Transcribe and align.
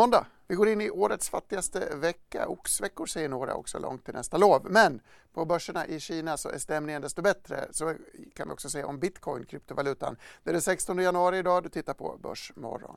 måndag. 0.00 0.26
Vi 0.46 0.54
går 0.54 0.68
in 0.68 0.80
i 0.80 0.90
årets 0.90 1.28
fattigaste 1.28 1.96
vecka. 1.96 2.48
Oxveckor 2.48 3.06
säger 3.06 3.28
några 3.28 3.54
också 3.54 3.78
långt 3.78 4.04
till 4.04 4.14
nästa 4.14 4.36
lov. 4.36 4.66
Men 4.70 5.00
på 5.32 5.44
börserna 5.44 5.86
i 5.86 6.00
Kina 6.00 6.36
så 6.36 6.48
är 6.48 6.58
stämningen 6.58 7.02
desto 7.02 7.22
bättre. 7.22 7.68
Så 7.70 7.94
kan 8.34 8.48
vi 8.48 8.54
också 8.54 8.70
säga 8.70 8.86
om 8.86 8.98
bitcoin, 8.98 9.46
kryptovalutan. 9.46 10.16
Det 10.42 10.50
är 10.50 10.52
den 10.52 10.62
16 10.62 10.98
januari 10.98 11.38
idag. 11.38 11.62
Du 11.62 11.68
tittar 11.68 11.94
på 11.94 12.18
Börsmorgon. 12.22 12.96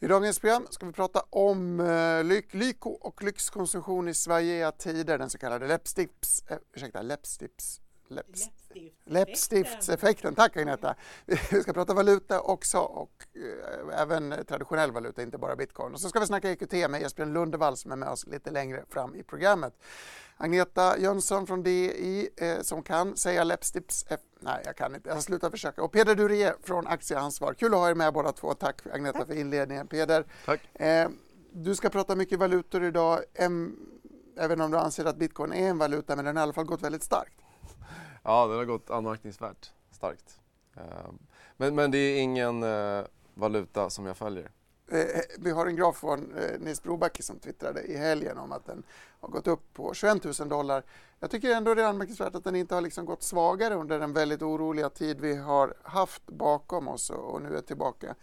I 0.00 0.06
dagens 0.06 0.38
program 0.38 0.66
ska 0.70 0.86
vi 0.86 0.92
prata 0.92 1.24
om 1.30 1.80
eh, 1.80 2.24
lyk, 2.24 2.54
lyko 2.54 2.90
och 2.90 3.22
lyxkonsumtion 3.22 4.08
i 4.08 4.14
Sveriges 4.14 4.74
tider, 4.78 5.18
den 5.18 5.30
så 5.30 5.38
kallade 5.38 5.66
läppstifts, 5.66 6.44
äh, 6.48 6.52
eh, 6.52 6.58
ursäkta, 6.72 7.02
läppstifts, 7.02 7.80
läpps, 8.14 8.50
läppstiftseffekten. 9.04 10.34
Tack 10.34 10.56
Agneta! 10.56 10.94
Vi 11.50 11.62
ska 11.62 11.72
prata 11.72 11.94
valuta 11.94 12.40
också 12.40 12.78
och 12.78 13.12
eh, 13.34 14.00
även 14.00 14.34
traditionell 14.48 14.92
valuta, 14.92 15.22
inte 15.22 15.38
bara 15.38 15.56
bitcoin. 15.56 15.94
Och 15.94 16.00
så 16.00 16.08
ska 16.08 16.20
vi 16.20 16.26
snacka 16.26 16.50
EQT 16.50 16.72
med 16.72 17.02
Esbjörn 17.02 17.32
Lundevall 17.32 17.76
som 17.76 17.92
är 17.92 17.96
med 17.96 18.08
oss 18.08 18.26
lite 18.26 18.50
längre 18.50 18.84
fram 18.88 19.14
i 19.14 19.22
programmet. 19.22 19.74
Agneta 20.36 20.98
Jönsson 20.98 21.46
från 21.46 21.62
DI 21.62 22.28
eh, 22.36 22.60
som 22.60 22.82
kan 22.82 23.16
säga 23.16 23.44
läppstips... 23.44 24.04
Eh, 24.08 24.18
nej, 24.40 24.62
jag 24.64 24.76
kan 24.76 24.94
inte. 24.94 25.08
Jag 25.08 25.22
slutar 25.22 25.50
försöka. 25.50 25.82
Och 25.82 25.92
Peder 25.92 26.14
Durier 26.14 26.54
från 26.62 26.86
Aktieansvar. 26.86 27.54
Kul 27.54 27.74
att 27.74 27.80
ha 27.80 27.90
er 27.90 27.94
med 27.94 28.12
båda 28.12 28.32
två. 28.32 28.54
Tack 28.54 28.86
Agneta 28.92 29.18
Tack. 29.18 29.28
för 29.28 29.34
inledningen. 29.34 29.86
Peder, 29.86 30.24
Tack. 30.44 30.80
Eh, 30.80 31.08
du 31.52 31.74
ska 31.74 31.88
prata 31.88 32.16
mycket 32.16 32.38
valutor 32.38 32.84
idag. 32.84 33.20
En, 33.34 33.76
även 34.36 34.60
om 34.60 34.70
du 34.70 34.78
anser 34.78 35.04
att 35.04 35.16
bitcoin 35.16 35.52
är 35.52 35.68
en 35.68 35.78
valuta, 35.78 36.16
men 36.16 36.24
den 36.24 36.36
har 36.36 36.42
i 36.42 36.44
alla 36.44 36.52
fall 36.52 36.64
gått 36.64 36.82
väldigt 36.82 37.02
starkt. 37.02 37.41
Ja, 38.22 38.46
den 38.46 38.56
har 38.56 38.64
gått 38.64 38.90
anmärkningsvärt 38.90 39.72
starkt. 39.90 40.40
Ehm, 40.76 41.18
men, 41.56 41.74
men 41.74 41.90
det 41.90 41.98
är 41.98 42.20
ingen 42.20 42.62
eh, 42.62 43.04
valuta 43.34 43.90
som 43.90 44.06
jag 44.06 44.16
följer. 44.16 44.50
Eh, 44.88 45.20
vi 45.38 45.50
har 45.50 45.66
en 45.66 45.76
graf 45.76 45.96
från 45.96 46.34
eh, 46.36 46.60
Nils 46.60 46.82
Brobacke 46.82 47.22
som 47.22 47.38
twittrade 47.38 47.82
i 47.82 47.96
helgen 47.96 48.38
om 48.38 48.52
att 48.52 48.66
den 48.66 48.82
har 49.20 49.28
gått 49.28 49.46
upp 49.46 49.74
på 49.74 49.94
21 49.94 50.24
000 50.38 50.48
dollar. 50.48 50.82
Jag 51.20 51.30
tycker 51.30 51.50
ändå 51.50 51.74
det 51.74 51.82
är 51.82 51.86
anmärkningsvärt 51.86 52.34
att 52.34 52.44
den 52.44 52.56
inte 52.56 52.74
har 52.74 52.82
liksom 52.82 53.04
gått 53.04 53.22
svagare 53.22 53.74
under 53.74 53.98
den 53.98 54.12
väldigt 54.12 54.42
oroliga 54.42 54.90
tid 54.90 55.20
vi 55.20 55.36
har 55.36 55.74
haft 55.82 56.26
bakom 56.26 56.88
oss 56.88 57.10
och 57.10 57.42
nu 57.42 57.56
är 57.56 57.60
tillbaka. 57.60 58.14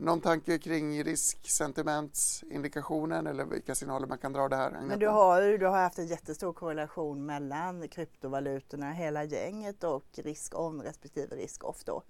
Någon 0.00 0.20
tanke 0.20 0.58
kring 0.58 1.04
risksentimentsindikationen 1.04 3.26
eller 3.26 3.44
vilka 3.44 3.74
signaler 3.74 4.06
man 4.06 4.18
kan 4.18 4.32
dra 4.32 4.48
det 4.48 4.56
här? 4.56 4.70
Men 4.70 4.98
du 4.98 5.08
har, 5.08 5.58
du 5.58 5.66
har 5.66 5.78
haft 5.78 5.98
en 5.98 6.06
jättestor 6.06 6.52
korrelation 6.52 7.26
mellan 7.26 7.88
kryptovalutorna, 7.88 8.92
hela 8.92 9.24
gänget 9.24 9.84
och 9.84 10.04
risk 10.14 10.58
on 10.58 10.82
respektive 10.82 11.36
risk 11.36 11.64
off 11.64 11.84
då. 11.84 12.02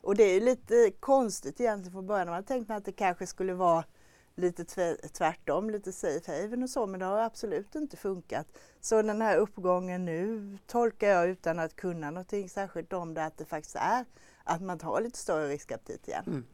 Och 0.00 0.16
det 0.16 0.24
är 0.24 0.40
lite 0.40 0.92
konstigt 1.00 1.60
egentligen 1.60 1.92
från 1.92 2.06
början. 2.06 2.26
Man 2.26 2.34
hade 2.34 2.46
tänkt 2.46 2.68
mig 2.68 2.76
att 2.76 2.84
det 2.84 2.92
kanske 2.92 3.26
skulle 3.26 3.54
vara 3.54 3.84
lite 4.34 4.64
tvärtom, 5.12 5.70
lite 5.70 5.92
safe 5.92 6.42
haven 6.42 6.62
och 6.62 6.70
så, 6.70 6.86
men 6.86 7.00
det 7.00 7.06
har 7.06 7.18
absolut 7.18 7.74
inte 7.74 7.96
funkat. 7.96 8.46
Så 8.80 9.02
den 9.02 9.22
här 9.22 9.36
uppgången 9.36 10.04
nu 10.04 10.58
tolkar 10.66 11.08
jag 11.08 11.28
utan 11.28 11.58
att 11.58 11.76
kunna 11.76 12.10
någonting 12.10 12.48
särskilt 12.48 12.92
om 12.92 13.14
det, 13.14 13.24
att 13.24 13.38
det 13.38 13.44
faktiskt 13.44 13.76
är 13.76 14.04
att 14.44 14.62
man 14.62 14.78
tar 14.78 15.00
lite 15.00 15.18
större 15.18 15.48
riskaptit 15.48 16.08
igen. 16.08 16.24
Mm. 16.26 16.44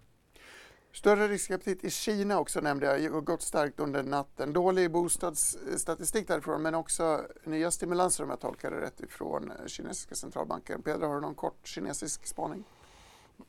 Större 0.96 1.28
riskaptit 1.28 1.84
i 1.84 1.90
Kina 1.90 2.38
också 2.38 2.60
nämnde 2.60 2.98
jag, 2.98 3.12
har 3.12 3.20
gått 3.20 3.42
starkt 3.42 3.80
under 3.80 4.02
natten. 4.02 4.52
Dålig 4.52 4.90
bostadsstatistik 4.90 6.28
därifrån 6.28 6.62
men 6.62 6.74
också 6.74 7.20
nya 7.44 7.70
stimulanser 7.70 8.24
om 8.24 8.30
jag 8.30 8.40
tolkar 8.40 8.70
det 8.70 8.80
rätt 8.80 9.00
ifrån 9.00 9.50
eh, 9.50 9.66
kinesiska 9.66 10.14
centralbanken. 10.14 10.82
Peder, 10.82 11.06
har 11.06 11.14
du 11.14 11.20
någon 11.20 11.34
kort 11.34 11.66
kinesisk 11.66 12.26
spaning? 12.26 12.64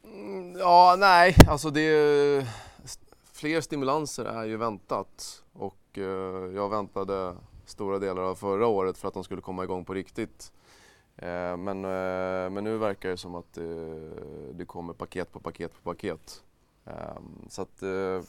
Mm, 0.03 0.57
ja, 0.59 0.95
nej, 0.99 1.35
alltså 1.49 1.69
det 1.69 1.81
är, 1.81 2.47
fler 3.33 3.61
stimulanser 3.61 4.25
är 4.25 4.45
ju 4.45 4.57
väntat 4.57 5.43
och 5.53 5.97
eh, 5.97 6.03
jag 6.55 6.69
väntade 6.69 7.35
stora 7.65 7.99
delar 7.99 8.21
av 8.21 8.35
förra 8.35 8.67
året 8.67 8.97
för 8.97 9.07
att 9.07 9.13
de 9.13 9.23
skulle 9.23 9.41
komma 9.41 9.63
igång 9.63 9.85
på 9.85 9.93
riktigt. 9.93 10.51
Eh, 11.15 11.57
men, 11.57 11.85
eh, 11.85 12.49
men 12.49 12.63
nu 12.63 12.77
verkar 12.77 13.09
det 13.09 13.17
som 13.17 13.35
att 13.35 13.53
det, 13.53 14.09
det 14.53 14.65
kommer 14.65 14.93
paket 14.93 15.31
på 15.31 15.39
paket 15.39 15.73
på 15.73 15.93
paket. 15.93 16.43
Ehm, 16.87 17.45
så 17.49 17.61
att 17.61 17.81
eh, 17.83 18.21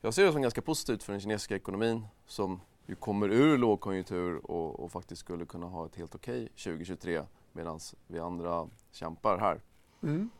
jag 0.00 0.14
ser 0.14 0.24
det 0.24 0.32
som 0.32 0.42
ganska 0.42 0.62
positivt 0.62 1.02
för 1.02 1.12
den 1.12 1.20
kinesiska 1.20 1.56
ekonomin 1.56 2.06
som 2.26 2.60
ju 2.86 2.94
kommer 2.94 3.28
ur 3.28 3.58
lågkonjunktur 3.58 4.50
och, 4.50 4.80
och 4.80 4.92
faktiskt 4.92 5.20
skulle 5.20 5.46
kunna 5.46 5.66
ha 5.66 5.86
ett 5.86 5.96
helt 5.96 6.14
okej 6.14 6.42
okay 6.44 6.74
2023 6.74 7.22
medan 7.52 7.80
vi 8.06 8.18
andra 8.18 8.68
kämpar 8.90 9.38
här. 9.38 9.60
Mm. 10.02 10.30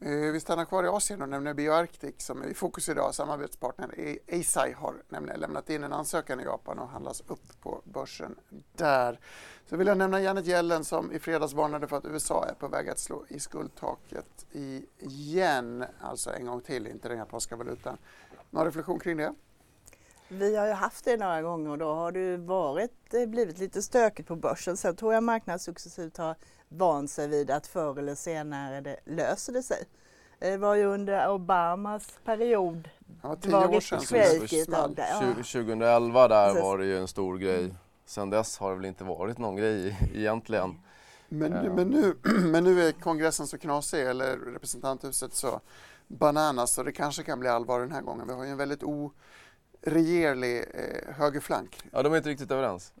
Eh, 0.00 0.10
vi 0.10 0.40
stannar 0.40 0.64
kvar 0.64 0.84
i 0.84 0.88
Asien 0.88 1.22
och 1.22 1.28
nämner 1.28 1.54
BioArctic 1.54 2.14
som 2.18 2.42
är 2.42 2.46
i 2.46 2.54
fokus 2.54 2.88
idag. 2.88 3.14
Samarbetspartnern 3.14 3.90
Eisai 4.26 4.72
har 4.72 4.94
nämligen 5.08 5.40
lämnat 5.40 5.70
in 5.70 5.84
en 5.84 5.92
ansökan 5.92 6.40
i 6.40 6.44
Japan 6.44 6.78
och 6.78 6.88
handlas 6.88 7.22
upp 7.26 7.60
på 7.62 7.82
börsen 7.84 8.34
där. 8.76 9.20
Så 9.66 9.76
vill 9.76 9.86
jag 9.86 9.98
nämna 9.98 10.20
Janet 10.20 10.46
Yellen 10.46 10.84
som 10.84 11.12
i 11.12 11.18
fredags 11.18 11.52
varnade 11.52 11.86
för 11.86 11.96
att 11.96 12.04
USA 12.04 12.46
är 12.48 12.54
på 12.54 12.68
väg 12.68 12.88
att 12.88 12.98
slå 12.98 13.24
i 13.28 13.40
skuldtaket 13.40 14.46
igen, 14.98 15.84
alltså 16.00 16.30
en 16.32 16.46
gång 16.46 16.60
till, 16.60 16.86
inte 16.86 17.08
den 17.08 17.18
japanska 17.18 17.56
valutan. 17.56 17.98
Någon 18.50 18.64
reflektion 18.64 18.98
kring 18.98 19.16
det? 19.16 19.34
Vi 20.28 20.56
har 20.56 20.66
ju 20.66 20.72
haft 20.72 21.04
det 21.04 21.16
några 21.16 21.42
gånger 21.42 21.70
och 21.70 21.78
då 21.78 21.94
har 21.94 22.12
det 22.12 22.36
varit, 22.36 23.14
eh, 23.14 23.26
blivit 23.26 23.58
lite 23.58 23.82
stökigt 23.82 24.28
på 24.28 24.36
börsen. 24.36 24.76
Sen 24.76 24.96
tror 24.96 25.14
jag 25.14 25.22
marknaden 25.22 25.58
successivt 25.58 26.16
har 26.16 26.36
vant 26.68 27.10
sig 27.10 27.28
vid 27.28 27.50
att 27.50 27.66
förr 27.66 27.98
eller 27.98 28.14
senare 28.14 28.80
det 28.80 28.96
löser 29.04 29.52
det 29.52 29.62
sig. 29.62 29.84
Det 30.38 30.56
var 30.56 30.74
ju 30.74 30.84
under 30.84 31.30
Obamas 31.30 32.18
period. 32.24 32.88
Ja, 33.22 33.36
tio 33.36 33.52
var 33.52 33.74
år 33.74 33.80
sedan. 33.80 34.94
Ja. 34.96 35.34
2011 35.34 36.28
där 36.28 36.48
Precis. 36.48 36.62
var 36.62 36.78
det 36.78 36.86
ju 36.86 36.98
en 36.98 37.08
stor 37.08 37.38
grej. 37.38 37.74
Sen 38.06 38.30
dess 38.30 38.58
har 38.58 38.70
det 38.70 38.76
väl 38.76 38.84
inte 38.84 39.04
varit 39.04 39.38
någon 39.38 39.56
grej 39.56 39.96
egentligen. 40.14 40.80
Men, 41.28 41.52
ja. 41.52 41.74
men, 41.74 41.88
nu, 41.88 42.14
men 42.24 42.64
nu 42.64 42.82
är 42.82 42.92
kongressen 42.92 43.46
så 43.46 43.58
knasig, 43.58 44.06
eller 44.06 44.36
representanthuset 44.36 45.34
så 45.34 45.60
bananas, 46.06 46.74
så 46.74 46.82
det 46.82 46.92
kanske 46.92 47.22
kan 47.22 47.40
bli 47.40 47.48
allvar 47.48 47.80
den 47.80 47.92
här 47.92 48.02
gången. 48.02 48.26
Vi 48.26 48.32
har 48.32 48.44
ju 48.44 48.50
en 48.50 48.56
väldigt 48.56 48.82
oregerlig 48.82 50.58
eh, 50.58 51.14
högerflank. 51.14 51.80
Ja, 51.92 52.02
de 52.02 52.12
är 52.12 52.16
inte 52.16 52.28
riktigt 52.28 52.50
överens. 52.50 52.92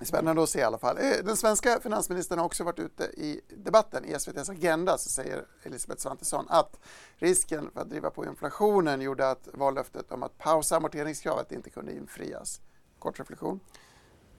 Spännande 0.00 0.42
att 0.42 0.48
se 0.48 0.58
i 0.58 0.62
alla 0.62 0.78
fall. 0.78 0.96
Eh, 0.98 1.24
den 1.24 1.36
svenska 1.36 1.80
finansministern 1.80 2.38
har 2.38 2.46
också 2.46 2.64
varit 2.64 2.78
ute 2.78 3.04
i 3.04 3.40
debatten. 3.48 4.04
I 4.04 4.12
SVTs 4.12 4.50
Agenda 4.50 4.98
så 4.98 5.08
säger 5.08 5.44
Elisabeth 5.62 6.02
Svantesson 6.02 6.46
att 6.48 6.80
risken 7.16 7.70
för 7.70 7.80
att 7.80 7.90
driva 7.90 8.10
på 8.10 8.24
inflationen 8.24 9.00
gjorde 9.00 9.30
att 9.30 9.48
vallöftet 9.52 10.12
om 10.12 10.22
att 10.22 10.38
pausa 10.38 10.76
amorteringskravet 10.76 11.52
inte 11.52 11.70
kunde 11.70 11.92
infrias. 11.92 12.60
Kort 12.98 13.20
reflektion? 13.20 13.60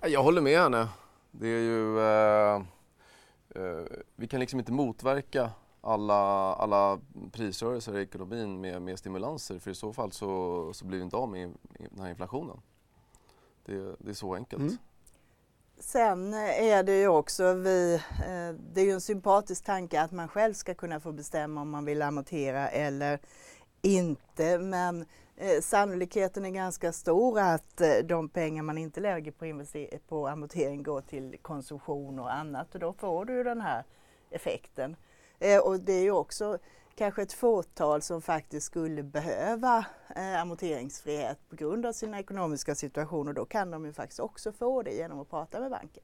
Jag 0.01 0.23
håller 0.23 0.41
med 0.41 0.59
henne. 0.59 0.87
Det 1.31 1.47
är 1.47 1.61
ju... 1.61 1.99
Eh, 1.99 2.55
eh, 3.49 3.85
vi 4.15 4.27
kan 4.27 4.39
liksom 4.39 4.59
inte 4.59 4.71
motverka 4.71 5.51
alla, 5.81 6.53
alla 6.53 6.99
prisrörelser 7.31 7.97
i 7.97 8.01
ekonomin 8.01 8.61
med, 8.61 8.81
med 8.81 8.99
stimulanser 8.99 9.59
för 9.59 9.71
i 9.71 9.75
så 9.75 9.93
fall 9.93 10.11
så, 10.11 10.73
så 10.73 10.85
blir 10.85 10.97
vi 10.97 11.03
inte 11.03 11.17
av 11.17 11.29
med 11.29 11.53
den 11.77 11.99
här 11.99 12.09
inflationen. 12.09 12.61
Det, 13.65 13.95
det 13.99 14.09
är 14.09 14.13
så 14.13 14.35
enkelt. 14.35 14.61
Mm. 14.61 14.77
Sen 15.79 16.33
är 16.33 16.83
det 16.83 16.99
ju 16.99 17.07
också 17.07 17.53
vi, 17.53 17.93
eh, 17.95 18.55
det 18.73 18.81
är 18.81 18.85
ju 18.85 18.91
en 18.91 19.01
sympatisk 19.01 19.65
tanke 19.65 20.01
att 20.01 20.11
man 20.11 20.27
själv 20.27 20.53
ska 20.53 20.73
kunna 20.73 20.99
få 20.99 21.11
bestämma 21.11 21.61
om 21.61 21.69
man 21.69 21.85
vill 21.85 22.01
amortera 22.01 22.69
eller 22.69 23.19
inte. 23.81 24.59
Men 24.59 25.05
eh, 25.37 25.61
sannolikheten 25.61 26.45
är 26.45 26.49
ganska 26.49 26.91
stor 26.91 27.39
att 27.39 27.81
eh, 27.81 27.97
de 28.03 28.29
pengar 28.29 28.63
man 28.63 28.77
inte 28.77 28.99
lägger 28.99 29.31
på, 29.31 29.65
på 30.07 30.27
amortering 30.27 30.83
går 30.83 31.01
till 31.01 31.37
konsumtion 31.41 32.19
och 32.19 32.33
annat 32.33 32.73
och 32.73 32.79
då 32.79 32.93
får 32.93 33.25
du 33.25 33.43
den 33.43 33.61
här 33.61 33.83
effekten. 34.29 34.95
Eh, 35.39 35.59
och 35.59 35.79
det 35.79 35.93
är 35.93 36.03
ju 36.03 36.11
också 36.11 36.57
kanske 36.95 37.21
ett 37.21 37.33
fåtal 37.33 38.01
som 38.01 38.21
faktiskt 38.21 38.65
skulle 38.65 39.03
behöva 39.03 39.85
eh, 40.15 40.41
amorteringsfrihet 40.41 41.49
på 41.49 41.55
grund 41.55 41.85
av 41.85 41.93
sina 41.93 42.19
ekonomiska 42.19 42.75
situation 42.75 43.27
och 43.27 43.33
Då 43.33 43.45
kan 43.45 43.71
de 43.71 43.85
ju 43.85 43.93
faktiskt 43.93 44.19
också 44.19 44.51
få 44.51 44.81
det 44.81 44.91
genom 44.91 45.19
att 45.19 45.29
prata 45.29 45.59
med 45.59 45.71
banken. 45.71 46.03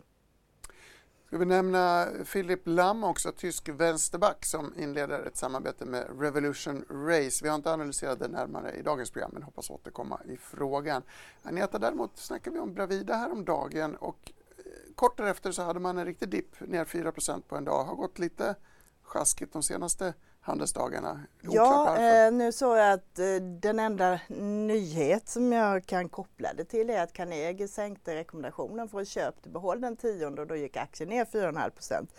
Ska 1.31 1.37
vi 1.37 1.45
nämna 1.45 2.07
Philip 2.31 2.61
Lam 2.63 3.03
också, 3.03 3.31
tysk 3.31 3.69
vänsterback 3.69 4.45
som 4.45 4.73
inleder 4.77 5.19
ett 5.19 5.37
samarbete 5.37 5.85
med 5.85 6.21
Revolution 6.21 6.85
Race. 6.89 7.43
Vi 7.43 7.49
har 7.49 7.55
inte 7.55 7.73
analyserat 7.73 8.19
det 8.19 8.27
närmare 8.27 8.71
i 8.71 8.81
dagens 8.81 9.11
program 9.11 9.31
men 9.33 9.43
hoppas 9.43 9.69
återkomma 9.69 10.21
i 10.25 10.37
frågan. 10.37 11.01
Agneta, 11.43 11.79
däremot 11.79 12.17
snackade 12.17 12.53
vi 12.53 12.59
om 12.59 12.73
Bravida 12.73 13.15
häromdagen 13.15 13.95
och 13.95 14.31
eh, 14.57 14.63
kort 14.95 15.17
därefter 15.17 15.51
så 15.51 15.61
hade 15.61 15.79
man 15.79 15.97
en 15.97 16.05
riktig 16.05 16.29
dipp, 16.29 16.59
ner 16.59 16.85
4% 16.85 17.41
på 17.47 17.55
en 17.55 17.65
dag. 17.65 17.83
Har 17.83 17.95
gått 17.95 18.19
lite 18.19 18.55
sjaskigt 19.03 19.53
de 19.53 19.63
senaste 19.63 20.13
handelsdagarna. 20.41 21.21
Ja, 21.41 21.97
eh, 21.97 22.31
nu 22.31 22.51
såg 22.51 22.77
jag 22.77 22.93
att 22.93 23.19
eh, 23.19 23.35
den 23.61 23.79
enda 23.79 24.19
nyhet 24.67 25.29
som 25.29 25.51
jag 25.51 25.85
kan 25.85 26.09
koppla 26.09 26.53
det 26.53 26.65
till 26.65 26.89
är 26.89 27.03
att 27.03 27.13
Carnegie 27.13 27.67
sänkte 27.67 28.15
rekommendationen 28.15 28.89
för 28.89 29.01
att 29.01 29.07
köp 29.07 29.41
till 29.41 29.51
behåll 29.51 29.81
den 29.81 29.95
tionde 29.95 30.41
och 30.41 30.47
då 30.47 30.55
gick 30.55 30.77
aktien 30.77 31.09
ner 31.09 31.25
4,5 31.25 31.69
procent. 31.69 32.09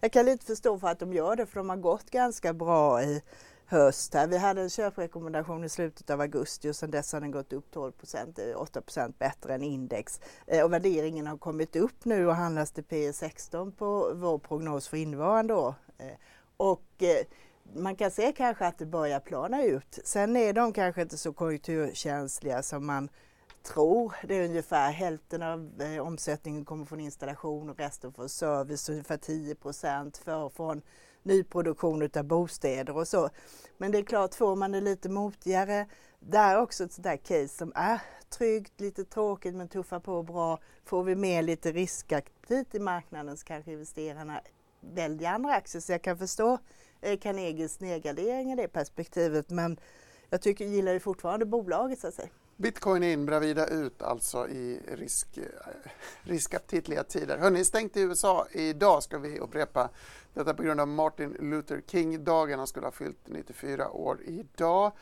Jag 0.00 0.12
kan 0.12 0.26
lite 0.26 0.46
förstå 0.46 0.78
för 0.78 0.88
att 0.88 0.98
de 0.98 1.12
gör 1.12 1.36
det 1.36 1.46
för 1.46 1.60
de 1.60 1.68
har 1.68 1.76
gått 1.76 2.10
ganska 2.10 2.52
bra 2.52 3.02
i 3.02 3.22
höst. 3.66 4.14
Här. 4.14 4.26
Vi 4.26 4.38
hade 4.38 4.62
en 4.62 4.70
köprekommendation 4.70 5.64
i 5.64 5.68
slutet 5.68 6.10
av 6.10 6.20
augusti 6.20 6.70
och 6.70 6.76
sedan 6.76 6.90
dess 6.90 7.12
har 7.12 7.20
den 7.20 7.30
gått 7.30 7.52
upp 7.52 7.70
12 7.70 7.92
procent, 7.92 8.38
8 8.56 8.80
procent 8.80 9.18
bättre 9.18 9.54
än 9.54 9.62
index. 9.62 10.20
Eh, 10.46 10.64
och 10.64 10.72
värderingen 10.72 11.26
har 11.26 11.38
kommit 11.38 11.76
upp 11.76 12.04
nu 12.04 12.26
och 12.26 12.34
handlas 12.34 12.72
till 12.72 12.84
P 12.84 13.12
16 13.12 13.72
på 13.72 14.12
vår 14.14 14.38
prognos 14.38 14.88
för 14.88 14.96
innevarande 14.96 15.54
år. 15.54 15.74
Eh, 15.98 16.06
och 16.56 17.02
eh, 17.02 17.26
man 17.74 17.96
kan 17.96 18.10
se 18.10 18.32
kanske 18.32 18.66
att 18.66 18.78
det 18.78 18.86
börjar 18.86 19.20
plana 19.20 19.64
ut. 19.64 19.98
Sen 20.04 20.36
är 20.36 20.52
de 20.52 20.72
kanske 20.72 21.02
inte 21.02 21.18
så 21.18 21.32
konjunkturkänsliga 21.32 22.62
som 22.62 22.86
man 22.86 23.08
tror. 23.62 24.14
Det 24.24 24.34
är 24.34 24.44
ungefär 24.44 24.92
hälften 24.92 25.42
av 25.42 25.82
eh, 25.82 26.06
omsättningen 26.06 26.64
kommer 26.64 26.84
från 26.84 27.00
installation 27.00 27.70
och 27.70 27.78
resten 27.78 28.12
från 28.12 28.28
service, 28.28 28.88
ungefär 28.88 29.16
10 29.16 29.54
procent 29.54 30.16
för, 30.16 30.48
från 30.48 30.82
nyproduktion 31.22 32.10
av 32.16 32.24
bostäder 32.24 32.96
och 32.96 33.08
så. 33.08 33.30
Men 33.78 33.92
det 33.92 33.98
är 33.98 34.02
klart, 34.02 34.34
får 34.34 34.56
man 34.56 34.72
det 34.72 34.80
lite 34.80 35.08
motigare, 35.08 35.86
där 36.20 36.54
är 36.54 36.60
också 36.60 36.84
ett 36.84 36.92
sådär 36.92 37.16
case 37.16 37.48
som 37.48 37.72
är 37.74 38.00
tryggt, 38.28 38.80
lite 38.80 39.04
tråkigt 39.04 39.54
men 39.54 39.68
tuffar 39.68 40.00
på 40.00 40.22
bra. 40.22 40.58
Får 40.84 41.04
vi 41.04 41.14
med 41.14 41.44
lite 41.44 41.72
riskaktivt 41.72 42.74
i 42.74 42.78
marknaden 42.78 43.36
så 43.36 43.44
kanske 43.44 43.72
investerarna 43.72 44.40
väljer 44.80 45.32
andra 45.32 45.54
aktier. 45.54 45.80
Så 45.80 45.92
jag 45.92 46.02
kan 46.02 46.18
förstå 46.18 46.58
eh, 47.00 47.18
Carnegies 47.18 47.80
nedgradering 47.80 48.52
i 48.52 48.56
det 48.56 48.68
perspektivet. 48.68 49.50
Men 49.50 49.80
jag 50.30 50.42
tycker, 50.42 50.64
gillar 50.64 50.92
ju 50.92 51.00
fortfarande 51.00 51.46
bolaget 51.46 51.98
så 51.98 52.06
att 52.06 52.14
säga. 52.14 52.28
Bitcoin 52.56 53.02
in, 53.02 53.26
Bravida 53.26 53.66
ut 53.66 54.02
alltså 54.02 54.48
i 54.48 54.80
risk, 54.88 55.38
eh, 55.38 55.44
riskaptitliga 56.22 57.04
tider. 57.04 57.38
Hörni, 57.38 57.64
stängt 57.64 57.96
i 57.96 58.00
USA 58.00 58.46
idag 58.52 59.02
ska 59.02 59.18
vi 59.18 59.38
upprepa. 59.38 59.90
Detta 60.34 60.54
på 60.54 60.62
grund 60.62 60.80
av 60.80 60.88
Martin 60.88 61.36
Luther 61.40 61.82
King-dagen. 61.86 62.58
Han 62.58 62.66
skulle 62.66 62.86
ha 62.86 62.92
fyllt 62.92 63.28
94 63.28 63.90
år 63.90 64.18
idag. 64.24 64.92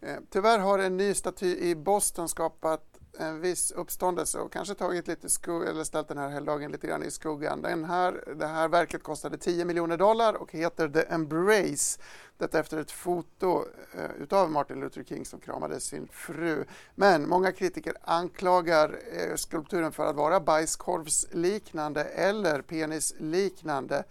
Eh, 0.00 0.16
tyvärr 0.30 0.58
har 0.58 0.78
en 0.78 0.96
ny 0.96 1.14
staty 1.14 1.56
i 1.56 1.74
Boston 1.74 2.28
skapat 2.28 2.93
en 3.18 3.40
viss 3.40 3.70
uppståndelse 3.70 4.38
och 4.38 4.52
kanske 4.52 4.74
tagit 4.74 5.08
lite 5.08 5.28
eller 5.48 5.84
ställt 5.84 6.08
den 6.08 6.18
här 6.18 6.28
helgdagen 6.28 6.72
lite 6.72 6.86
grann 6.86 7.02
i 7.02 7.10
skuggan. 7.10 7.62
Den 7.62 7.84
här, 7.84 8.34
det 8.36 8.46
här 8.46 8.68
verket 8.68 9.02
kostade 9.02 9.38
10 9.38 9.64
miljoner 9.64 9.96
dollar 9.96 10.34
och 10.34 10.52
heter 10.52 10.88
The 10.88 11.14
Embrace. 11.14 12.00
Detta 12.38 12.58
efter 12.58 12.78
ett 12.78 12.90
foto 12.90 13.64
eh, 13.92 14.22
utav 14.22 14.50
Martin 14.50 14.80
Luther 14.80 15.04
King 15.04 15.24
som 15.24 15.40
kramade 15.40 15.80
sin 15.80 16.08
fru. 16.12 16.64
Men 16.94 17.28
många 17.28 17.52
kritiker 17.52 17.94
anklagar 18.02 18.98
eh, 19.12 19.36
skulpturen 19.36 19.92
för 19.92 20.06
att 20.06 20.16
vara 20.16 20.40
bajskorvsliknande 20.40 22.04
eller 22.04 22.62
penisliknande 22.62 24.04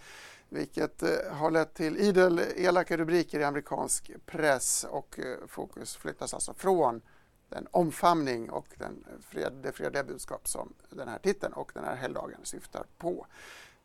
vilket 0.53 1.03
eh, 1.03 1.09
har 1.31 1.51
lett 1.51 1.73
till 1.73 1.97
idel 1.97 2.41
elaka 2.55 2.97
rubriker 2.97 3.39
i 3.39 3.43
amerikansk 3.43 4.11
press 4.25 4.85
och 4.89 5.19
eh, 5.19 5.47
fokus 5.47 5.95
flyttas 5.95 6.33
alltså 6.33 6.53
från 6.53 7.01
den 7.53 7.67
omfamning 7.71 8.49
och 8.49 8.67
den 8.77 9.05
fred, 9.21 9.53
det 9.63 9.71
fredliga 9.71 10.03
budskap 10.03 10.47
som 10.47 10.73
den 10.89 11.07
här 11.07 11.17
titeln 11.17 11.53
och 11.53 11.71
den 11.73 11.83
här 11.83 11.95
helgdagen 11.95 12.39
syftar 12.43 12.85
på. 12.97 13.25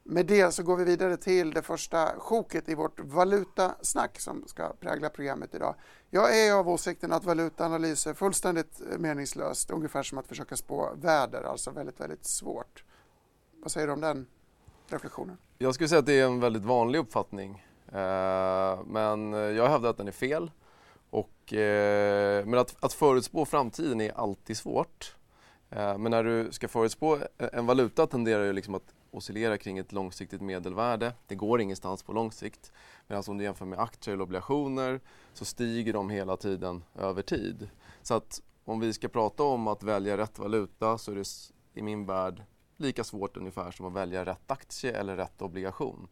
Med 0.03 0.27
det 0.27 0.53
så 0.53 0.63
går 0.63 0.77
vi 0.77 0.85
vidare 0.85 1.17
till 1.17 1.51
det 1.51 1.63
första 1.63 2.07
sjoket 2.19 2.69
i 2.69 2.75
vårt 2.75 3.01
valutasnack 3.01 4.21
som 4.21 4.45
ska 4.47 4.73
prägla 4.81 5.09
programmet 5.09 5.55
idag. 5.55 5.75
Jag 6.11 6.39
är 6.39 6.53
av 6.53 6.69
åsikten 6.69 7.13
att 7.13 7.25
valutaanalys 7.25 8.07
är 8.07 8.15
fullständigt 8.15 8.81
eh, 8.93 8.99
meningslöst, 8.99 9.71
ungefär 9.71 10.03
som 10.03 10.19
att 10.19 10.27
försöka 10.27 10.57
spå 10.57 10.91
väder, 10.95 11.43
alltså 11.43 11.71
väldigt, 11.71 12.01
väldigt 12.01 12.25
svårt. 12.25 12.85
Vad 13.63 13.71
säger 13.71 13.87
du 13.87 13.93
om 13.93 14.01
den 14.01 14.27
reflektionen? 14.87 15.39
Jag 15.59 15.75
skulle 15.75 15.89
säga 15.89 15.99
att 15.99 16.07
det 16.07 16.21
är 16.21 16.27
en 16.27 16.41
väldigt 16.41 16.65
vanlig 16.65 16.99
uppfattning, 16.99 17.65
eh, 17.89 18.79
men 18.87 19.35
eh, 19.35 19.41
jag 19.41 19.69
hävdar 19.69 19.91
att 19.91 19.97
den 19.97 20.09
är 20.09 20.13
fel. 20.13 20.51
Och, 21.11 21.53
eh, 21.53 22.47
men 22.47 22.59
att, 22.59 22.85
att 22.85 22.93
förutspå 22.93 23.45
framtiden 23.45 24.01
är 24.01 24.13
alltid 24.19 24.57
svårt. 24.57 25.17
Eh, 25.71 25.99
men 25.99 26.11
när 26.11 26.25
du 26.25 26.53
ska 26.53 26.69
förutspå 26.69 27.17
eh, 27.17 27.49
en 27.53 27.67
valuta 27.67 28.07
tenderar 28.07 28.45
ju 28.45 28.53
liksom 28.53 28.75
att 28.75 28.95
oscillera 29.11 29.59
kring 29.59 29.79
ett 29.79 29.93
långsiktigt 29.93 30.41
medelvärde. 30.41 31.13
Det 31.27 31.35
går 31.35 31.61
ingenstans 31.61 32.03
på 32.03 32.13
lång 32.13 32.33
sikt. 32.33 32.73
Medan 33.07 33.25
om 33.29 33.39
du 33.39 33.45
jämför 33.45 33.65
med 33.65 33.79
aktier 33.79 34.15
eller 34.15 34.25
obligationer 34.25 35.01
så 35.33 35.45
stiger 35.45 35.93
de 35.93 36.11
hela 36.11 36.37
tiden 36.37 36.85
över 36.95 37.23
tid. 37.23 37.69
Så 38.03 38.15
att 38.15 38.43
om 38.65 38.81
vi 38.81 38.93
ska 38.93 39.09
prata 39.09 39.43
om 39.43 39.69
att 39.69 39.83
välja 39.83 40.17
rätt 40.17 40.39
valuta 40.39 40.99
så 40.99 41.11
är 41.11 41.17
det 41.17 41.29
i 41.75 41.83
min 41.83 42.07
värld 42.07 42.43
lika 42.77 43.05
svårt 43.05 43.37
ungefär 43.37 43.71
som 43.71 43.87
att 43.87 43.93
välja 43.93 44.25
rätt 44.25 44.51
aktie 44.51 44.93
eller 44.93 45.17
rätt 45.17 45.43
obligation. 45.43 46.09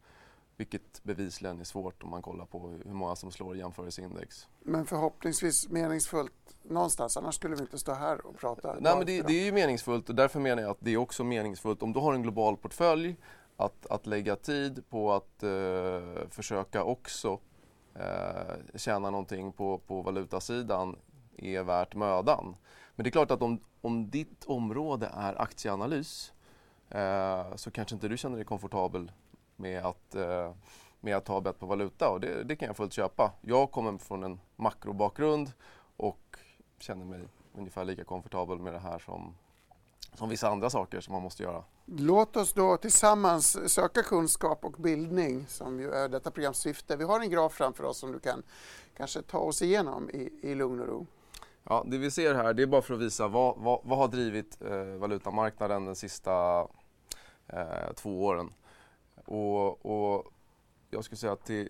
Vilket 0.57 1.03
bevisligen 1.03 1.59
är 1.59 1.63
svårt 1.63 2.03
om 2.03 2.09
man 2.09 2.21
kollar 2.21 2.45
på 2.45 2.69
hur 2.85 2.93
många 2.93 3.15
som 3.15 3.31
slår 3.31 3.57
jämförelseindex. 3.57 4.47
Men 4.59 4.85
förhoppningsvis 4.85 5.69
meningsfullt 5.69 6.33
någonstans, 6.63 7.17
annars 7.17 7.35
skulle 7.35 7.55
vi 7.55 7.61
inte 7.61 7.77
stå 7.77 7.93
här 7.93 8.25
och 8.25 8.37
prata. 8.37 8.75
Nej, 8.79 8.97
men 8.97 9.05
det, 9.05 9.21
det, 9.21 9.33
är 9.33 9.45
ju 9.45 9.51
meningsfullt 9.51 10.09
och 10.09 10.15
därför 10.15 10.39
menar 10.39 10.61
jag 10.61 10.71
att 10.71 10.77
det 10.79 10.91
är 10.91 10.97
också 10.97 11.23
meningsfullt 11.23 11.83
om 11.83 11.93
du 11.93 11.99
har 11.99 12.13
en 12.13 12.21
global 12.23 12.57
portfölj 12.57 13.15
att, 13.57 13.85
att 13.85 14.07
lägga 14.07 14.35
tid 14.35 14.83
på 14.89 15.13
att 15.13 15.43
eh, 15.43 16.29
försöka 16.29 16.83
också 16.83 17.39
eh, 17.95 18.75
tjäna 18.75 19.09
någonting 19.09 19.51
på, 19.51 19.77
på 19.77 20.01
valutasidan 20.01 20.95
är 21.37 21.63
värt 21.63 21.95
mödan. 21.95 22.55
Men 22.95 23.03
det 23.03 23.09
är 23.09 23.11
klart 23.11 23.31
att 23.31 23.41
om, 23.41 23.59
om 23.81 24.09
ditt 24.09 24.45
område 24.45 25.11
är 25.13 25.41
aktieanalys 25.41 26.33
eh, 26.89 27.55
så 27.55 27.71
kanske 27.71 27.95
inte 27.95 28.07
du 28.07 28.17
känner 28.17 28.35
dig 28.35 28.45
komfortabel 28.45 29.11
med 29.57 29.85
att, 29.85 30.15
eh, 30.15 30.53
med 30.99 31.17
att 31.17 31.25
ta 31.25 31.41
bett 31.41 31.59
på 31.59 31.65
valuta 31.65 32.09
och 32.09 32.19
det, 32.19 32.43
det, 32.43 32.55
kan 32.55 32.67
jag 32.67 32.77
fullt 32.77 32.93
köpa. 32.93 33.31
Jag 33.41 33.71
kommer 33.71 33.97
från 33.97 34.23
en 34.23 34.39
makrobakgrund 34.55 35.51
och 35.97 36.37
känner 36.79 37.05
mig 37.05 37.27
ungefär 37.57 37.85
lika 37.85 38.03
komfortabel 38.03 38.59
med 38.59 38.73
det 38.73 38.79
här 38.79 38.99
som, 38.99 39.35
som 40.13 40.29
vissa 40.29 40.49
andra 40.49 40.69
saker 40.69 41.01
som 41.01 41.13
man 41.13 41.21
måste 41.21 41.43
göra. 41.43 41.63
Låt 41.85 42.35
oss 42.35 42.53
då 42.53 42.77
tillsammans 42.77 43.73
söka 43.73 44.03
kunskap 44.03 44.65
och 44.65 44.71
bildning 44.71 45.45
som 45.47 45.79
ju 45.79 45.91
är 45.91 46.09
detta 46.09 46.31
programs 46.31 46.57
syfte. 46.57 46.95
Vi 46.95 47.03
har 47.03 47.19
en 47.19 47.29
graf 47.29 47.53
framför 47.53 47.83
oss 47.83 47.97
som 47.97 48.11
du 48.11 48.19
kan 48.19 48.43
kanske 48.97 49.21
ta 49.21 49.39
oss 49.39 49.61
igenom 49.61 50.09
i, 50.09 50.31
i 50.41 50.55
lugn 50.55 50.79
och 50.79 50.87
ro. 50.87 51.07
Ja, 51.63 51.83
det 51.87 51.97
vi 51.97 52.11
ser 52.11 52.35
här 52.35 52.53
det 52.53 52.63
är 52.63 52.67
bara 52.67 52.81
för 52.81 52.93
att 52.93 52.99
visa 52.99 53.27
vad, 53.27 53.57
vad, 53.57 53.79
vad 53.83 53.97
har 53.97 54.07
drivit 54.07 54.61
eh, 54.61 54.83
valutamarknaden 54.83 55.85
de 55.85 55.95
sista 55.95 56.67
eh, 57.47 57.93
två 57.95 58.25
åren. 58.25 58.49
Och, 59.27 59.85
och 59.85 60.33
jag 60.89 61.03
skulle 61.03 61.17
säga 61.17 61.33
att 61.33 61.45
det, 61.45 61.67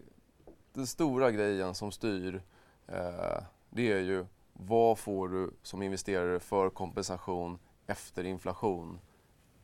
den 0.73 0.87
stora 0.87 1.31
grejen 1.31 1.75
som 1.75 1.91
styr 1.91 2.41
eh, 2.87 3.43
det 3.69 3.91
är 3.91 3.99
ju 3.99 4.25
vad 4.53 4.97
får 4.97 5.29
du 5.29 5.51
som 5.63 5.81
investerare 5.81 6.39
för 6.39 6.69
kompensation 6.69 7.59
efter 7.87 8.23
inflation 8.23 8.99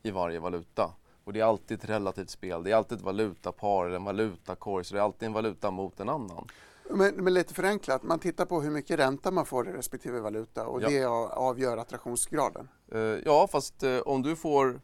i 0.02 0.10
varje 0.10 0.38
valuta. 0.38 0.94
Och 1.24 1.32
det 1.32 1.40
är 1.40 1.44
alltid 1.44 1.78
ett 1.78 1.88
relativt 1.88 2.30
spel. 2.30 2.62
Det 2.62 2.70
är 2.70 2.76
alltid 2.76 2.98
ett 2.98 3.04
valutapar 3.04 3.86
eller 3.86 3.96
en 3.96 4.04
valutakorg, 4.04 4.84
så 4.84 4.94
det 4.94 5.00
är 5.00 5.04
alltid 5.04 5.26
en 5.26 5.32
valuta 5.32 5.70
mot 5.70 6.00
en 6.00 6.08
annan. 6.08 6.48
Men, 6.90 7.14
men, 7.14 7.34
lite 7.34 7.54
förenklat, 7.54 8.02
man 8.02 8.18
tittar 8.18 8.44
på 8.46 8.60
hur 8.60 8.70
mycket 8.70 8.98
ränta 8.98 9.30
man 9.30 9.46
får 9.46 9.68
i 9.68 9.72
respektive 9.72 10.20
valuta 10.20 10.66
och 10.66 10.82
ja. 10.82 10.88
det 10.88 11.04
avgör 11.04 11.76
attraktionsgraden? 11.76 12.68
Uh, 12.94 13.00
ja, 13.00 13.48
fast 13.52 13.82
uh, 13.82 14.00
om 14.00 14.22
du 14.22 14.36
får 14.36 14.80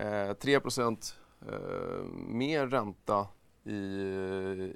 uh, 0.00 0.32
3 0.40 0.60
eh, 1.48 2.04
mer 2.28 2.66
ränta 2.66 3.26
i, 3.64 3.74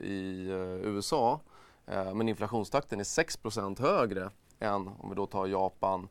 i 0.03 0.49
eh, 0.51 0.89
USA 0.91 1.41
eh, 1.87 2.15
men 2.15 2.29
inflationstakten 2.29 3.01
är 3.01 3.05
6% 3.05 3.81
högre 3.81 4.31
än 4.59 4.89
om 4.99 5.09
vi 5.09 5.15
då 5.15 5.27
tar 5.27 5.47
Japan 5.47 6.09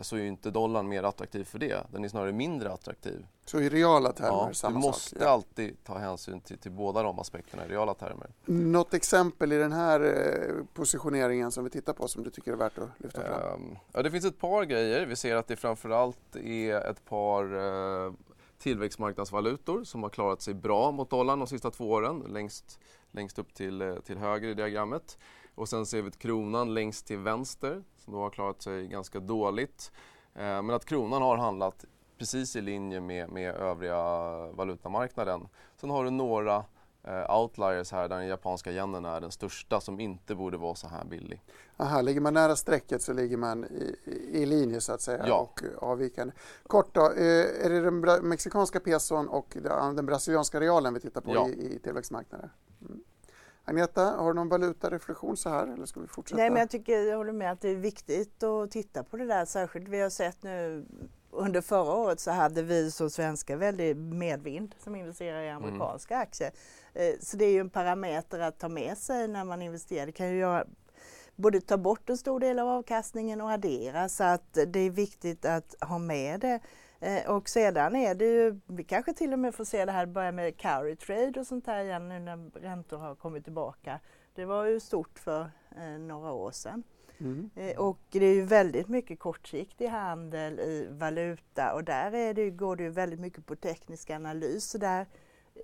så 0.00 0.16
är 0.16 0.20
ju 0.20 0.28
inte 0.28 0.50
dollarn 0.50 0.88
mer 0.88 1.02
attraktiv 1.02 1.44
för 1.44 1.58
det. 1.58 1.86
Den 1.92 2.04
är 2.04 2.08
snarare 2.08 2.32
mindre 2.32 2.72
attraktiv. 2.72 3.26
Så 3.44 3.60
i 3.60 3.68
reala 3.68 4.12
termer 4.12 4.46
ja, 4.46 4.54
samma 4.54 4.78
Du 4.78 4.86
måste 4.86 5.10
sak, 5.10 5.18
ja. 5.22 5.28
alltid 5.28 5.84
ta 5.84 5.98
hänsyn 5.98 6.40
till, 6.40 6.58
till 6.58 6.70
båda 6.70 7.02
de 7.02 7.18
aspekterna 7.18 7.66
i 7.66 7.68
reala 7.68 7.94
termer. 7.94 8.30
Något 8.44 8.94
exempel 8.94 9.52
i 9.52 9.56
den 9.56 9.72
här 9.72 10.64
positioneringen 10.74 11.52
som 11.52 11.64
vi 11.64 11.70
tittar 11.70 11.92
på 11.92 12.08
som 12.08 12.22
du 12.24 12.30
tycker 12.30 12.52
är 12.52 12.56
värt 12.56 12.78
att 12.78 12.88
lyfta 12.98 13.22
fram? 13.22 13.52
Um, 13.54 13.78
ja, 13.92 14.02
det 14.02 14.10
finns 14.10 14.24
ett 14.24 14.38
par 14.38 14.64
grejer. 14.64 15.06
Vi 15.06 15.16
ser 15.16 15.36
att 15.36 15.46
det 15.46 15.56
framförallt 15.56 16.36
är 16.36 16.90
ett 16.90 17.04
par 17.04 17.54
uh, 17.54 18.12
tillväxtmarknadsvalutor 18.60 19.84
som 19.84 20.02
har 20.02 20.10
klarat 20.10 20.42
sig 20.42 20.54
bra 20.54 20.90
mot 20.90 21.10
dollarn 21.10 21.38
de 21.38 21.46
sista 21.46 21.70
två 21.70 21.90
åren, 21.90 22.24
längst, 22.28 22.80
längst 23.10 23.38
upp 23.38 23.54
till, 23.54 23.82
eh, 23.82 23.94
till 23.94 24.18
höger 24.18 24.48
i 24.48 24.54
diagrammet. 24.54 25.18
Och 25.54 25.68
sen 25.68 25.86
ser 25.86 26.02
vi 26.02 26.10
kronan 26.10 26.74
längst 26.74 27.06
till 27.06 27.18
vänster 27.18 27.84
som 27.98 28.12
då 28.12 28.18
har 28.18 28.30
klarat 28.30 28.62
sig 28.62 28.86
ganska 28.86 29.20
dåligt. 29.20 29.92
Eh, 30.34 30.62
men 30.62 30.70
att 30.70 30.84
kronan 30.84 31.22
har 31.22 31.36
handlat 31.36 31.84
precis 32.18 32.56
i 32.56 32.60
linje 32.60 33.00
med, 33.00 33.30
med 33.30 33.54
övriga 33.54 33.96
valutamarknaden. 34.52 35.48
Sen 35.76 35.90
har 35.90 36.04
du 36.04 36.10
några 36.10 36.64
outliers 37.28 37.92
här 37.92 38.08
där 38.08 38.16
den 38.16 38.26
japanska 38.26 38.72
yenen 38.72 39.04
är 39.04 39.20
den 39.20 39.30
största 39.30 39.80
som 39.80 40.00
inte 40.00 40.34
borde 40.34 40.56
vara 40.56 40.74
så 40.74 40.88
här 40.88 41.04
billig. 41.04 41.42
Aha, 41.76 42.00
ligger 42.02 42.20
man 42.20 42.34
nära 42.34 42.56
strecket 42.56 43.02
så 43.02 43.12
ligger 43.12 43.36
man 43.36 43.64
i, 43.64 43.96
i 44.32 44.46
linje 44.46 44.80
så 44.80 44.92
att 44.92 45.00
säga 45.00 45.24
Ja. 45.26 45.38
och 45.38 45.62
avvikande. 45.78 46.34
Kort 46.66 46.94
då, 46.94 47.00
eh, 47.00 47.64
är 47.64 47.70
det 47.70 47.80
den 47.80 48.00
bra- 48.00 48.20
mexikanska 48.22 48.80
peson 48.80 49.28
och 49.28 49.56
den 49.94 50.06
brasilianska 50.06 50.60
realen 50.60 50.94
vi 50.94 51.00
tittar 51.00 51.20
på 51.20 51.34
Ja. 51.34 51.48
i, 51.48 51.74
i 51.74 51.78
tillväxtmarknader? 51.78 52.50
Mm. 52.80 53.00
Agneta, 53.64 54.04
har 54.04 54.28
du 54.28 54.34
någon 54.34 54.48
valutareflektion 54.48 55.36
så 55.36 55.48
här 55.48 55.66
eller 55.66 55.86
ska 55.86 56.00
vi 56.00 56.06
fortsätta? 56.06 56.36
Nej, 56.40 56.50
men 56.50 56.60
jag 56.60 56.70
tycker 56.70 56.98
jag 57.00 57.16
håller 57.16 57.32
med 57.32 57.52
att 57.52 57.60
det 57.60 57.68
är 57.68 57.74
viktigt 57.76 58.42
att 58.42 58.70
titta 58.70 59.04
på 59.04 59.16
det 59.16 59.26
där. 59.26 59.44
Särskilt 59.44 59.88
vi 59.88 60.00
har 60.00 60.10
sett 60.10 60.42
nu 60.42 60.86
under 61.30 61.60
förra 61.60 61.92
året 61.94 62.20
så 62.20 62.30
hade 62.30 62.62
vi 62.62 62.90
som 62.90 63.10
svenskar 63.10 63.56
väldigt 63.56 63.96
medvind 63.96 64.74
som 64.78 64.96
investerar 64.96 65.42
i 65.42 65.50
amerikanska 65.50 66.16
aktier. 66.16 66.50
Eh, 66.94 67.14
Så 67.20 67.36
det 67.36 67.44
är 67.44 67.52
ju 67.52 67.60
en 67.60 67.70
parameter 67.70 68.40
att 68.40 68.58
ta 68.58 68.68
med 68.68 68.98
sig 68.98 69.28
när 69.28 69.44
man 69.44 69.62
investerar. 69.62 70.06
Det 70.06 70.12
kan 70.12 70.30
ju 70.30 70.38
göra, 70.38 70.64
både 71.36 71.60
ta 71.60 71.76
bort 71.76 72.10
en 72.10 72.16
stor 72.18 72.40
del 72.40 72.58
av 72.58 72.68
avkastningen 72.68 73.40
och 73.40 73.50
addera 73.50 74.08
så 74.08 74.24
att 74.24 74.58
det 74.66 74.80
är 74.80 74.90
viktigt 74.90 75.44
att 75.44 75.74
ha 75.80 75.98
med 75.98 76.40
det. 76.40 76.60
Eh, 77.00 77.30
Och 77.30 77.48
sedan 77.48 77.96
är 77.96 78.14
det 78.14 78.24
ju, 78.24 78.60
vi 78.66 78.84
kanske 78.84 79.12
till 79.12 79.32
och 79.32 79.38
med 79.38 79.54
får 79.54 79.64
se 79.64 79.84
det 79.84 79.92
här 79.92 80.06
börja 80.06 80.32
med 80.32 80.56
carry 80.56 80.96
trade 80.96 81.40
och 81.40 81.46
sånt 81.46 81.66
här 81.66 81.84
igen 81.84 82.08
nu 82.08 82.18
när 82.18 82.50
räntor 82.60 82.98
har 82.98 83.14
kommit 83.14 83.44
tillbaka. 83.44 84.00
Det 84.34 84.44
var 84.44 84.64
ju 84.64 84.80
stort 84.80 85.18
för 85.18 85.50
eh, 85.76 85.98
några 85.98 86.32
år 86.32 86.50
sedan. 86.50 86.82
Mm. 87.18 87.50
Eh, 87.56 87.78
och 87.78 87.98
det 88.10 88.24
är 88.26 88.34
ju 88.34 88.42
väldigt 88.42 88.88
mycket 88.88 89.18
kortsiktig 89.18 89.86
handel 89.88 90.60
i 90.60 90.88
valuta 90.90 91.72
och 91.74 91.84
där 91.84 92.14
är 92.14 92.34
det, 92.34 92.50
går 92.50 92.76
det 92.76 92.82
ju 92.82 92.88
väldigt 92.90 93.20
mycket 93.20 93.46
på 93.46 93.56
teknisk 93.56 94.10
analys. 94.10 94.70
Så 94.70 94.78
där 94.78 95.06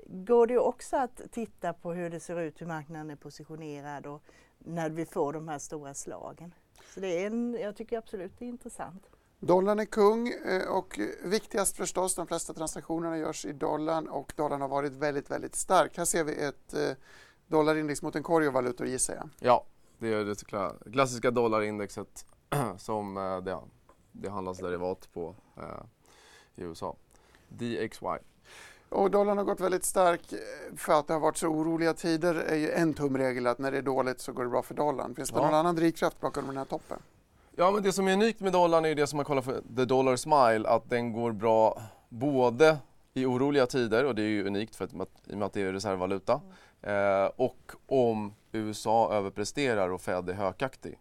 går 0.06 0.46
det 0.46 0.52
ju 0.52 0.58
också 0.60 0.96
att 0.96 1.20
titta 1.32 1.72
på 1.72 1.92
hur 1.92 2.10
det 2.10 2.20
ser 2.20 2.40
ut, 2.40 2.60
hur 2.60 2.66
marknaden 2.66 3.10
är 3.10 3.16
positionerad 3.16 4.06
och 4.06 4.22
när 4.58 4.90
vi 4.90 5.06
får 5.06 5.32
de 5.32 5.48
här 5.48 5.58
stora 5.58 5.94
slagen. 5.94 6.54
Så 6.94 7.00
det 7.00 7.22
är 7.22 7.26
en, 7.26 7.56
jag 7.60 7.76
tycker 7.76 7.98
absolut 7.98 8.32
det 8.38 8.44
är 8.44 8.48
intressant. 8.48 9.06
Dollarn 9.38 9.78
är 9.80 9.84
kung 9.84 10.28
eh, 10.28 10.68
och 10.68 11.00
viktigast 11.24 11.76
förstås, 11.76 12.14
de 12.14 12.26
flesta 12.26 12.54
transaktionerna 12.54 13.18
görs 13.18 13.44
i 13.44 13.52
dollarn 13.52 14.08
och 14.08 14.32
dollarn 14.36 14.60
har 14.60 14.68
varit 14.68 14.92
väldigt, 14.92 15.30
väldigt 15.30 15.54
stark. 15.54 15.98
Här 15.98 16.04
ser 16.04 16.24
vi 16.24 16.44
ett 16.44 16.74
eh, 16.74 16.90
dollarindex 17.46 18.02
mot 18.02 18.16
en 18.16 18.22
korg 18.22 18.46
av 18.46 18.52
valutor 18.52 18.86
gissar 18.86 19.14
jag. 19.14 19.28
Ja, 19.38 19.64
det 19.98 20.08
är 20.12 20.24
det 20.24 20.32
kla- 20.32 20.92
klassiska 20.92 21.30
dollarindexet 21.30 22.26
som 22.78 23.16
eh, 23.16 23.38
det, 23.38 23.58
det 24.12 24.30
handlas 24.30 24.58
derivat 24.58 25.08
på 25.12 25.34
i 26.54 26.62
USA. 26.62 26.96
DXY. 27.48 28.18
Och 28.88 29.10
dollarn 29.10 29.38
har 29.38 29.44
gått 29.44 29.60
väldigt 29.60 29.84
stark 29.84 30.32
eh, 30.32 30.38
för 30.76 30.92
att 30.92 31.06
det 31.06 31.12
har 31.12 31.20
varit 31.20 31.36
så 31.36 31.46
oroliga 31.48 31.94
tider 31.94 32.34
är 32.34 32.56
ju 32.56 32.70
en 32.70 32.94
tumregel 32.94 33.46
att 33.46 33.58
när 33.58 33.72
det 33.72 33.78
är 33.78 33.82
dåligt 33.82 34.20
så 34.20 34.32
går 34.32 34.44
det 34.44 34.50
bra 34.50 34.62
för 34.62 34.74
dollarn. 34.74 35.14
Finns 35.14 35.30
det 35.30 35.36
Ja. 35.38 35.44
någon 35.44 35.54
annan 35.54 35.76
drivkraft 35.76 36.20
bakom 36.20 36.46
den 36.46 36.56
här 36.56 36.64
toppen? 36.64 36.98
Ja, 37.56 37.70
men 37.70 37.82
det 37.82 37.92
som 37.92 38.08
är 38.08 38.12
unikt 38.12 38.40
med 38.40 38.52
dollarn 38.52 38.84
är 38.84 38.88
ju 38.88 38.94
det 38.94 39.06
som 39.06 39.16
man 39.16 39.24
kallar 39.26 39.42
för 39.42 39.62
the 39.76 39.84
dollar 39.84 40.16
smile, 40.16 40.68
att 40.68 40.90
den 40.90 41.12
går 41.12 41.32
bra 41.32 41.82
både 42.08 42.78
i 43.14 43.24
oroliga 43.26 43.66
tider, 43.66 44.04
och 44.04 44.14
det 44.14 44.22
är 44.22 44.26
ju 44.26 44.46
unikt 44.46 44.76
för 44.76 44.84
att, 44.84 44.92
i 44.92 45.32
och 45.32 45.38
med 45.38 45.46
att 45.46 45.52
det 45.52 45.62
är 45.62 45.72
reservvaluta, 45.72 46.40
eh, 46.82 47.26
och 47.36 47.72
om 47.86 48.34
USA 48.52 49.12
överpresterar 49.12 49.90
och 49.90 50.00
Fed 50.00 50.28
är 50.30 50.34
hökaktig. 50.34 50.98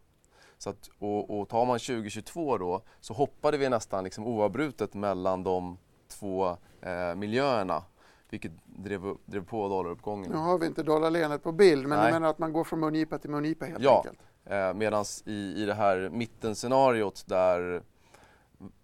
Så 0.58 0.70
att, 0.70 0.89
och, 1.00 1.39
och 1.39 1.50
tar 1.50 1.65
man 1.65 1.80
2022 1.80 2.58
då 2.58 2.82
så 3.00 3.13
hoppade 3.13 3.58
vi 3.58 3.70
nästan 3.70 4.04
liksom 4.04 4.27
oavbrutet 4.27 4.94
mellan 4.94 5.44
de 5.44 5.77
två 6.08 6.58
eh, 6.86 7.15
miljöerna, 7.15 7.84
vilket 8.30 8.51
drev, 8.65 9.06
upp- 9.06 9.22
drev 9.25 9.46
på 9.46 9.68
dollaruppgången. 9.70 10.32
Nu 10.32 10.38
har 10.38 10.58
vi 10.58 10.65
inte 10.65 10.84
dollarleendet 10.84 11.44
på 11.44 11.51
bild 11.51 11.88
men 11.88 11.98
Nej. 12.00 12.08
du 12.08 12.13
menar 12.13 12.30
att 12.30 12.39
man 12.39 12.54
går 12.54 12.63
från 12.63 12.80
mungipa 12.80 13.18
till 13.18 13.30
mungipa 13.30 13.65
helt 13.65 13.84
Ja. 13.84 13.98
enkelt? 13.98 14.20
Eh, 14.46 14.74
Medan 14.74 15.06
i, 15.25 15.54
i 15.63 15.65
det 15.65 15.74
här 15.74 16.10
mittenscenariot 16.10 17.24
där 17.27 17.84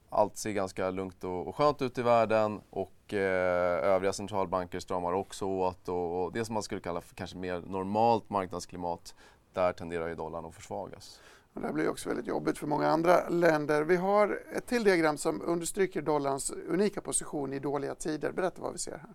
allt 0.09 0.37
ser 0.37 0.51
ganska 0.51 0.89
lugnt 0.89 1.23
och, 1.23 1.47
och 1.47 1.55
skönt 1.55 1.81
ut 1.81 1.97
i 1.97 2.01
världen 2.01 2.61
och 2.69 3.13
eh, 3.13 3.83
övriga 3.93 4.13
centralbanker 4.13 4.79
stramar 4.79 5.13
också 5.13 5.45
åt 5.45 5.89
och, 5.89 6.23
och 6.23 6.31
det 6.33 6.45
som 6.45 6.53
man 6.53 6.63
skulle 6.63 6.81
kalla 6.81 7.01
för 7.01 7.15
kanske 7.15 7.37
mer 7.37 7.61
normalt 7.67 8.29
marknadsklimat, 8.29 9.15
där 9.53 9.73
tenderar 9.73 10.07
ju 10.07 10.15
dollarn 10.15 10.45
att 10.45 10.55
försvagas. 10.55 11.19
Och 11.53 11.61
det 11.61 11.67
här 11.67 11.73
blir 11.73 11.89
också 11.89 12.09
väldigt 12.09 12.27
jobbigt 12.27 12.57
för 12.57 12.67
många 12.67 12.87
andra 12.87 13.29
länder. 13.29 13.83
Vi 13.83 13.95
har 13.95 14.39
ett 14.53 14.67
till 14.67 14.83
diagram 14.83 15.17
som 15.17 15.41
understryker 15.41 16.01
dollarns 16.01 16.51
unika 16.51 17.01
position 17.01 17.53
i 17.53 17.59
dåliga 17.59 17.95
tider. 17.95 18.31
Berätta 18.31 18.61
vad 18.61 18.73
vi 18.73 18.79
ser 18.79 18.97
här. 18.97 19.13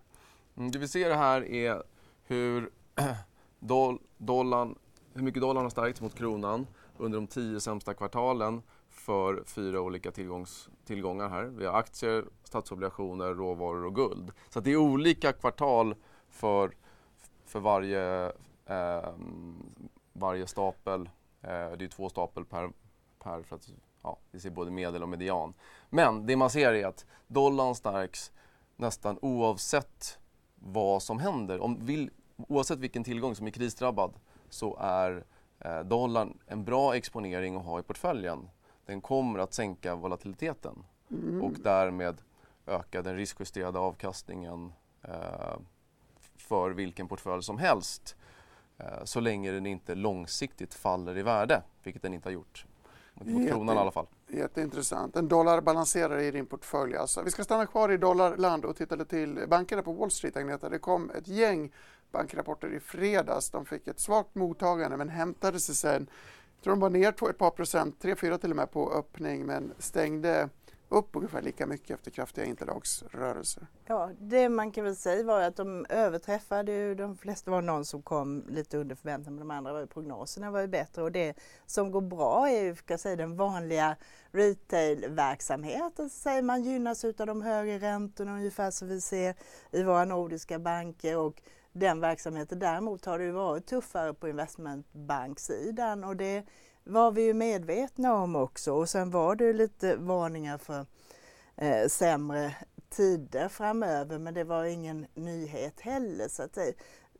Mm, 0.57 0.71
det 0.71 0.79
vi 0.79 0.87
ser 0.87 1.11
här 1.11 1.45
är 1.45 1.83
hur, 2.23 2.69
doll, 3.59 3.99
dollarn, 4.17 4.75
hur 5.13 5.23
mycket 5.23 5.41
dollarn 5.41 5.63
har 5.63 5.69
stärkts 5.69 6.01
mot 6.01 6.15
kronan 6.15 6.67
under 6.97 7.17
de 7.17 7.27
tio 7.27 7.59
sämsta 7.59 7.93
kvartalen 7.93 8.61
för 8.89 9.43
fyra 9.45 9.81
olika 9.81 10.11
tillgångs, 10.11 10.69
tillgångar 10.85 11.29
här. 11.29 11.43
Vi 11.43 11.65
har 11.65 11.73
aktier, 11.73 12.25
statsobligationer, 12.43 13.33
råvaror 13.33 13.85
och 13.85 13.95
guld. 13.95 14.31
Så 14.49 14.59
att 14.59 14.65
det 14.65 14.71
är 14.71 14.77
olika 14.77 15.33
kvartal 15.33 15.95
för, 16.29 16.71
för 17.45 17.59
varje, 17.59 18.25
eh, 18.65 19.09
varje 20.13 20.47
stapel. 20.47 21.09
Eh, 21.41 21.71
det 21.71 21.85
är 21.85 21.87
två 21.87 22.09
stapel 22.09 22.45
per, 22.45 22.69
per 23.19 23.43
för 23.43 23.55
att 23.55 23.69
ja, 24.03 24.17
vi 24.31 24.39
ser 24.39 24.49
både 24.49 24.71
medel 24.71 25.03
och 25.03 25.09
median. 25.09 25.53
Men 25.89 26.25
det 26.25 26.35
man 26.35 26.49
ser 26.49 26.73
är 26.73 26.85
att 26.85 27.05
dollarn 27.27 27.75
stärks 27.75 28.31
nästan 28.75 29.19
oavsett 29.21 30.19
vad 30.55 31.03
som 31.03 31.19
händer. 31.19 31.59
Om 31.59 31.85
vill, 31.85 32.09
oavsett 32.35 32.79
vilken 32.79 33.03
tillgång 33.03 33.35
som 33.35 33.47
är 33.47 33.51
krisdrabbad 33.51 34.13
så 34.49 34.77
är 34.79 35.25
eh, 35.59 35.79
dollarn 35.79 36.39
en 36.45 36.63
bra 36.63 36.95
exponering 36.95 37.55
att 37.55 37.65
ha 37.65 37.79
i 37.79 37.83
portföljen. 37.83 38.49
Den 38.85 39.01
kommer 39.01 39.39
att 39.39 39.53
sänka 39.53 39.95
volatiliteten 39.95 40.83
Mm. 41.09 41.41
och 41.41 41.53
därmed 41.53 42.21
öka 42.65 43.01
den 43.01 43.15
riskjusterade 43.15 43.79
avkastningen 43.79 44.73
eh, 45.01 45.57
för 46.35 46.71
vilken 46.71 47.07
portfölj 47.07 47.43
som 47.43 47.57
helst. 47.57 48.15
Eh, 48.77 49.03
så 49.03 49.19
länge 49.19 49.51
den 49.51 49.65
inte 49.65 49.95
långsiktigt 49.95 50.73
faller 50.73 51.17
i 51.17 51.21
värde, 51.23 51.61
vilket 51.83 52.01
den 52.01 52.13
inte 52.13 52.29
har 52.29 52.33
gjort. 52.33 52.65
Mot 53.13 53.27
Jätte- 53.27 53.47
kronan 53.51 53.75
i 53.75 53.79
alla 53.79 53.91
fall. 53.91 54.07
Jätteintressant. 54.27 55.15
En 55.15 55.27
dollarbalanserare 55.27 56.25
i 56.25 56.31
din 56.31 56.45
portfölj. 56.45 56.95
Alltså, 56.95 57.21
vi 57.21 57.31
ska 57.31 57.43
stanna 57.43 57.65
kvar 57.65 57.91
i 57.91 57.97
dollarland 57.97 58.65
och 58.65 58.75
titta 58.75 58.95
lite 58.95 59.09
till 59.09 59.45
bankerna 59.47 59.81
på 59.81 59.91
Wall 59.93 60.11
Street, 60.11 60.37
Agneta. 60.37 60.69
Det 60.69 60.79
kom 60.79 61.11
ett 61.11 61.27
gäng 61.27 61.71
bankrapporter 62.11 62.73
i 62.73 62.79
fredags. 62.79 63.49
De 63.49 63.65
fick 63.65 63.87
ett 63.87 63.99
svagt 63.99 64.35
mottagande 64.35 64.97
men 64.97 65.09
hämtade 65.09 65.59
sig 65.59 65.75
sen. 65.75 66.09
Jag 66.55 66.63
tror 66.63 66.73
de 66.73 66.79
var 66.79 66.89
ner 66.89 67.11
på 67.11 67.29
ett 67.29 67.37
par 67.37 67.49
procent, 67.51 67.95
3-4 68.03 68.37
till 68.37 68.49
och 68.49 68.55
med 68.55 68.71
på 68.71 68.91
öppning 68.91 69.45
men 69.45 69.73
stängde 69.79 70.49
upp 70.89 71.15
ungefär 71.15 71.41
lika 71.41 71.65
mycket 71.65 71.91
efter 71.91 72.11
kraftiga 72.11 72.45
interlagsrörelser. 72.45 73.67
Ja, 73.85 74.11
det 74.19 74.49
man 74.49 74.71
kan 74.71 74.83
väl 74.83 74.95
säga 74.95 75.23
var 75.23 75.41
att 75.41 75.55
de 75.55 75.85
överträffade 75.89 76.71
ju, 76.71 76.95
de 76.95 77.17
flesta 77.17 77.51
var 77.51 77.61
någon 77.61 77.85
som 77.85 78.01
kom 78.01 78.43
lite 78.49 78.77
under 78.77 78.95
förväntan 78.95 79.35
men 79.35 79.47
de 79.47 79.51
andra 79.51 79.73
var 79.73 79.79
ju 79.79 79.87
prognoserna 79.87 80.51
var 80.51 80.61
ju 80.61 80.67
bättre 80.67 81.03
och 81.03 81.11
det 81.11 81.37
som 81.65 81.91
går 81.91 82.01
bra 82.01 82.49
är 82.49 82.63
ju 82.63 82.75
ska 82.75 82.93
jag 82.93 82.99
säga, 82.99 83.15
den 83.15 83.37
vanliga 83.37 83.95
retailverksamheten. 84.31 86.09
Så 86.09 86.19
säger 86.19 86.41
man 86.41 86.63
gynnas 86.63 87.05
utav 87.05 87.27
de 87.27 87.41
högre 87.41 87.79
räntorna 87.79 88.33
ungefär 88.33 88.71
som 88.71 88.87
vi 88.87 89.01
ser 89.01 89.35
i 89.71 89.83
våra 89.83 90.05
nordiska 90.05 90.59
banker 90.59 91.17
och 91.17 91.41
den 91.71 91.99
verksamheten. 91.99 92.59
Däremot 92.59 93.05
har 93.05 93.19
det 93.19 93.25
ju 93.25 93.31
varit 93.31 93.65
tuffare 93.65 94.13
på 94.13 94.29
investmentbanksidan 94.29 96.03
och 96.03 96.15
det 96.15 96.45
var 96.87 97.11
vi 97.11 97.21
ju 97.21 97.33
medvetna 97.33 98.13
om 98.13 98.35
också 98.35 98.73
och 98.73 98.89
sen 98.89 99.11
var 99.11 99.35
det 99.35 99.43
ju 99.43 99.53
lite 99.53 99.95
varningar 99.95 100.57
för 100.57 100.85
eh, 101.55 101.87
sämre 101.87 102.55
tider 102.89 103.49
framöver 103.49 104.19
men 104.19 104.33
det 104.33 104.43
var 104.43 104.63
ingen 104.63 105.07
nyhet 105.13 105.79
heller. 105.79 106.27
Så, 106.27 106.43
att 106.43 106.57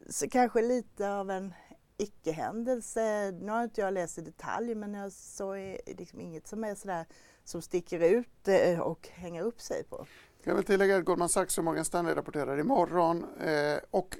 så 0.10 0.30
kanske 0.30 0.62
lite 0.62 1.10
av 1.10 1.32
en 1.32 1.54
icke-händelse. 1.98 3.32
Nu 3.32 3.52
har 3.52 3.64
inte 3.64 3.82
jag 3.82 3.94
läst 3.94 4.18
i 4.18 4.22
detalj 4.22 4.76
men 4.76 4.94
jag 4.94 5.12
såg 5.12 5.78
liksom 5.86 6.22
inget 6.22 6.48
som 6.48 6.64
är 6.64 6.76
sådär 6.76 7.06
som 7.44 7.62
sticker 7.62 8.00
ut 8.00 8.48
eh, 8.48 8.80
och 8.80 9.08
hänger 9.08 9.42
upp 9.42 9.62
sig 9.62 9.84
på. 9.84 10.06
Jag 10.48 10.56
vill 10.56 10.63
tillägga 10.66 10.98
att 10.98 11.06
Goldman 11.06 11.30
Sachs 11.30 11.58
och 11.58 11.63
Morgan 11.63 11.86
Stanley 11.86 12.16
rapporterar 12.16 12.60
imorgon 12.60 13.25
eh, 13.39 13.80
och 13.92 14.18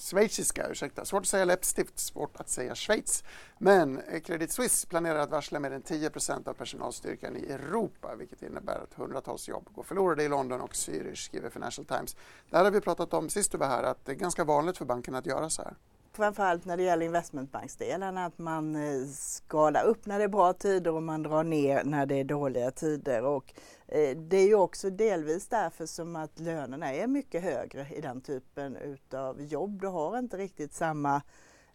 schweiziska, 0.00 0.68
ursäkta, 0.68 1.04
svårt 1.04 1.20
att 1.20 1.28
säga 1.28 1.44
läppstift, 1.44 1.98
svårt 1.98 2.40
att 2.40 2.48
säga 2.48 2.74
Schweiz. 2.74 3.24
Men 3.58 3.98
eh, 3.98 4.20
Credit 4.20 4.52
Suisse 4.52 4.86
planerar 4.86 5.18
att 5.18 5.30
varsla 5.30 5.60
mer 5.60 5.70
än 5.70 5.82
10% 5.82 6.48
av 6.48 6.54
personalstyrkan 6.54 7.36
i 7.36 7.52
Europa 7.52 8.14
vilket 8.18 8.42
innebär 8.42 8.78
att 8.78 8.94
hundratals 8.94 9.48
jobb 9.48 9.68
går 9.74 9.82
förlorade 9.82 10.24
i 10.24 10.28
London 10.28 10.60
och 10.60 10.72
Zürich, 10.72 11.24
skriver 11.26 11.50
Financial 11.50 11.86
Times. 11.86 12.16
Det 12.50 12.56
här 12.56 12.64
har 12.64 12.70
vi 12.70 12.80
pratat 12.80 13.14
om 13.14 13.28
sist 13.28 13.52
du 13.52 13.58
var 13.58 13.66
här, 13.66 13.82
att 13.82 14.04
det 14.04 14.12
är 14.12 14.16
ganska 14.16 14.44
vanligt 14.44 14.78
för 14.78 14.84
bankerna 14.84 15.18
att 15.18 15.26
göra 15.26 15.50
så 15.50 15.62
här 15.62 15.74
framförallt 16.12 16.64
när 16.64 16.76
det 16.76 16.82
gäller 16.82 17.06
investmentbanksdelen 17.06 18.18
att 18.18 18.38
man 18.38 18.76
eh, 18.76 19.06
skalar 19.14 19.84
upp 19.84 20.06
när 20.06 20.18
det 20.18 20.24
är 20.24 20.28
bra 20.28 20.52
tider 20.52 20.94
och 20.94 21.02
man 21.02 21.22
drar 21.22 21.44
ner 21.44 21.84
när 21.84 22.06
det 22.06 22.14
är 22.14 22.24
dåliga 22.24 22.70
tider. 22.70 23.24
Och 23.24 23.54
Eh, 23.92 24.16
det 24.16 24.36
är 24.36 24.46
ju 24.46 24.54
också 24.54 24.90
delvis 24.90 25.48
därför 25.48 25.86
som 25.86 26.16
att 26.16 26.38
lönerna 26.38 26.94
är 26.94 27.06
mycket 27.06 27.42
högre 27.42 27.86
i 27.94 28.00
den 28.00 28.20
typen 28.20 28.76
utav 28.76 29.42
jobb. 29.42 29.80
Du 29.80 29.86
har 29.86 30.18
inte 30.18 30.36
riktigt 30.36 30.72
samma 30.72 31.22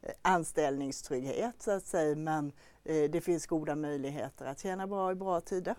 eh, 0.01 0.11
anställningstrygghet 0.21 1.55
så 1.61 1.71
att 1.71 1.85
säga 1.85 2.15
men 2.15 2.51
eh, 2.83 3.11
det 3.11 3.21
finns 3.21 3.47
goda 3.47 3.75
möjligheter 3.75 4.45
att 4.45 4.59
tjäna 4.59 4.87
bra 4.87 5.11
i 5.11 5.15
bra 5.15 5.41
tider. 5.41 5.75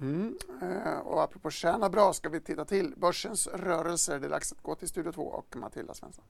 Mm. 0.00 0.38
Och 1.04 1.22
apropå 1.22 1.50
tjäna 1.50 1.90
bra 1.90 2.12
ska 2.12 2.28
vi 2.28 2.40
titta 2.40 2.64
till 2.64 2.94
börsens 2.96 3.46
rörelser. 3.46 4.18
Det 4.18 4.26
är 4.26 4.30
dags 4.30 4.52
att 4.52 4.62
gå 4.62 4.74
till 4.74 4.88
Studio 4.88 5.12
2 5.12 5.22
och 5.22 5.56
Matilda 5.56 5.94
Svensson. 5.94 6.24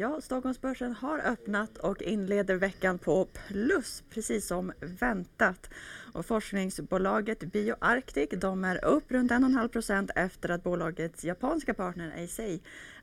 Ja, 0.00 0.20
Stockholmsbörsen 0.20 0.92
har 0.92 1.18
öppnat 1.18 1.78
och 1.78 2.02
inleder 2.02 2.56
veckan 2.56 2.98
på 2.98 3.24
plus, 3.48 4.02
precis 4.10 4.46
som 4.46 4.72
väntat. 4.80 5.70
Och 6.12 6.26
forskningsbolaget 6.26 7.40
BioArctic 7.40 8.28
de 8.30 8.64
är 8.64 8.84
upp 8.84 9.10
runt 9.12 9.32
1,5 9.32 9.68
procent 9.68 10.10
efter 10.14 10.48
att 10.48 10.62
bolagets 10.62 11.24
japanska 11.24 11.74
partner 11.74 12.12
Eisei 12.16 12.60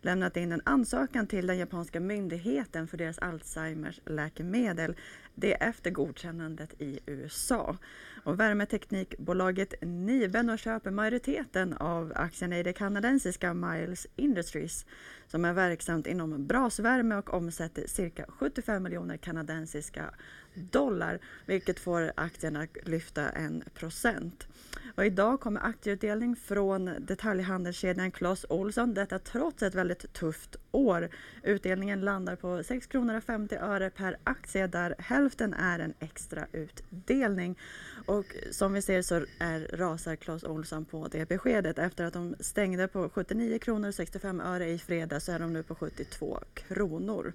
lämnat 0.08 0.38
in 0.38 0.52
en 0.52 0.62
ansökan 0.66 1.28
till 1.28 1.48
den 1.48 1.58
japanska 1.58 2.00
myndigheten 2.00 2.88
för 2.88 2.98
deras 2.98 3.18
Alzheimers 3.20 4.00
läkemedel. 4.06 4.96
Det 5.36 5.54
efter 5.54 5.92
godkännandet 5.92 6.82
i 6.82 7.00
USA. 7.06 7.78
Och 8.24 8.40
värmeteknikbolaget 8.40 9.74
Niven 9.82 10.58
köper 10.58 10.92
majoriteten 10.92 11.74
av 11.74 12.14
aktierna 12.16 12.60
i 12.60 12.64
det 12.64 12.74
kanadensiska 12.74 13.54
Miles 13.54 14.08
Industries 14.16 14.86
som 15.28 15.46
är 15.46 15.54
verksamt 15.54 16.08
inom 16.08 16.48
brasvärme 16.48 17.16
och 17.16 17.34
omsätter 17.34 17.88
cirka 17.88 18.26
75 18.28 18.84
miljoner 18.84 19.18
kanadensiska 19.18 20.14
dollar, 20.58 21.20
vilket 21.46 21.80
får 21.80 22.12
aktierna 22.16 22.68
lyfta 22.84 23.30
en 23.30 23.64
procent. 23.74 24.48
Och 24.96 25.06
idag 25.06 25.40
kommer 25.40 25.66
aktieutdelning 25.66 26.36
från 26.36 26.92
detaljhandelskedjan 27.00 28.12
Clas 28.12 28.46
Ohlson, 28.50 28.94
detta 28.94 29.20
trots 29.20 29.64
ett 29.64 29.76
väldigt 29.76 30.14
tufft 30.14 30.56
år. 30.72 31.10
Utdelningen 31.44 32.02
landar 32.02 32.36
på 32.36 32.64
6 32.64 32.88
kronor 32.88 33.18
och 33.18 33.24
50 33.24 33.56
öre 33.56 33.90
per 33.90 34.18
aktie 34.24 34.68
där 34.68 34.96
hälften 35.00 35.54
är 35.54 35.80
en 35.80 35.94
extra 36.00 36.48
utdelning. 36.52 37.60
Och 38.06 38.26
som 38.52 38.74
vi 38.74 38.82
ser 38.82 39.02
så 39.02 39.16
är, 39.40 39.78
rasar 39.78 40.16
Clas 40.16 40.44
Ohlson 40.44 40.86
på 40.86 41.08
det 41.08 41.30
beskedet. 41.30 41.80
Efter 41.80 42.06
att 42.06 42.14
de 42.14 42.36
stängde 42.40 42.88
på 42.88 43.10
79 43.10 43.60
kronor 43.60 43.88
och 43.88 43.96
65 43.96 44.42
öre 44.42 44.70
i 44.70 44.80
fredag 44.80 45.20
så 45.20 45.32
är 45.32 45.40
de 45.40 45.54
nu 45.54 45.64
på 45.64 45.76
72 45.76 46.40
kronor. 46.54 47.34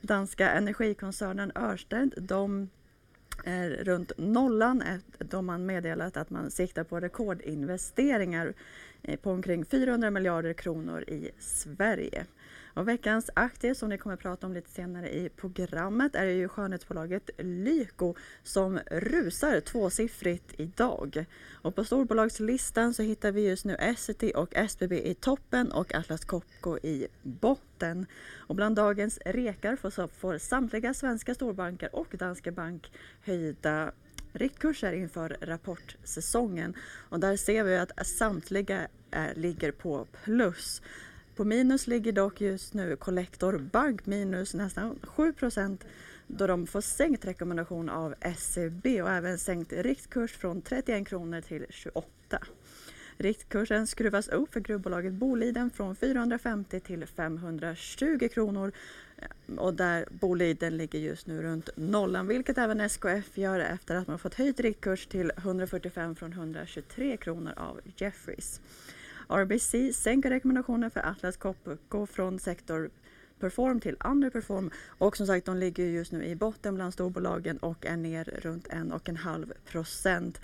Danska 0.00 0.50
energikoncernen 0.50 1.52
Ørsted 1.56 2.14
de 2.16 2.70
är 3.44 3.70
runt 3.70 4.12
nollan 4.16 4.82
då 5.18 5.42
man 5.42 5.66
meddelat 5.66 6.16
att 6.16 6.30
man 6.30 6.50
siktar 6.50 6.84
på 6.84 7.00
rekordinvesteringar 7.00 8.54
eh, 9.02 9.18
på 9.18 9.30
omkring 9.30 9.64
400 9.64 10.10
miljarder 10.10 10.52
kronor 10.52 11.02
i 11.02 11.30
Sverige. 11.38 12.26
Och 12.80 12.88
veckans 12.88 13.30
aktie 13.34 13.74
som 13.74 13.88
ni 13.88 13.98
kommer 13.98 14.14
att 14.14 14.20
prata 14.20 14.46
om 14.46 14.52
lite 14.52 14.70
senare 14.70 15.10
i 15.10 15.28
programmet 15.28 16.14
är 16.14 16.26
ju 16.26 16.48
skönhetsbolaget 16.48 17.30
Lyko 17.38 18.14
som 18.42 18.78
rusar 18.90 19.60
tvåsiffrigt 19.60 20.54
idag. 20.60 21.24
Och 21.52 21.74
på 21.74 21.84
storbolagslistan 21.84 22.94
så 22.94 23.02
hittar 23.02 23.32
vi 23.32 23.48
just 23.48 23.64
nu 23.64 23.74
Essity 23.74 24.32
och 24.36 24.54
SBB 24.54 25.10
i 25.10 25.14
toppen 25.14 25.72
och 25.72 25.94
Atlas 25.94 26.24
Copco 26.24 26.78
i 26.78 27.06
botten. 27.22 28.06
Och 28.36 28.54
bland 28.54 28.76
dagens 28.76 29.18
rekar 29.24 29.76
får, 30.08 30.38
samtliga 30.38 30.94
svenska 30.94 31.34
storbanker 31.34 31.94
och 31.96 32.08
Danske 32.18 32.52
Bank 32.52 32.92
höjda 33.24 33.92
riktkurser 34.32 34.92
inför 34.92 35.36
rapportsäsongen. 35.40 36.74
Och 37.08 37.20
där 37.20 37.36
ser 37.36 37.64
vi 37.64 37.76
att 37.76 38.06
samtliga 38.06 38.88
är, 39.10 39.34
ligger 39.34 39.72
på 39.72 40.06
plus. 40.24 40.82
På 41.40 41.44
minus 41.44 41.86
ligger 41.86 42.12
dock 42.12 42.40
just 42.40 42.74
nu 42.74 42.96
Collector 42.96 43.58
Bank 43.58 44.06
minus 44.06 44.54
nästan 44.54 44.98
7 45.02 45.34
då 46.26 46.46
de 46.46 46.66
får 46.66 46.80
sänkt 46.80 47.24
rekommendation 47.24 47.88
av 47.88 48.14
SEB 48.36 48.86
och 48.86 49.10
även 49.10 49.38
sänkt 49.38 49.72
riktkurs 49.72 50.32
från 50.32 50.62
31 50.62 51.08
kronor 51.08 51.40
till 51.40 51.66
28. 51.70 52.08
Riktkursen 53.16 53.86
skruvas 53.86 54.28
upp 54.28 54.52
för 54.52 54.60
gruvbolaget 54.60 55.12
Boliden 55.12 55.70
från 55.70 55.96
450 55.96 56.80
till 56.80 57.06
520 57.06 58.28
kronor 58.32 58.72
eh, 59.16 59.58
och 59.58 59.74
där 59.74 60.08
Boliden 60.10 60.76
ligger 60.76 60.98
just 60.98 61.26
nu 61.26 61.42
runt 61.42 61.70
nollan 61.76 62.26
vilket 62.26 62.58
även 62.58 62.80
SKF 62.80 63.38
gör 63.38 63.60
efter 63.60 63.94
att 63.94 64.08
man 64.08 64.18
fått 64.18 64.34
höjt 64.34 64.60
riktkurs 64.60 65.06
till 65.06 65.32
145 65.36 66.16
från 66.16 66.32
123 66.32 67.16
kronor 67.16 67.52
av 67.56 67.80
Jeffries. 67.96 68.60
RBC 69.30 69.92
sänker 69.92 70.30
rekommendationen 70.30 70.90
för 70.90 71.06
Atlas 71.06 71.36
Copco 71.36 72.06
från 72.06 72.38
sektor 72.38 72.90
perform 73.40 73.80
till 73.80 73.96
underperform 74.04 74.70
och 74.88 75.16
som 75.16 75.26
sagt 75.26 75.46
de 75.46 75.56
ligger 75.56 75.84
just 75.84 76.12
nu 76.12 76.24
i 76.24 76.36
botten 76.36 76.74
bland 76.74 76.92
storbolagen 76.92 77.58
och 77.58 77.86
är 77.86 77.96
ner 77.96 78.24
runt 78.24 78.68
en 78.68 78.92
och 78.92 79.08
en 79.08 79.16
halv 79.16 79.52
procent. 79.64 80.40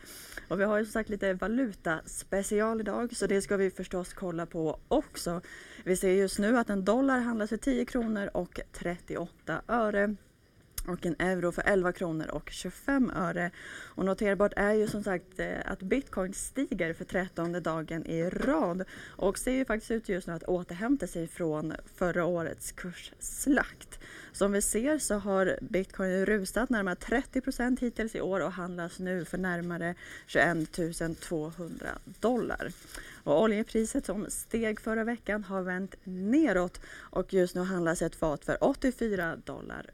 Och 0.49 0.61
vi 0.61 0.65
har 0.65 0.79
ju 0.79 0.85
som 0.85 0.93
sagt 0.93 1.09
lite 1.09 1.33
valutaspecial 1.33 2.81
idag 2.81 3.17
så 3.17 3.27
det 3.27 3.43
ska 3.43 3.57
vi 3.57 3.71
förstås 3.71 4.15
kolla 4.15 4.47
på 4.47 4.79
också. 4.89 5.41
Vi 5.85 5.97
ser 5.97 6.13
just 6.13 6.39
nu 6.39 6.59
att 6.59 6.71
en 6.71 6.85
dollar 6.85 7.19
handlas 7.19 7.49
för 7.51 7.57
10 7.57 7.85
kronor 7.85 8.31
och 8.35 8.61
38 8.73 9.63
öre 9.69 10.17
och 10.89 11.07
en 11.07 11.17
euro 11.19 11.53
för 11.53 11.63
11 11.67 11.93
kronor 11.93 12.27
och 12.31 12.51
25 12.51 13.11
öre. 13.11 13.51
Och 13.85 14.05
noterbart 14.05 14.53
är 14.57 14.73
ju 14.73 14.89
som 14.89 15.05
sagt 15.05 15.39
eh, 15.39 15.57
att 15.65 15.83
bitcoin 15.83 16.35
stiger 16.35 16.93
för 16.93 17.05
trettonde 17.05 17.61
dagen 17.61 18.07
i 18.07 18.31
rad 18.31 18.85
och 19.09 19.39
ser 19.39 19.53
ju 19.53 19.65
faktiskt 19.65 19.91
ut 19.91 20.09
just 20.09 20.27
nu 20.27 20.33
att 20.33 20.43
återhämta 20.43 21.07
sig 21.07 21.29
från 21.29 21.75
förra 21.95 22.25
årets 22.25 22.73
kursslakt. 22.73 23.99
Som 24.33 24.53
vi 24.53 24.63
ser 24.63 24.99
så 24.99 25.15
har 25.15 25.59
bitcoin 25.61 26.27
rusat 26.27 26.71
närmare 26.71 26.97
30 26.97 27.41
procent 27.41 27.81
hittills 27.81 28.15
i 28.15 28.21
år 28.21 28.41
och 28.41 28.53
handlas 28.53 28.99
nu 28.99 29.25
för 29.25 29.39
närmare 29.39 29.95
21 30.27 31.21
200 31.21 31.87
dollar. 32.21 32.73
Och 33.25 33.43
oljepriset 33.43 34.07
som 34.07 34.27
steg 34.29 34.81
förra 34.81 35.05
veckan 35.05 35.45
har 35.45 35.63
vänt 35.63 35.95
neråt 36.05 36.81
och 36.97 37.33
just 37.33 37.55
nu 37.55 37.63
handlas 37.63 38.03
ett 38.03 38.15
fat 38.15 38.45
för 38.45 38.57
84 38.61 39.37
dollar 39.37 39.91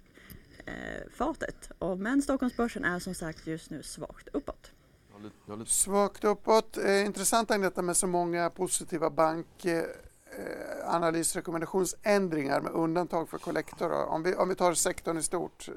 eh, 0.66 1.10
fatet. 1.10 1.70
Och, 1.78 1.98
men 1.98 2.22
Stockholmsbörsen 2.22 2.84
är 2.84 2.98
som 2.98 3.14
sagt 3.14 3.46
just 3.46 3.70
nu 3.70 3.82
svagt 3.82 4.28
uppåt. 4.32 4.72
Svagt 5.66 6.24
uppåt. 6.24 6.76
Eh, 6.76 7.04
intressant 7.04 7.50
Agneta 7.50 7.82
med 7.82 7.96
så 7.96 8.06
många 8.06 8.50
positiva 8.50 9.10
bank 9.10 9.64
eh, 9.64 9.84
analysrekommendationsändringar 10.84 12.60
med 12.60 12.72
undantag 12.72 13.28
för 13.28 13.38
kollektor. 13.38 13.92
Om 13.92 14.22
vi, 14.22 14.34
om 14.34 14.48
vi 14.48 14.54
tar 14.54 14.74
sektorn 14.74 15.18
i 15.18 15.22
stort, 15.22 15.68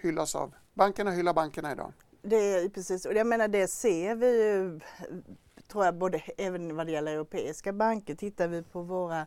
hyllas 0.00 0.34
av. 0.34 0.54
Bankerna 0.74 1.10
hyllar 1.10 1.34
bankerna 1.34 1.72
idag. 1.72 1.92
Det 2.22 2.36
är 2.36 2.68
precis, 2.68 3.06
och 3.06 3.14
jag 3.14 3.26
menar 3.26 3.48
det 3.48 3.68
ser 3.68 4.14
vi 4.14 4.44
ju, 4.44 4.80
tror 5.68 5.84
jag, 5.84 5.94
både 5.94 6.22
även 6.36 6.76
vad 6.76 6.86
det 6.86 6.92
gäller 6.92 7.12
europeiska 7.12 7.72
banker. 7.72 8.14
Tittar 8.14 8.48
vi 8.48 8.62
på 8.62 8.82
våra 8.82 9.26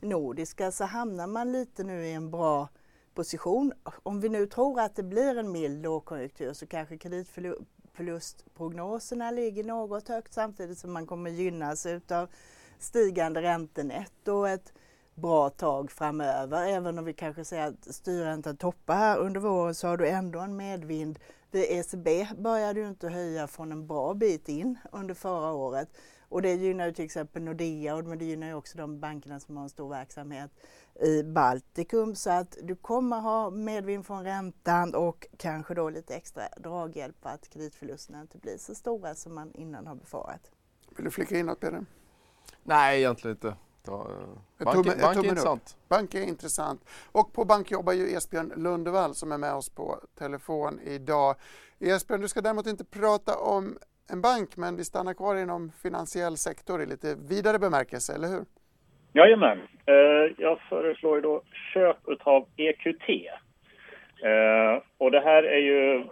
nordiska 0.00 0.72
så 0.72 0.84
hamnar 0.84 1.26
man 1.26 1.52
lite 1.52 1.84
nu 1.84 2.06
i 2.06 2.12
en 2.12 2.30
bra 2.30 2.68
position. 3.20 3.72
Om 4.02 4.20
vi 4.20 4.28
nu 4.28 4.46
tror 4.46 4.80
att 4.80 4.96
det 4.96 5.02
blir 5.02 5.38
en 5.38 5.52
mild 5.52 5.82
lågkonjunktur 5.82 6.52
så 6.52 6.66
kanske 6.66 6.98
kreditförlustprognoserna 6.98 9.30
ligger 9.30 9.64
något 9.64 10.08
högt 10.08 10.34
samtidigt 10.34 10.78
som 10.78 10.92
man 10.92 11.06
kommer 11.06 11.30
gynnas 11.30 11.86
utav 11.86 12.28
stigande 12.78 13.42
räntenetto 13.42 14.44
ett 14.44 14.72
bra 15.14 15.50
tag 15.50 15.90
framöver. 15.90 16.66
Även 16.66 16.98
om 16.98 17.04
vi 17.04 17.12
kanske 17.12 17.44
säger 17.44 17.68
att 17.68 17.94
styrräntan 17.94 18.56
toppar 18.56 18.96
här 18.96 19.18
under 19.18 19.40
våren 19.40 19.74
så 19.74 19.88
har 19.88 19.96
du 19.96 20.08
ändå 20.08 20.38
en 20.38 20.56
medvind. 20.56 21.18
ECB 21.52 22.26
började 22.38 22.80
ju 22.80 22.88
inte 22.88 23.08
höja 23.08 23.46
från 23.46 23.72
en 23.72 23.86
bra 23.86 24.14
bit 24.14 24.48
in 24.48 24.78
under 24.92 25.14
förra 25.14 25.52
året. 25.52 25.88
Och 26.28 26.42
det 26.42 26.54
gynnar 26.54 26.86
ju 26.86 26.92
till 26.92 27.04
exempel 27.04 27.42
Nordea 27.42 27.94
och 27.94 28.16
det 28.16 28.24
gynnar 28.24 28.46
ju 28.46 28.54
också 28.54 28.78
de 28.78 29.00
bankerna 29.00 29.40
som 29.40 29.56
har 29.56 29.64
en 29.64 29.70
stor 29.70 29.88
verksamhet 29.88 30.50
i 31.00 31.22
Baltikum 31.22 32.14
så 32.14 32.30
att 32.30 32.58
du 32.62 32.76
kommer 32.76 33.20
ha 33.20 33.50
medvind 33.50 34.06
från 34.06 34.24
räntan 34.24 34.94
och 34.94 35.26
kanske 35.36 35.74
då 35.74 35.90
lite 35.90 36.14
extra 36.14 36.42
draghjälp 36.56 37.16
för 37.22 37.30
att 37.30 37.48
kreditförlusterna 37.48 38.20
inte 38.20 38.38
blir 38.38 38.58
så 38.58 38.74
stora 38.74 39.14
som 39.14 39.34
man 39.34 39.52
innan 39.54 39.86
har 39.86 39.94
befarat. 39.94 40.50
Vill 40.96 41.04
du 41.04 41.10
flika 41.10 41.38
in 41.38 41.46
något 41.46 41.60
Peder? 41.60 41.84
Nej, 42.62 42.98
egentligen 42.98 43.36
inte. 43.36 43.56
Ja, 43.86 44.08
bank, 44.58 44.86
tumme, 44.86 45.02
bank 45.02 45.16
är 45.16 45.24
intressant. 45.24 45.76
Bank 45.88 46.14
är 46.14 46.22
intressant. 46.22 46.84
Och 47.12 47.32
på 47.32 47.44
bank 47.44 47.70
jobbar 47.70 47.92
ju 47.92 48.16
Esbjörn 48.16 48.52
Lundevall 48.56 49.14
som 49.14 49.32
är 49.32 49.38
med 49.38 49.54
oss 49.54 49.68
på 49.68 50.00
telefon 50.18 50.80
idag. 50.80 51.36
Esbjörn, 51.78 52.20
du 52.20 52.28
ska 52.28 52.40
däremot 52.40 52.66
inte 52.66 52.84
prata 52.84 53.38
om 53.38 53.78
en 54.06 54.20
bank, 54.20 54.56
men 54.56 54.76
vi 54.76 54.84
stannar 54.84 55.14
kvar 55.14 55.36
inom 55.36 55.72
finansiell 55.72 56.36
sektor 56.36 56.82
i 56.82 56.86
lite 56.86 57.14
vidare 57.14 57.58
bemärkelse, 57.58 58.12
eller 58.12 58.28
hur? 58.28 58.44
Jajamän. 59.12 59.58
Eh, 59.86 60.32
jag 60.38 60.58
föreslår 60.68 61.16
ju 61.16 61.22
då 61.22 61.42
köp 61.74 61.96
av 62.20 62.46
EQT. 62.56 63.08
Eh, 64.24 64.82
och 64.98 65.10
det 65.10 65.20
här 65.20 65.42
är 65.42 65.58
ju 65.58 66.04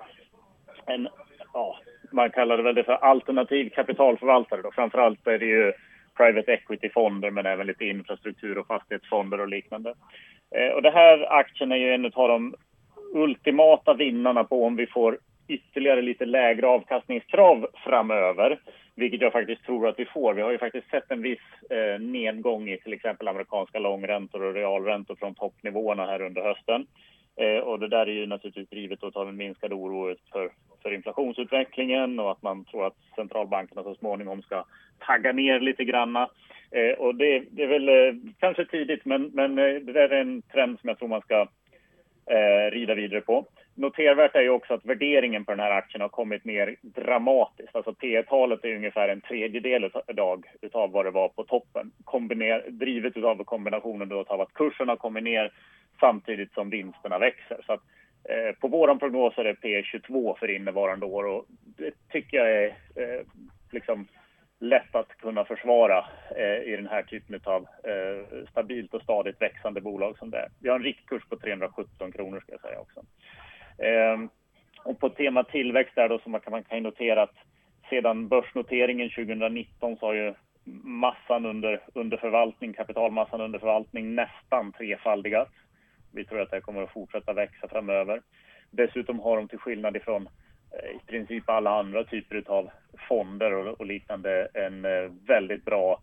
en, 0.86 1.08
ja, 1.52 1.78
man 2.12 2.30
kallar 2.30 2.56
det 2.56 2.62
väl 2.62 2.74
det 2.74 2.84
för 2.84 2.92
alternativ 2.92 3.70
kapitalförvaltare 3.70 4.62
då. 4.62 4.70
Framförallt 4.74 5.26
är 5.26 5.38
det 5.38 5.46
ju 5.46 5.72
private 6.16 6.52
equity-fonder 6.52 7.30
men 7.30 7.46
även 7.46 7.66
lite 7.66 7.84
infrastruktur 7.84 8.58
och 8.58 8.66
fastighetsfonder 8.66 9.40
och 9.40 9.48
liknande. 9.48 9.94
Eh, 10.56 10.74
och 10.74 10.82
det 10.82 10.90
här 10.90 11.32
aktien 11.32 11.72
är 11.72 11.76
ju 11.76 11.94
en 11.94 12.04
av 12.04 12.28
de 12.28 12.54
ultimata 13.14 13.94
vinnarna 13.94 14.44
på 14.44 14.64
om 14.64 14.76
vi 14.76 14.86
får 14.86 15.18
ytterligare 15.48 16.02
lite 16.02 16.24
lägre 16.24 16.66
avkastningskrav 16.66 17.68
framöver, 17.84 18.58
vilket 18.98 19.20
jag 19.20 19.32
faktiskt 19.32 19.64
tror 19.64 19.88
att 19.88 19.98
vi 19.98 20.04
får. 20.04 20.34
Vi 20.34 20.42
har 20.42 20.52
ju 20.52 20.58
faktiskt 20.58 20.90
sett 20.90 21.10
en 21.10 21.22
viss 21.22 21.70
eh, 21.70 22.00
nedgång 22.00 22.68
i 22.68 22.78
till 22.78 22.92
exempel 22.92 23.28
amerikanska 23.28 23.78
långräntor 23.78 24.42
och 24.42 24.54
realräntor 24.54 25.14
från 25.14 25.34
toppnivåerna 25.34 26.06
här 26.06 26.22
under 26.22 26.42
hösten. 26.42 26.86
Eh, 27.36 27.58
och 27.58 27.78
det 27.78 27.88
där 27.88 28.06
är 28.06 28.12
ju 28.12 28.26
naturligtvis 28.26 28.68
drivet 28.68 29.02
av 29.02 29.28
en 29.28 29.36
minskad 29.36 29.72
oro 29.72 30.14
för, 30.32 30.50
för 30.82 30.94
inflationsutvecklingen 30.94 32.20
och 32.20 32.30
att 32.30 32.42
man 32.42 32.64
tror 32.64 32.86
att 32.86 32.96
centralbankerna 33.16 33.82
så 33.82 33.94
småningom 33.94 34.42
ska 34.42 34.64
tagga 34.98 35.32
ner 35.32 35.60
lite 35.60 35.84
granna. 35.84 36.28
Eh, 36.70 36.98
och 36.98 37.14
det, 37.14 37.44
det, 37.50 37.62
är 37.62 37.68
väl 37.68 37.88
eh, 37.88 38.32
kanske 38.38 38.64
tidigt, 38.64 39.04
men, 39.04 39.30
men 39.34 39.58
eh, 39.58 39.74
det 39.74 39.92
där 39.92 40.08
är 40.08 40.20
en 40.20 40.42
trend 40.42 40.80
som 40.80 40.88
jag 40.88 40.98
tror 40.98 41.08
man 41.08 41.20
ska 41.20 41.40
eh, 42.30 42.70
rida 42.70 42.94
vidare 42.94 43.20
på. 43.20 43.46
Notervärt 43.78 44.34
är 44.34 44.40
ju 44.40 44.50
också 44.50 44.74
att 44.74 44.84
värderingen 44.84 45.44
på 45.44 45.52
den 45.52 45.60
här 45.60 45.70
aktien 45.70 46.00
har 46.00 46.08
kommit 46.08 46.44
ner 46.44 46.76
dramatiskt. 46.82 47.76
Alltså 47.76 47.94
P 47.94 48.22
talet 48.22 48.64
är 48.64 48.76
ungefär 48.76 49.08
en 49.08 49.20
tredjedel 49.20 49.90
idag 50.08 50.44
utav 50.60 50.90
vad 50.90 51.04
det 51.04 51.10
var 51.10 51.28
på 51.28 51.44
toppen. 51.44 51.90
Kombiner, 52.04 52.64
drivet 52.68 53.16
av 53.16 53.44
kombinationen 53.44 54.12
av 54.12 54.40
att 54.40 54.52
kursen 54.52 54.88
har 54.88 54.96
kommit 54.96 55.24
ner 55.24 55.52
samtidigt 56.00 56.52
som 56.52 56.70
vinsterna 56.70 57.18
växer. 57.18 57.60
Så 57.66 57.72
att, 57.72 57.80
eh, 58.24 58.58
på 58.60 58.68
våran 58.68 58.98
prognos 58.98 59.38
är 59.38 59.44
det 59.44 59.54
P22 59.54 60.38
för 60.38 60.50
innevarande 60.50 61.06
år 61.06 61.24
och 61.24 61.44
det 61.76 61.94
tycker 62.12 62.36
jag 62.36 62.50
är 62.50 62.66
eh, 62.66 63.24
liksom 63.70 64.06
lätt 64.60 64.94
att 64.94 65.08
kunna 65.08 65.44
försvara 65.44 66.04
eh, 66.36 66.72
i 66.72 66.76
den 66.76 66.86
här 66.86 67.02
typen 67.02 67.40
av 67.44 67.66
eh, 67.84 68.46
stabilt 68.50 68.94
och 68.94 69.02
stadigt 69.02 69.42
växande 69.42 69.80
bolag 69.80 70.18
som 70.18 70.30
det 70.30 70.38
är. 70.38 70.48
Vi 70.60 70.68
har 70.68 70.76
en 70.76 70.82
riktkurs 70.82 71.22
på 71.28 71.36
317 71.36 72.12
kronor 72.12 72.40
ska 72.40 72.52
jag 72.52 72.60
säga 72.60 72.80
också. 72.80 73.02
Eh, 73.78 74.18
och 74.84 75.00
på 75.00 75.08
tema 75.08 75.44
tillväxt 75.44 75.94
där 75.94 76.08
då 76.08 76.18
så 76.18 76.30
man 76.30 76.40
kan, 76.40 76.50
man 76.50 76.64
kan 76.64 76.82
notera 76.82 77.22
att 77.22 77.36
sedan 77.90 78.28
börsnoteringen 78.28 79.10
2019 79.10 79.96
så 79.96 80.06
har 80.06 80.14
ju 80.14 80.34
massan 80.82 81.46
under, 81.46 81.80
under 81.94 82.16
förvaltning, 82.16 82.72
kapitalmassan 82.72 83.40
under 83.40 83.58
förvaltning 83.58 84.14
nästan 84.14 84.72
trefaldigats. 84.72 85.52
Vi 86.12 86.24
tror 86.24 86.40
att 86.40 86.50
det 86.50 86.60
kommer 86.60 86.82
att 86.82 86.92
fortsätta 86.92 87.32
växa 87.32 87.68
framöver. 87.68 88.22
Dessutom 88.70 89.20
har 89.20 89.36
de 89.36 89.48
till 89.48 89.58
skillnad 89.58 89.96
ifrån 89.96 90.28
Eh, 90.70 90.96
i 90.96 90.98
princip 91.06 91.48
alla 91.48 91.78
andra 91.78 92.04
typer 92.04 92.44
av 92.46 92.70
fonder 93.08 93.54
och, 93.54 93.80
och 93.80 93.86
liknande 93.86 94.48
en 94.54 94.84
eh, 94.84 95.10
väldigt 95.26 95.64
bra 95.64 96.00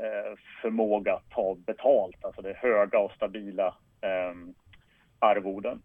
eh, 0.00 0.38
förmåga 0.62 1.14
att 1.14 1.30
ta 1.30 1.54
betalt. 1.54 2.24
Alltså 2.24 2.42
det 2.42 2.50
är 2.50 2.54
höga 2.54 2.98
och 2.98 3.12
stabila 3.12 3.66
eh, 4.00 4.34
arvoden. 5.18 5.82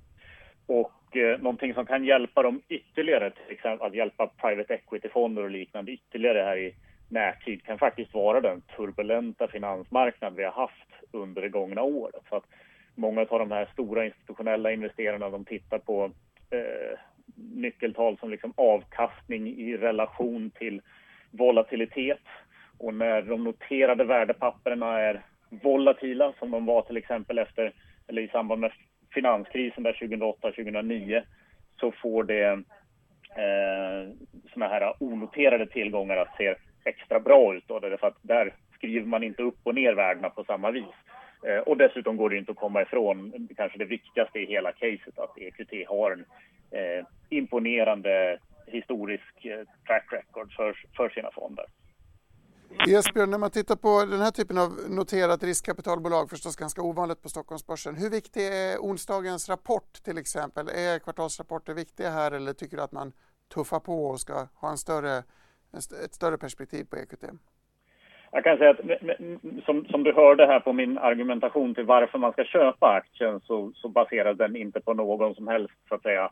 Och 0.65 0.91
eh, 1.15 1.39
någonting 1.39 1.73
som 1.73 1.85
kan 1.85 2.05
hjälpa 2.05 2.43
dem 2.43 2.61
ytterligare, 2.69 3.29
till 3.29 3.53
exempel 3.53 3.87
att 3.87 3.95
hjälpa 3.95 4.27
private 4.27 4.73
equity-fonder 4.73 5.43
och 5.43 5.49
liknande 5.49 5.91
ytterligare 5.91 6.39
här 6.39 6.57
i 6.57 6.75
närtid 7.09 7.63
kan 7.65 7.77
faktiskt 7.77 8.13
vara 8.13 8.41
den 8.41 8.61
turbulenta 8.61 9.47
finansmarknad 9.47 10.35
vi 10.35 10.43
har 10.43 10.51
haft 10.51 10.87
under 11.11 11.41
det 11.41 11.49
gångna 11.49 11.81
året. 11.81 12.23
Så 12.29 12.35
att 12.35 12.45
många 12.95 13.21
av 13.21 13.39
de 13.39 13.51
här 13.51 13.69
stora 13.73 14.05
institutionella 14.05 14.71
investerarna 14.71 15.29
de 15.29 15.45
tittar 15.45 15.79
på 15.79 16.11
eh, 16.49 16.99
nyckeltal 17.35 18.17
som 18.17 18.29
liksom 18.29 18.53
avkastning 18.57 19.47
i 19.47 19.77
relation 19.77 20.51
till 20.51 20.81
volatilitet. 21.31 22.21
Och 22.77 22.93
när 22.93 23.21
de 23.21 23.43
noterade 23.43 24.03
värdepapperna 24.03 24.99
är 24.99 25.21
volatila, 25.49 26.33
som 26.39 26.51
de 26.51 26.65
var 26.65 26.81
till 26.81 26.97
exempel 26.97 27.37
efter, 27.37 27.73
eller 28.07 28.21
i 28.21 28.27
samband 28.27 28.61
med 28.61 28.71
finanskrisen 29.13 29.83
där 29.83 29.93
2008-2009, 29.93 31.23
så 31.79 31.91
får 31.91 32.23
det 32.23 32.45
eh, 33.35 34.13
såna 34.53 34.67
här 34.67 34.93
onoterade 34.99 35.67
tillgångar 35.67 36.17
att 36.17 36.37
se 36.37 36.55
extra 36.85 37.19
bra 37.19 37.55
ut. 37.55 37.63
Då, 37.67 37.79
därför 37.79 38.07
att 38.07 38.17
där 38.21 38.53
skriver 38.75 39.07
man 39.07 39.23
inte 39.23 39.43
upp 39.43 39.59
och 39.63 39.75
ner 39.75 39.93
värdena 39.93 40.29
på 40.29 40.43
samma 40.43 40.71
vis. 40.71 40.95
Eh, 41.47 41.57
och 41.59 41.77
dessutom 41.77 42.17
går 42.17 42.29
det 42.29 42.37
inte 42.37 42.51
att 42.51 42.57
komma 42.57 42.81
ifrån 42.81 43.47
kanske 43.57 43.77
det 43.77 43.85
viktigaste 43.85 44.39
i 44.39 44.45
hela 44.45 44.71
caset, 44.71 45.19
att 45.19 45.37
EQT 45.37 45.89
har 45.89 46.11
en 46.11 46.25
eh, 46.71 47.05
imponerande 47.29 48.37
historisk 48.67 49.45
eh, 49.45 49.59
track 49.87 50.07
record 50.11 50.53
för, 50.53 50.75
för 50.97 51.09
sina 51.09 51.31
fonder. 51.31 51.65
Esbjörn, 52.79 53.29
när 53.29 53.37
man 53.37 53.51
tittar 53.51 53.75
på 53.75 54.05
den 54.11 54.21
här 54.21 54.31
typen 54.31 54.57
av 54.57 54.69
noterat 54.89 55.43
riskkapitalbolag, 55.43 56.29
förstås 56.29 56.55
ganska 56.55 56.81
ovanligt 56.81 57.21
på 57.21 57.29
Stockholmsbörsen. 57.29 57.95
Hur 57.95 58.09
viktig 58.09 58.41
är 58.47 58.77
onsdagens 58.77 59.49
rapport 59.49 59.93
till 60.05 60.17
exempel? 60.17 60.67
Är 60.67 60.99
kvartalsrapporter 60.99 61.73
viktiga 61.73 62.09
här 62.09 62.31
eller 62.31 62.53
tycker 62.53 62.77
du 62.77 62.83
att 62.83 62.91
man 62.91 63.13
tuffar 63.53 63.79
på 63.79 64.05
och 64.05 64.19
ska 64.19 64.47
ha 64.61 64.69
en 64.69 64.77
större, 64.77 65.17
ett 66.05 66.13
större 66.13 66.37
perspektiv 66.37 66.83
på 66.83 66.95
EQT? 66.95 67.23
Jag 68.31 68.43
kan 68.43 68.57
säga 68.57 68.69
att 68.69 68.79
som, 69.65 69.85
som 69.85 70.03
du 70.03 70.13
hörde 70.13 70.47
här 70.47 70.59
på 70.59 70.73
min 70.73 70.97
argumentation 70.97 71.75
till 71.75 71.85
varför 71.85 72.17
man 72.17 72.31
ska 72.31 72.43
köpa 72.43 72.87
aktien 72.87 73.39
så, 73.43 73.71
så 73.75 73.89
baseras 73.89 74.37
den 74.37 74.55
inte 74.55 74.81
på 74.81 74.93
någon 74.93 75.35
som 75.35 75.47
helst 75.47 75.73
så 75.89 75.95
att 75.95 76.01
säga 76.01 76.23
eh, 76.23 76.31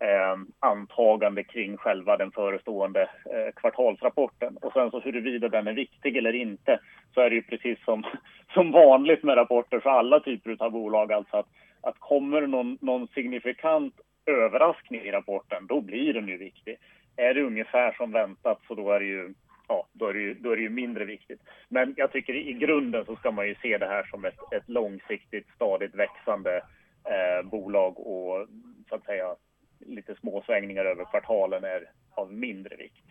Ehm, 0.00 0.46
antagande 0.60 1.44
kring 1.44 1.76
själva 1.76 2.16
den 2.16 2.30
förestående 2.30 3.02
eh, 3.02 3.52
kvartalsrapporten. 3.56 4.56
Och 4.56 4.72
sen 4.72 4.90
så 4.90 5.00
huruvida 5.00 5.48
den 5.48 5.66
är 5.66 5.72
viktig 5.72 6.16
eller 6.16 6.34
inte 6.34 6.80
så 7.14 7.20
är 7.20 7.30
det 7.30 7.36
ju 7.36 7.42
precis 7.42 7.84
som, 7.84 8.04
som 8.54 8.72
vanligt 8.72 9.22
med 9.22 9.36
rapporter 9.36 9.80
för 9.80 9.90
alla 9.90 10.20
typer 10.20 10.56
av 10.58 10.70
bolag. 10.70 11.12
Alltså 11.12 11.36
att, 11.36 11.46
att 11.80 11.98
kommer 11.98 12.46
någon, 12.46 12.78
någon 12.80 13.08
signifikant 13.08 13.94
överraskning 14.26 15.00
i 15.00 15.10
rapporten, 15.10 15.66
då 15.66 15.80
blir 15.80 16.14
den 16.14 16.28
ju 16.28 16.36
viktig. 16.36 16.76
Är 17.16 17.34
det 17.34 17.42
ungefär 17.42 17.92
som 17.92 18.12
väntat 18.12 18.60
så 18.68 18.74
då 18.74 18.92
är 18.92 19.00
det 19.00 19.06
ju 19.06 19.34
ja, 19.68 19.86
då 19.92 20.06
är, 20.06 20.14
det 20.14 20.20
ju, 20.20 20.34
då 20.34 20.50
är 20.50 20.56
det 20.56 20.62
ju 20.62 20.70
mindre 20.70 21.04
viktigt. 21.04 21.40
Men 21.68 21.94
jag 21.96 22.12
tycker 22.12 22.34
i 22.34 22.52
grunden 22.52 23.04
så 23.04 23.16
ska 23.16 23.30
man 23.30 23.48
ju 23.48 23.54
se 23.54 23.78
det 23.78 23.86
här 23.86 24.02
som 24.02 24.24
ett, 24.24 24.52
ett 24.52 24.68
långsiktigt, 24.68 25.46
stadigt 25.54 25.94
växande 25.94 26.56
eh, 27.04 27.48
bolag 27.50 27.98
och 27.98 28.46
så 28.88 28.94
att 28.94 29.04
säga 29.04 29.34
lite 29.86 30.14
små 30.14 30.42
svängningar 30.46 30.84
över 30.84 31.04
kvartalen 31.04 31.64
är 31.64 31.90
av 32.14 32.32
mindre 32.32 32.76
vikt. 32.76 33.04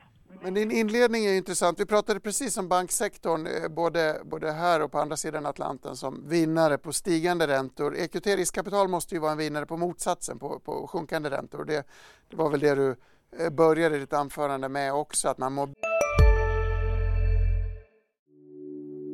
Men 0.43 0.53
din 0.53 0.71
inledning 0.71 1.25
är 1.25 1.33
intressant. 1.33 1.79
Vi 1.79 1.85
pratade 1.85 2.19
precis 2.19 2.57
om 2.57 2.67
banksektorn, 2.67 3.47
eh, 3.47 3.69
både, 3.69 4.21
både 4.25 4.51
här 4.51 4.81
och 4.81 4.91
på 4.91 4.99
andra 4.99 5.17
sidan 5.17 5.45
Atlanten, 5.45 5.95
som 5.95 6.29
vinnare 6.29 6.77
på 6.77 6.93
stigande 6.93 7.47
räntor. 7.47 7.95
EQT 7.95 8.27
riskkapital 8.27 8.87
måste 8.87 9.15
ju 9.15 9.21
vara 9.21 9.31
en 9.31 9.37
vinnare 9.37 9.65
på 9.65 9.77
motsatsen, 9.77 10.39
på, 10.39 10.59
på 10.59 10.87
sjunkande 10.87 11.29
räntor. 11.29 11.65
Det, 11.65 11.83
det 12.29 12.35
var 12.35 12.49
väl 12.49 12.59
det 12.59 12.75
du 12.75 12.95
eh, 13.39 13.49
började 13.49 13.99
ditt 13.99 14.13
anförande 14.13 14.69
med 14.69 14.93
också, 14.93 15.29
att 15.29 15.37
man 15.37 15.53
må... 15.53 15.69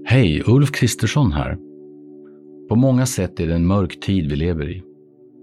Hej, 0.06 0.44
Ulf 0.48 0.72
Kristersson 0.72 1.32
här. 1.32 1.58
På 2.70 2.76
många 2.76 3.06
sätt 3.06 3.39
är 3.39 3.48
det 3.48 3.56
en 3.56 3.68
mörk 3.68 4.00
tid 4.00 4.30
vi 4.30 4.36
lever 4.36 4.70
i. 4.70 4.93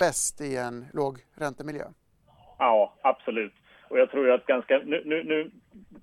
Bäst 0.00 0.40
i 0.40 0.56
en 0.56 0.86
låg 0.92 1.18
räntemiljö? 1.34 1.84
Ja, 2.58 2.94
absolut. 3.02 3.54
Och 3.88 3.98
jag 3.98 4.10
tror 4.10 4.30
att 4.30 4.46
ganska... 4.46 4.78
Nu, 4.78 5.02
nu, 5.04 5.24
nu, 5.24 5.50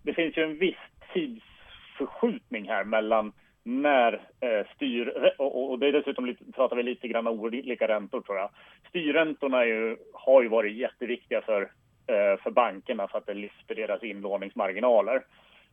det 0.04 0.14
finns 0.14 0.38
ju 0.38 0.44
en 0.44 0.58
viss 0.58 0.84
tidsförskjutning 1.14 2.68
här 2.68 2.84
mellan 2.84 3.34
när 3.64 4.14
eh, 4.40 4.66
styr... 4.76 5.34
Och, 5.38 5.72
och 5.72 5.80
det 5.80 5.88
är 5.88 5.92
dessutom 5.92 6.26
lite, 6.26 6.52
pratar 6.52 6.76
vi 6.76 6.84
lite 6.84 7.08
grann 7.08 7.28
om 7.28 7.40
olika 7.40 7.88
räntor 7.88 8.22
tror 8.22 8.38
jag. 8.38 8.50
Styrräntorna 8.90 9.66
ju, 9.66 9.98
har 10.14 10.42
ju 10.42 10.48
varit 10.48 10.78
jätteviktiga 10.78 11.42
för, 11.42 11.62
eh, 12.08 12.42
för 12.44 12.52
bankerna 12.52 13.08
för 13.08 13.18
att 13.18 13.26
det 13.26 13.34
lyfter 13.34 13.76
deras 13.76 14.04
inlåningsmarginaler. 14.04 15.24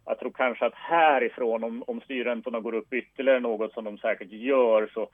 Jag 0.06 0.18
tror 0.18 0.30
kanske 0.30 0.66
att 0.66 0.74
härifrån, 0.74 1.64
om, 1.64 1.84
om 1.86 2.00
styrräntorna 2.00 2.60
går 2.60 2.74
upp 2.74 2.92
ytterligare 2.92 3.40
något 3.40 3.72
som 3.72 3.84
de 3.84 3.98
säkert 3.98 4.32
gör, 4.32 4.90
så 4.94 5.08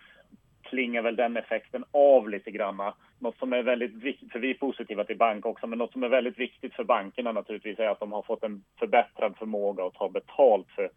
klingar 0.71 1.03
väl 1.03 1.17
den 1.17 1.37
effekten 1.37 1.85
av 1.91 2.29
lite 2.29 2.51
grann. 2.51 2.93
Något 3.19 3.39
som 3.39 3.53
är 3.53 3.63
väldigt 3.63 3.95
viktigt, 3.95 4.33
för 4.33 4.39
vi 4.39 4.51
är 4.51 4.55
positiva 4.55 5.05
till 5.05 5.17
bank 5.17 5.47
också, 5.47 5.67
men 5.67 5.79
något 5.79 5.93
som 5.93 6.03
är 6.03 6.09
väldigt 6.09 6.39
viktigt 6.39 6.75
för 6.75 6.85
bankerna 6.85 7.33
naturligtvis 7.33 7.79
är 7.79 7.89
att 7.89 8.01
de 8.01 8.13
har 8.13 8.23
fått 8.23 8.45
en 8.45 8.65
förbättrad 8.79 9.37
förmåga 9.37 9.85
att 9.85 9.95
ta 9.95 10.09
betalt 10.09 10.67
för 10.77 10.91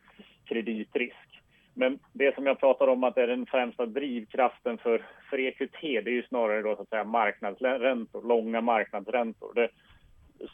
kreditrisk. 0.45 1.41
Men 1.73 1.99
det 2.13 2.35
som 2.35 2.45
jag 2.45 2.59
pratar 2.59 2.87
om 2.87 3.03
att 3.03 3.17
är 3.17 3.27
den 3.27 3.45
främsta 3.45 3.85
drivkraften 3.85 4.77
för, 4.77 5.05
för 5.29 5.39
EQT, 5.39 5.81
det 5.81 5.97
är 5.97 6.09
ju 6.09 6.23
snarare 6.23 6.61
då 6.61 6.75
så 6.75 6.81
att 6.81 6.89
säga 6.89 7.03
marknadsräntor, 7.03 8.27
långa 8.27 8.61
marknadsräntor. 8.61 9.53
Det 9.53 9.69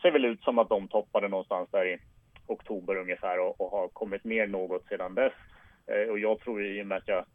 ser 0.02 0.12
väl 0.12 0.26
ut 0.26 0.44
som 0.44 0.60
att 0.60 0.70
de 0.70 0.88
toppade 0.88 1.28
någonstans 1.28 1.70
där 1.72 1.86
i 1.86 1.98
oktober 2.48 2.96
ungefär 2.96 3.40
och, 3.40 3.62
och 3.62 3.72
har 3.72 3.88
kommit 3.88 4.24
ner 4.24 4.48
något 4.48 4.88
sedan 4.88 5.16
dess. 5.16 5.34
Eh, 5.88 6.12
och 6.12 6.20
jag 6.20 6.40
tror 6.40 6.66
i 6.66 6.82
och 6.82 6.88
med 6.88 6.98
att 6.98 7.08
jag 7.08 7.26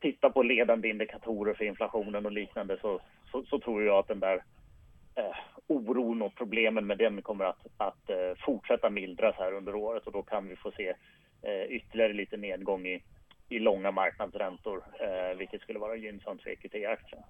Titta 0.00 0.30
på 0.30 0.42
ledande 0.42 0.88
indikatorer 0.88 1.54
för 1.54 1.64
inflationen 1.64 2.26
och 2.26 2.32
liknande 2.32 2.78
så, 2.80 3.00
så, 3.32 3.44
så 3.44 3.58
tror 3.58 3.84
jag 3.84 3.98
att 3.98 4.08
den 4.08 4.20
där 4.20 4.42
eh, 5.14 5.36
oron 5.66 6.22
och 6.22 6.34
problemen 6.34 6.86
med 6.86 6.98
den 6.98 7.22
kommer 7.22 7.44
att, 7.44 7.66
att 7.76 8.10
eh, 8.10 8.44
fortsätta 8.46 8.90
mildras 8.90 9.36
här 9.38 9.52
under 9.52 9.74
året 9.74 10.06
och 10.06 10.12
då 10.12 10.22
kan 10.22 10.48
vi 10.48 10.56
få 10.56 10.70
se 10.70 10.94
eh, 11.42 11.64
ytterligare 11.68 12.12
lite 12.12 12.36
nedgång 12.36 12.86
i, 12.86 13.02
i 13.48 13.58
långa 13.58 13.90
marknadsräntor, 13.90 14.84
eh, 15.00 15.38
vilket 15.38 15.60
skulle 15.60 15.78
vara 15.78 15.96
gynnsamt 15.96 16.42
för 16.42 16.50
EQT-aktien. 16.50 17.22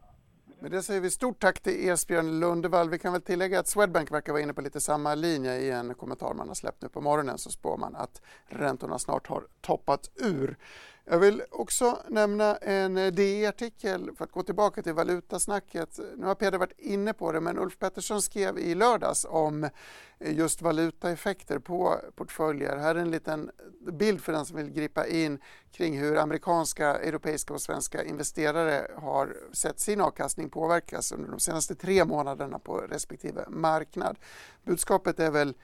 Med 0.62 0.70
det 0.70 0.82
säger 0.82 1.00
vi 1.00 1.10
stort 1.10 1.40
tack 1.40 1.60
till 1.60 1.88
Esbjörn 1.88 2.40
Lundevall. 2.40 2.90
Vi 2.90 2.98
kan 2.98 3.12
väl 3.12 3.22
tillägga 3.22 3.60
att 3.60 3.68
Swedbank 3.68 4.12
verkar 4.12 4.32
vara 4.32 4.42
inne 4.42 4.54
på 4.54 4.60
lite 4.60 4.80
samma 4.80 5.14
linje. 5.14 5.56
I 5.56 5.70
en 5.70 5.94
kommentar 5.94 6.34
man 6.34 6.48
har 6.48 6.54
släppt 6.54 6.82
nu 6.82 6.88
på 6.88 7.00
morgonen 7.00 7.38
så 7.38 7.50
spår 7.50 7.76
man 7.76 7.96
att 7.96 8.22
räntorna 8.46 8.98
snart 8.98 9.26
har 9.26 9.42
toppat 9.60 10.10
ur. 10.16 10.56
Jag 11.04 11.18
vill 11.18 11.42
också 11.50 12.02
nämna 12.08 12.56
en 12.56 12.96
eh, 12.96 13.12
DI-artikel 13.12 14.10
för 14.16 14.24
att 14.24 14.32
gå 14.32 14.42
tillbaka 14.42 14.82
till 14.82 14.92
valutasnacket. 14.92 16.00
Nu 16.16 16.26
har 16.26 16.34
Peder 16.34 16.58
varit 16.58 16.78
inne 16.78 17.12
på 17.12 17.32
det 17.32 17.40
men 17.40 17.58
Ulf 17.58 17.78
Pettersson 17.78 18.22
skrev 18.22 18.58
i 18.58 18.74
lördags 18.74 19.26
om 19.28 19.64
eh, 19.64 19.70
just 20.36 20.62
valutaeffekter 20.62 21.58
på 21.58 22.00
portföljer. 22.14 22.76
Här 22.76 22.94
är 22.94 22.98
en 23.00 23.10
liten 23.10 23.50
bild 23.92 24.20
för 24.20 24.32
den 24.32 24.46
som 24.46 24.56
vill 24.56 24.70
gripa 24.70 25.06
in 25.06 25.38
kring 25.72 25.98
hur 25.98 26.16
amerikanska, 26.16 26.94
europeiska 26.94 27.54
och 27.54 27.60
svenska 27.60 28.04
investerare 28.04 28.90
har 28.96 29.36
sett 29.52 29.80
sin 29.80 30.00
avkastning 30.00 30.50
påverkas 30.50 31.12
under 31.12 31.30
de 31.30 31.40
senaste 31.40 31.74
tre 31.74 32.04
månaderna 32.04 32.58
på 32.58 32.76
respektive 32.76 33.44
marknad. 33.48 34.18
Budskapet 34.64 35.20
är 35.20 35.30
väl 35.30 35.54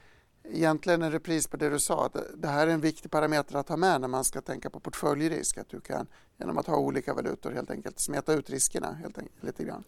egentligen 0.51 1.01
en 1.01 1.11
repris 1.11 1.47
på 1.47 1.57
det 1.57 1.69
du 1.69 1.79
sa, 1.79 2.09
det 2.35 2.47
här 2.47 2.67
är 2.67 2.71
en 2.71 2.81
viktig 2.81 3.11
parameter 3.11 3.55
att 3.55 3.69
ha 3.69 3.77
med 3.77 4.01
när 4.01 4.07
man 4.07 4.23
ska 4.23 4.41
tänka 4.41 4.69
på 4.69 4.79
portföljrisk, 4.79 5.57
att 5.57 5.69
du 5.69 5.79
kan 5.81 6.07
genom 6.37 6.57
att 6.57 6.67
ha 6.67 6.77
olika 6.77 7.13
valutor 7.13 7.51
helt 7.51 7.71
enkelt 7.71 7.99
smeta 7.99 8.33
ut 8.33 8.49
riskerna 8.49 8.93
helt 8.93 9.17
enkelt, 9.17 9.43
lite 9.43 9.63
grann. 9.63 9.83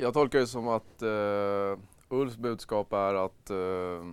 Jag 0.00 0.14
tolkar 0.14 0.38
det 0.38 0.46
som 0.46 0.68
att 0.68 1.02
uh, 1.02 1.78
Ulfs 2.08 2.36
budskap 2.36 2.92
är 2.92 3.14
att, 3.14 3.50
uh, 3.50 4.12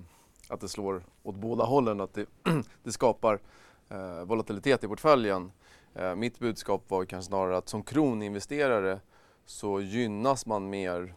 att 0.49 0.61
det 0.61 0.69
slår 0.69 1.03
åt 1.23 1.35
båda 1.35 1.63
hållen, 1.63 2.01
att 2.01 2.13
det, 2.13 2.25
det 2.83 2.91
skapar 2.91 3.39
uh, 3.91 4.23
volatilitet 4.23 4.83
i 4.83 4.87
portföljen. 4.87 5.51
mitt 6.15 6.39
budskap 6.39 6.83
var 6.87 7.05
kanske 7.05 7.27
snarare 7.27 7.57
att 7.57 7.69
som 7.69 7.83
kroninvesterare 7.83 8.99
så 9.45 9.81
gynnas 9.81 10.45
man 10.45 10.69
mer 10.69 11.15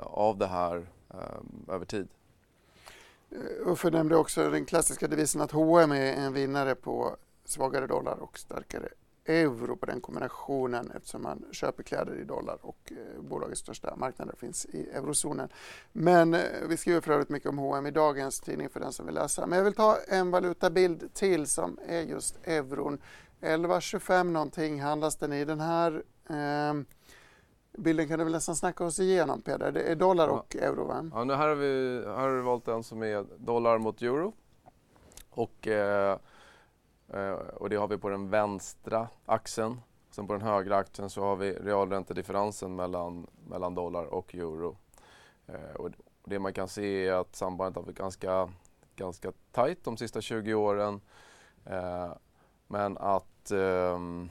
av 0.00 0.38
det 0.38 0.46
här 0.46 0.86
över 1.68 1.84
tid. 1.84 2.08
Eh, 3.36 3.68
Uffe 3.72 3.90
nämnde 3.90 4.16
också 4.16 4.50
den 4.50 4.64
klassiska 4.64 5.08
devisen 5.08 5.40
att 5.40 5.52
H&M 5.52 5.92
är 5.92 6.12
en 6.12 6.32
vinnare 6.32 6.74
på 6.74 7.16
svagare 7.44 7.86
dollar 7.86 8.16
och 8.16 8.38
starkare 8.38 8.88
euro 9.26 9.76
på 9.76 9.86
den 9.86 10.00
kombinationen 10.00 10.90
eftersom 10.96 11.22
man 11.22 11.44
köper 11.52 11.82
kläder 11.82 12.20
i 12.20 12.24
dollar 12.24 12.58
och 12.62 12.92
eh, 12.92 13.22
bolagets 13.22 13.60
största 13.60 13.96
marknader 13.96 14.34
finns 14.36 14.66
i 14.66 14.88
eurozonen. 14.90 15.48
Men 15.92 16.34
eh, 16.34 16.40
vi 16.68 16.76
skriver 16.76 17.00
för 17.00 17.12
övrigt 17.12 17.28
mycket 17.28 17.48
om 17.48 17.58
H&M 17.58 17.86
i 17.86 17.90
dagens 17.90 18.40
tidning 18.40 18.68
för 18.68 18.80
den 18.80 18.92
som 18.92 19.06
vill 19.06 19.14
läsa. 19.14 19.46
Men 19.46 19.56
jag 19.56 19.64
vill 19.64 19.74
ta 19.74 19.98
en 20.08 20.30
valutabild 20.30 21.14
till 21.14 21.46
som 21.46 21.78
är 21.86 22.00
just 22.00 22.38
euron. 22.44 22.98
11.25 23.40 24.24
någonting 24.24 24.82
handlas 24.82 25.16
den 25.16 25.32
i. 25.32 25.44
Den 25.44 25.60
här 25.60 26.02
eh, 26.28 26.74
bilden 27.78 28.08
kan 28.08 28.18
du 28.18 28.24
väl 28.24 28.32
nästan 28.32 28.56
snacka 28.56 28.84
oss 28.84 28.98
igenom 28.98 29.42
Peder. 29.42 29.72
Det 29.72 29.82
är 29.82 29.96
dollar 29.96 30.28
och 30.28 30.54
ja. 30.54 30.60
euro 30.60 30.84
va? 30.84 31.10
Ja, 31.14 31.24
nu 31.24 31.34
här 31.34 31.48
har, 31.48 31.54
vi, 31.54 32.02
här 32.06 32.28
har 32.28 32.30
vi 32.30 32.42
valt 32.42 32.68
en 32.68 32.82
som 32.82 33.02
är 33.02 33.26
dollar 33.38 33.78
mot 33.78 34.02
euro. 34.02 34.32
Och, 35.30 35.66
eh, 35.68 36.18
eh, 37.08 37.32
och 37.32 37.70
det 37.70 37.76
har 37.76 37.88
vi 37.88 37.98
på 37.98 38.08
den 38.08 38.30
vänstra 38.30 39.08
axeln. 39.26 39.80
Sen 40.10 40.26
på 40.26 40.32
den 40.32 40.42
högra 40.42 40.76
axeln 40.76 41.10
så 41.10 41.22
har 41.22 41.36
vi 41.36 41.52
realräntedifferensen 41.52 42.76
mellan, 42.76 43.26
mellan 43.48 43.74
dollar 43.74 44.04
och 44.04 44.34
euro. 44.34 44.76
Eh, 45.46 45.76
och 45.76 45.90
det 46.24 46.38
man 46.38 46.52
kan 46.52 46.68
se 46.68 47.06
är 47.06 47.12
att 47.12 47.36
sambandet 47.36 47.76
har 47.76 47.82
varit 47.82 47.98
ganska, 47.98 48.48
ganska 48.96 49.32
tajt 49.52 49.84
de 49.84 49.96
sista 49.96 50.20
20 50.20 50.54
åren. 50.54 51.00
Eh, 51.64 52.12
men 52.68 52.98
att 52.98 53.50
ehm, 53.50 54.30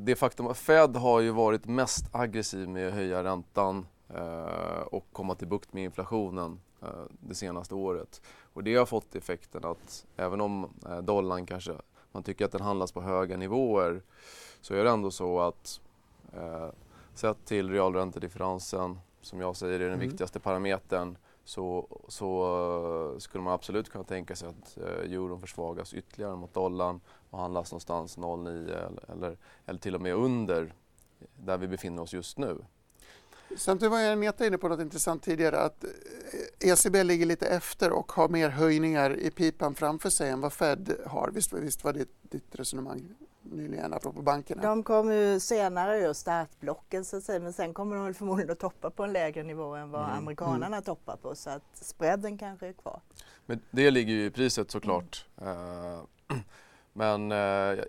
det 0.00 0.16
faktum 0.16 0.46
att 0.46 0.58
Fed 0.58 0.96
har 0.96 1.20
ju 1.20 1.30
varit 1.30 1.66
mest 1.66 2.04
aggressiv 2.12 2.68
med 2.68 2.88
att 2.88 2.94
höja 2.94 3.24
räntan 3.24 3.86
eh, 4.08 4.82
och 4.86 5.06
komma 5.12 5.34
till 5.34 5.48
bukt 5.48 5.72
med 5.72 5.84
inflationen 5.84 6.60
eh, 6.82 6.88
det 7.20 7.34
senaste 7.34 7.74
året. 7.74 8.22
Och 8.52 8.64
det 8.64 8.74
har 8.74 8.86
fått 8.86 9.14
effekten 9.14 9.64
att 9.64 10.06
även 10.16 10.40
om 10.40 10.70
dollarn 11.02 11.46
kanske, 11.46 11.72
man 12.12 12.22
tycker 12.22 12.44
att 12.44 12.52
den 12.52 12.60
handlas 12.60 12.92
på 12.92 13.00
höga 13.00 13.36
nivåer 13.36 14.02
så 14.60 14.74
är 14.74 14.84
det 14.84 14.90
ändå 14.90 15.10
så 15.10 15.40
att 15.40 15.80
sett 17.14 17.44
till 17.44 17.70
realräntedifferensen 17.70 18.98
som 19.20 19.40
jag 19.40 19.56
säger 19.56 19.80
är 19.80 19.88
den 19.88 19.94
mm. 19.94 20.08
viktigaste 20.08 20.40
parametern 20.40 21.16
så, 21.44 21.88
så 22.08 22.44
eh, 23.12 23.18
skulle 23.18 23.44
man 23.44 23.52
absolut 23.52 23.90
kunna 23.90 24.04
tänka 24.04 24.36
sig 24.36 24.48
att 24.48 24.78
eh, 24.78 25.12
euron 25.12 25.40
försvagas 25.40 25.94
ytterligare 25.94 26.36
mot 26.36 26.54
dollarn 26.54 27.00
och 27.30 27.38
handlas 27.38 27.72
någonstans 27.72 28.18
0,9 28.18 29.12
eller, 29.12 29.36
eller 29.66 29.80
till 29.80 29.94
och 29.94 30.00
med 30.00 30.14
under 30.14 30.74
där 31.36 31.58
vi 31.58 31.68
befinner 31.68 32.02
oss 32.02 32.14
just 32.14 32.38
nu. 32.38 32.64
Samtidigt 33.56 33.92
var 33.92 33.98
jag 33.98 34.12
Agneta 34.12 34.46
inne 34.46 34.58
på 34.58 34.68
något 34.68 34.80
intressant 34.80 35.22
tidigare 35.22 35.58
att 35.58 35.84
ECB 36.60 36.98
eh, 36.98 37.00
e 37.00 37.04
ligger 37.04 37.26
lite 37.26 37.46
efter 37.46 37.92
och 37.92 38.12
har 38.12 38.28
mer 38.28 38.48
höjningar 38.48 39.16
i 39.16 39.30
pipan 39.30 39.74
framför 39.74 40.10
sig 40.10 40.30
än 40.30 40.40
vad 40.40 40.52
Fed 40.52 40.96
har. 41.06 41.30
Visst, 41.34 41.52
visst 41.52 41.84
var 41.84 41.92
det 41.92 42.08
ditt 42.22 42.54
resonemang 42.54 43.14
nyligen 43.42 43.92
apropå 43.92 44.22
bankerna? 44.22 44.62
De 44.62 44.82
kommer 44.82 45.14
ju 45.14 45.40
senare 45.40 45.98
ur 46.00 46.12
startblocken 46.12 47.04
så 47.04 47.16
att 47.16 47.24
säga 47.24 47.40
men 47.40 47.52
sen 47.52 47.74
kommer 47.74 47.96
de 47.96 48.14
förmodligen 48.14 48.50
att 48.50 48.58
toppa 48.58 48.90
på 48.90 49.04
en 49.04 49.12
lägre 49.12 49.42
nivå 49.42 49.74
än 49.74 49.90
vad 49.90 50.04
mm. 50.04 50.18
amerikanerna 50.18 50.66
mm. 50.66 50.82
toppar 50.82 51.16
på 51.16 51.34
så 51.34 51.50
att 51.50 51.62
spreaden 51.72 52.38
kanske 52.38 52.68
är 52.68 52.72
kvar. 52.72 53.00
Men 53.46 53.60
det 53.70 53.90
ligger 53.90 54.12
ju 54.12 54.24
i 54.24 54.30
priset 54.30 54.70
såklart. 54.70 55.26
Mm. 55.40 55.56
Uh, 55.56 56.02
Men 56.92 57.32
eh, 57.32 57.38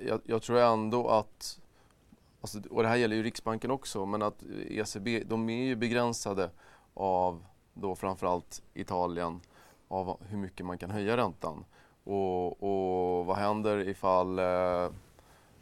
jag, 0.07 0.21
jag, 0.23 0.41
tror 0.41 0.59
ändå 0.59 1.07
att, 1.07 1.59
alltså, 2.43 2.61
och 2.69 2.83
det 2.83 2.89
här 2.89 2.95
gäller 2.95 3.15
ju 3.15 3.23
Riksbanken 3.23 3.71
också, 3.71 4.05
men 4.05 4.21
att 4.21 4.43
ECB, 4.69 5.23
de 5.23 5.49
är 5.49 5.63
ju 5.63 5.75
begränsade 5.75 6.49
av 6.93 7.45
då 7.73 7.95
framförallt 7.95 8.61
Italien, 8.73 9.41
av 9.87 10.17
hur 10.27 10.37
mycket 10.37 10.65
man 10.65 10.77
kan 10.77 10.91
höja 10.91 11.17
räntan. 11.17 11.65
Och, 12.03 12.63
och 12.63 13.25
vad 13.25 13.37
händer 13.37 13.87
ifall 13.87 14.39
eh, 14.39 14.89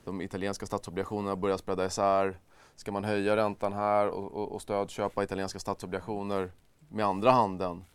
de 0.04 0.22
italienska 0.22 0.66
statsobligationerna 0.66 1.36
börjar 1.36 1.58
spreada 1.58 1.86
isär? 1.86 2.40
Ska 2.76 2.92
man 2.92 3.04
höja 3.04 3.36
räntan 3.36 3.74
här 3.74 4.08
och, 4.08 4.32
och, 4.32 4.52
och 4.52 4.62
stödköpa 4.62 5.24
italienska 5.24 5.60
statsobligationer 5.60 6.52
med 6.90 7.06
andra 7.06 7.32
handen? 7.32 7.86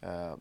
Eh, 0.00 0.34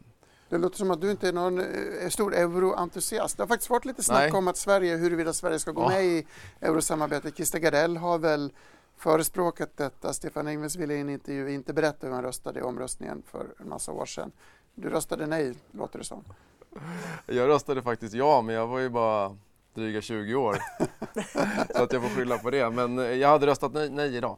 det 0.55 0.61
låter 0.61 0.77
som 0.77 0.91
att 0.91 1.01
du 1.01 1.11
inte 1.11 1.27
är 1.27 1.33
någon 1.33 1.59
eh, 1.59 2.09
stor 2.09 2.35
euroentusiast. 2.35 3.37
Det 3.37 3.43
har 3.43 3.47
faktiskt 3.47 3.69
varit 3.69 3.85
lite 3.85 4.03
snack 4.03 4.31
Nej. 4.31 4.31
om 4.31 4.47
att 4.47 4.57
Sverige, 4.57 4.95
huruvida 4.95 5.33
Sverige 5.33 5.59
ska 5.59 5.71
gå 5.71 5.81
ja. 5.81 5.89
med 5.89 6.05
i 6.05 6.25
eurosamarbetet. 6.61 7.35
Christer 7.35 7.59
Gardell 7.59 7.97
har 7.97 8.17
väl 8.17 8.53
förespråkat 8.97 9.77
detta. 9.77 10.13
Stefan 10.13 10.47
Ingves 10.47 10.75
ville 10.75 10.93
i 10.93 10.99
en 10.99 11.09
intervju 11.09 11.51
inte 11.51 11.73
berätta 11.73 12.07
hur 12.07 12.13
han 12.13 12.23
röstade 12.23 12.59
i 12.59 12.63
omröstningen 12.63 13.23
för 13.31 13.47
en 13.59 13.69
massa 13.69 13.91
år 13.91 14.05
sedan. 14.05 14.31
Du 14.75 14.89
röstade 14.89 15.27
nej, 15.27 15.53
låter 15.71 15.99
det 15.99 16.05
som. 16.05 16.23
Jag 17.25 17.49
röstade 17.49 17.81
faktiskt 17.81 18.13
ja, 18.13 18.41
men 18.41 18.55
jag 18.55 18.67
var 18.67 18.79
ju 18.79 18.89
bara 18.89 19.37
dryga 19.73 20.01
20 20.01 20.35
år. 20.35 20.57
så 21.75 21.83
att 21.83 21.93
jag 21.93 22.01
får 22.01 22.09
skylla 22.09 22.37
på 22.37 22.49
det. 22.49 22.69
Men 22.69 22.99
eh, 22.99 23.05
jag 23.05 23.29
hade 23.29 23.47
röstat 23.47 23.73
nej, 23.73 23.89
nej 23.89 24.15
idag. 24.15 24.37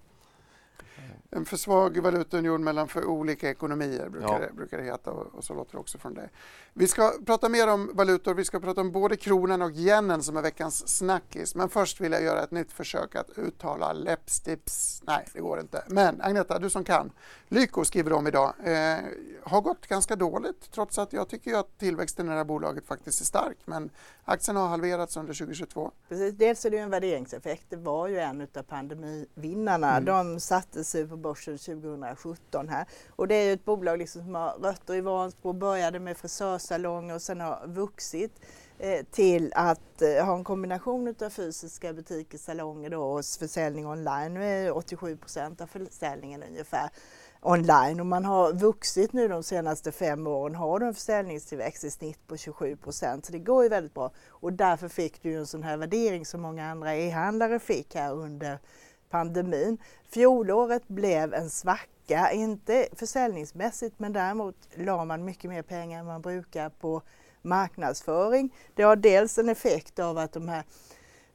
En 1.30 1.46
för 1.46 1.58
svag 1.58 1.98
valutaunion 1.98 2.64
mellan 2.64 2.88
för 2.88 3.06
olika 3.06 3.50
ekonomier 3.50 4.10
brukar, 4.10 4.28
Ja. 4.28 4.40
det, 4.40 4.54
brukar 4.54 4.78
det 4.78 4.84
heta 4.84 5.12
och, 5.12 5.36
och 5.36 5.44
så 5.44 5.54
låter 5.54 5.72
det 5.72 5.78
också 5.78 5.98
från 5.98 6.14
dig. 6.14 6.30
Vi 6.74 6.88
ska 6.88 7.14
prata 7.26 7.50
mer 7.50 7.68
om 7.68 7.92
valutor. 7.94 8.34
Vi 8.34 8.46
ska 8.46 8.60
prata 8.60 8.82
om 8.82 8.92
både 8.92 9.16
kronan 9.18 9.62
och 9.62 9.72
yenen 9.72 10.24
som 10.24 10.38
är 10.38 10.42
veckans 10.42 10.98
snackis. 10.98 11.56
Men 11.56 11.70
först 11.70 12.02
vill 12.02 12.12
jag 12.12 12.24
göra 12.24 12.44
ett 12.44 12.52
nytt 12.52 12.72
försök 12.72 13.16
att 13.16 13.30
uttala 13.30 13.94
läppstips. 13.94 15.02
Nej, 15.06 15.26
det 15.34 15.40
går 15.40 15.60
inte. 15.60 15.84
Men 15.88 16.22
Agneta, 16.22 16.60
du 16.60 16.70
som 16.70 16.84
kan. 16.84 17.12
Lyko 17.48 17.86
skriver 17.86 18.14
om 18.14 18.28
idag. 18.28 18.54
Eh, 18.64 18.98
har 19.44 19.62
gått 19.62 19.88
ganska 19.88 20.16
dåligt 20.16 20.72
trots 20.72 20.98
att 21.00 21.14
jag 21.14 21.30
tycker 21.30 21.56
att 21.56 21.78
tillväxten 21.78 22.26
i 22.26 22.30
det 22.30 22.36
här 22.36 22.44
bolaget 22.44 22.86
faktiskt 22.88 23.22
är 23.22 23.26
stark. 23.26 23.58
Men 23.66 23.90
aktien 24.24 24.58
har 24.58 24.68
halverats 24.68 25.18
under 25.18 25.34
2022. 25.34 25.92
Precis. 26.10 26.34
Dels 26.36 26.66
är 26.66 26.70
det 26.70 26.78
en 26.78 26.90
värderingseffekt. 26.90 27.66
Det 27.70 27.76
var 27.78 28.08
ju 28.08 28.20
en 28.20 28.42
av 28.42 28.64
pandemivinnarna. 28.64 29.92
Mm. 29.98 30.06
De 30.06 30.40
sattes 30.40 30.96
ju 30.96 31.08
på 31.08 31.17
börsen 31.18 31.58
2017 31.58 32.70
här. 32.70 32.86
Och 33.10 33.28
det 33.28 33.36
är 33.36 33.46
ju 33.46 33.54
ett 33.54 33.66
bolag 33.66 33.98
liksom 33.98 34.22
som 34.22 34.36
har 34.36 34.52
rötter 34.62 34.96
i 34.96 35.02
Vansbro, 35.02 35.54
började 35.54 36.00
med 36.00 36.18
frisörsalonger 36.18 37.16
och 37.16 37.22
sen 37.22 37.42
har 37.42 37.68
vuxit 37.68 38.42
eh, 38.80 39.06
till 39.12 39.52
att 39.56 40.02
eh, 40.02 40.26
ha 40.26 40.36
en 40.36 40.44
kombination 40.44 41.16
av 41.22 41.30
fysiska 41.30 41.94
butiker, 41.94 42.38
salonger 42.38 42.90
då, 42.90 43.04
och 43.04 43.26
försäljning 43.26 43.88
online. 43.88 44.34
Nu 44.34 44.44
är 44.44 44.78
87 44.78 45.18
procent 45.18 45.62
av 45.62 45.68
försäljningen 45.68 46.44
ungefär 46.44 46.90
online 47.42 48.00
och 48.00 48.06
man 48.06 48.26
har 48.26 48.54
vuxit 48.54 49.14
nu 49.14 49.28
de 49.28 49.44
senaste 49.44 49.92
fem 49.92 50.28
åren, 50.28 50.56
har 50.56 50.80
du 50.80 50.86
en 50.86 50.94
försäljningstillväxt 50.94 51.84
i 51.84 51.92
snitt 51.92 52.28
på 52.28 52.38
27 52.38 52.76
procent. 52.76 53.26
Så 53.26 53.32
det 53.32 53.40
går 53.40 53.64
ju 53.64 53.70
väldigt 53.70 53.94
bra 53.94 54.12
och 54.30 54.54
därför 54.54 54.88
fick 54.88 55.24
du 55.24 55.30
ju 55.30 55.38
en 55.38 55.48
sån 55.48 55.64
här 55.64 55.78
värdering 55.78 56.26
som 56.26 56.42
många 56.42 56.72
andra 56.72 56.96
e-handlare 56.96 57.60
fick 57.60 57.96
här 57.96 58.14
under 58.14 58.60
pandemin. 59.10 59.78
Fjolåret 60.10 60.88
blev 60.88 61.34
en 61.34 61.50
svacka, 61.50 62.32
inte 62.32 62.88
försäljningsmässigt 62.94 64.00
men 64.00 64.14
däremot 64.14 64.56
la 64.76 65.06
man 65.06 65.26
mycket 65.26 65.50
mer 65.50 65.62
pengar 65.62 66.00
än 66.00 66.06
man 66.06 66.22
brukar 66.22 66.70
på 66.70 67.02
marknadsföring. 67.42 68.56
Det 68.76 68.84
har 68.84 68.96
dels 68.96 69.38
en 69.38 69.50
effekt 69.50 70.00
av 70.00 70.18
att 70.18 70.34
de 70.34 70.48
här 70.48 70.64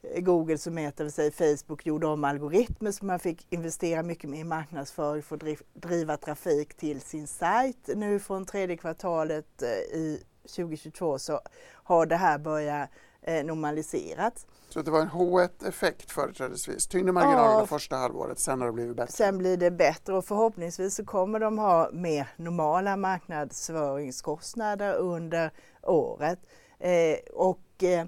eh, 0.03 0.21
Google 0.21 0.59
som 0.59 0.77
heter 0.77 1.09
sig 1.09 1.31
Facebook 1.31 1.87
gjorde 1.87 2.07
om 2.07 2.25
algoritmer 2.25 2.91
så 2.91 3.05
man 3.05 3.19
fick 3.19 3.47
investera 3.53 4.03
mycket 4.03 4.31
mer 4.31 4.41
i 4.41 4.45
marknadsföring 4.45 5.23
för 5.23 5.37
att 5.37 5.59
driva 5.75 6.17
trafik 6.17 6.75
till 6.75 7.01
sin 7.01 7.27
sajt. 7.27 7.89
Nu 7.95 8.19
från 8.19 8.47
tredje 8.47 8.77
kvartalet 8.77 9.63
eh, 9.63 9.99
i 9.99 10.23
2022 10.43 11.19
så 11.19 11.41
har 11.85 12.07
det 12.07 12.17
här 12.17 12.39
börjat 12.39 12.91
eh, 13.23 13.45
normaliseras. 13.45 14.47
Så 14.69 14.83
det 14.83 14.91
var 14.91 15.01
en 15.01 15.09
H1-effekt 15.11 16.11
företrädesvis. 16.11 16.87
Tyngre 16.87 17.13
marginaler 17.13 17.61
Ja. 17.61 17.67
första 17.67 17.97
halvåret, 17.97 18.39
sen 18.39 18.61
har 18.61 18.67
det 18.67 18.73
blivit 18.73 18.97
bättre. 18.97 19.13
Sen 19.13 19.39
blir 19.39 19.57
det 19.57 19.71
bättre 19.71 20.15
och 20.17 20.25
förhoppningsvis 20.25 20.95
så 20.95 21.05
kommer 21.05 21.41
de 21.41 21.59
ha 21.59 21.91
mer 21.93 22.29
normala 22.37 22.97
marknadsföringskostnader 22.97 24.95
under 24.95 25.51
året. 25.83 26.39
Eh, 26.79 27.17
och 27.35 27.83
eh, 27.83 28.07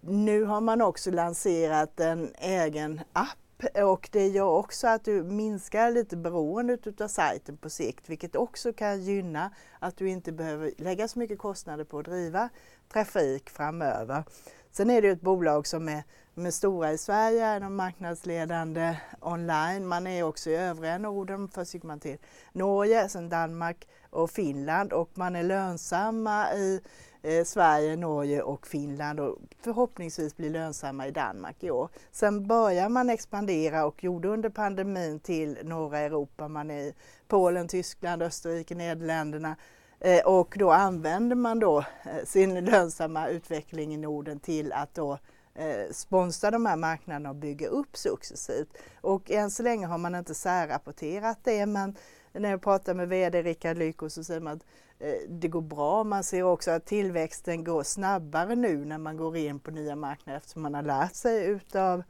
nu 0.00 0.44
har 0.44 0.60
man 0.60 0.82
också 0.82 1.10
lanserat 1.10 2.00
en 2.00 2.34
egen 2.38 3.00
app 3.12 3.38
och 3.74 4.08
det 4.12 4.28
gör 4.28 4.48
också 4.48 4.86
att 4.88 5.04
du 5.04 5.22
minskar 5.22 5.90
lite 5.90 6.16
beroendet 6.16 7.00
av 7.00 7.08
sajten 7.08 7.56
på 7.56 7.70
sikt 7.70 8.08
vilket 8.08 8.36
också 8.36 8.72
kan 8.72 9.02
gynna 9.02 9.50
att 9.78 9.96
du 9.96 10.08
inte 10.08 10.32
behöver 10.32 10.72
lägga 10.78 11.08
så 11.08 11.18
mycket 11.18 11.38
kostnader 11.38 11.84
på 11.84 11.98
att 11.98 12.04
driva 12.04 12.48
trafik 12.92 13.50
framöver. 13.50 14.24
Sen 14.70 14.90
är 14.90 15.02
det 15.02 15.08
ju 15.08 15.12
ett 15.12 15.20
bolag 15.20 15.66
som 15.66 15.88
är 15.88 16.02
de 16.34 16.46
är 16.46 16.50
stora 16.50 16.92
i 16.92 16.98
Sverige, 16.98 17.46
är 17.46 17.60
de 17.60 17.76
marknadsledande 17.76 18.96
online. 19.20 19.86
Man 19.86 20.06
är 20.06 20.22
också 20.22 20.50
i 20.50 20.56
övriga 20.56 20.98
Norden. 20.98 21.48
Först 21.48 21.74
gick 21.74 21.82
man 21.82 22.00
till 22.00 22.16
Norge, 22.52 23.08
sen 23.08 23.28
Danmark 23.28 23.88
och 24.10 24.30
Finland 24.30 24.92
och 24.92 25.10
man 25.14 25.36
är 25.36 25.42
lönsamma 25.42 26.52
i 26.54 26.80
eh, 27.22 27.44
Sverige, 27.44 27.96
Norge 27.96 28.42
och 28.42 28.66
Finland 28.66 29.20
och 29.20 29.38
förhoppningsvis 29.60 30.36
blir 30.36 30.50
lönsamma 30.50 31.06
i 31.06 31.10
Danmark 31.10 31.64
i 31.64 31.70
år. 31.70 31.88
Sen 32.10 32.46
börjar 32.46 32.88
man 32.88 33.10
expandera 33.10 33.84
och 33.84 34.04
gjorde 34.04 34.28
under 34.28 34.48
pandemin 34.48 35.20
till 35.20 35.58
norra 35.62 35.98
Europa. 35.98 36.48
Man 36.48 36.70
är 36.70 36.80
i 36.80 36.94
Polen, 37.28 37.68
Tyskland, 37.68 38.22
Österrike, 38.22 38.74
Nederländerna 38.74 39.56
Eh, 40.04 40.26
och 40.26 40.54
då 40.58 40.70
använder 40.70 41.36
man 41.36 41.58
då 41.58 41.78
eh, 41.78 42.24
sin 42.24 42.64
lönsamma 42.64 43.28
utveckling 43.28 43.94
i 43.94 43.96
Norden 43.96 44.40
till 44.40 44.72
att 44.72 44.94
då 44.94 45.18
eh, 45.54 45.92
sponsra 45.92 46.50
de 46.50 46.66
här 46.66 46.76
marknaderna 46.76 47.30
och 47.30 47.36
bygga 47.36 47.68
upp 47.68 47.96
successivt. 47.96 48.68
Och 49.00 49.30
än 49.30 49.50
så 49.50 49.62
länge 49.62 49.86
har 49.86 49.98
man 49.98 50.14
inte 50.14 50.34
särrapporterat 50.34 51.38
det 51.42 51.66
men 51.66 51.96
när 52.32 52.50
jag 52.50 52.62
pratar 52.62 52.94
med 52.94 53.08
VD 53.08 53.42
Rickard 53.42 53.78
Lyko 53.78 54.10
så 54.10 54.24
säger 54.24 54.40
man 54.40 54.56
att 54.56 54.64
eh, 54.98 55.28
det 55.28 55.48
går 55.48 55.60
bra. 55.60 56.04
Man 56.04 56.24
ser 56.24 56.42
också 56.42 56.70
att 56.70 56.86
tillväxten 56.86 57.64
går 57.64 57.82
snabbare 57.82 58.54
nu 58.54 58.84
när 58.84 58.98
man 58.98 59.16
går 59.16 59.36
in 59.36 59.60
på 59.60 59.70
nya 59.70 59.96
marknader 59.96 60.38
eftersom 60.38 60.62
man 60.62 60.74
har 60.74 60.82
lärt 60.82 61.14
sig 61.14 61.44
utav 61.44 62.02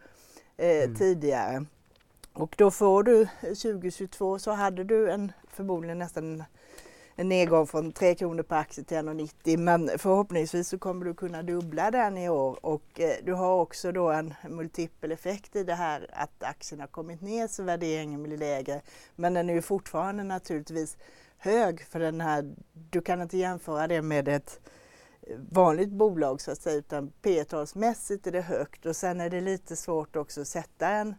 eh, 0.56 0.90
tidigare. 0.94 1.64
Och 2.32 2.54
då 2.58 2.70
får 2.70 3.02
du 3.02 3.26
2022 3.40 4.38
så 4.38 4.50
hade 4.50 4.84
du 4.84 5.10
en 5.10 5.32
förmodligen 5.48 5.98
nästan 5.98 6.44
en 7.16 7.28
nedgång 7.28 7.66
från 7.66 7.92
3 7.92 8.14
kronor 8.14 8.42
per 8.42 8.56
aktie 8.56 8.84
till 8.84 8.96
1,90 8.96 9.56
men 9.56 9.90
förhoppningsvis 9.98 10.68
så 10.68 10.78
kommer 10.78 11.04
du 11.04 11.14
kunna 11.14 11.42
dubbla 11.42 11.90
den 11.90 12.18
i 12.18 12.28
år. 12.28 12.66
Och 12.66 13.00
eh, 13.00 13.16
du 13.24 13.32
har 13.32 13.54
också 13.54 13.92
då 13.92 14.10
en 14.10 14.34
multipeleffekt 14.48 15.56
i 15.56 15.64
det 15.64 15.74
här 15.74 16.06
att 16.12 16.42
aktien 16.42 16.80
har 16.80 16.88
kommit 16.88 17.20
ner 17.20 17.46
så 17.46 17.62
värderingen 17.62 18.22
blir 18.22 18.38
lägre. 18.38 18.80
Men 19.16 19.34
den 19.34 19.50
är 19.50 19.54
ju 19.54 19.62
fortfarande 19.62 20.24
naturligtvis 20.24 20.96
hög 21.38 21.84
för 21.84 22.00
den 22.00 22.20
här, 22.20 22.54
du 22.90 23.00
kan 23.00 23.22
inte 23.22 23.38
jämföra 23.38 23.86
det 23.86 24.02
med 24.02 24.28
ett 24.28 24.60
vanligt 25.50 25.90
bolag 25.92 26.40
så 26.40 26.50
att 26.50 26.58
säga 26.58 26.76
utan 26.76 27.12
P 27.22 27.44
talsmässigt 27.44 28.26
är 28.26 28.32
det 28.32 28.40
högt. 28.40 28.86
Och 28.86 28.96
sen 28.96 29.20
är 29.20 29.30
det 29.30 29.40
lite 29.40 29.76
svårt 29.76 30.16
också 30.16 30.40
att 30.40 30.48
sätta 30.48 30.88
en 30.88 31.14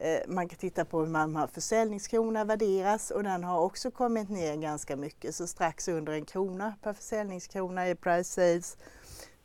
Eh, 0.00 0.20
man 0.28 0.48
kan 0.48 0.58
titta 0.58 0.84
på 0.84 1.00
hur 1.00 1.06
man 1.06 1.36
har 1.36 1.46
försäljningskrona 1.46 2.44
värderas 2.44 3.10
och 3.10 3.22
den 3.22 3.44
har 3.44 3.60
också 3.60 3.90
kommit 3.90 4.30
ner 4.30 4.56
ganska 4.56 4.96
mycket, 4.96 5.34
så 5.34 5.46
strax 5.46 5.88
under 5.88 6.12
en 6.12 6.24
krona 6.24 6.74
per 6.82 6.92
försäljningskrona 6.92 7.88
i 7.88 7.94
price 7.94 8.24
sales. 8.24 8.76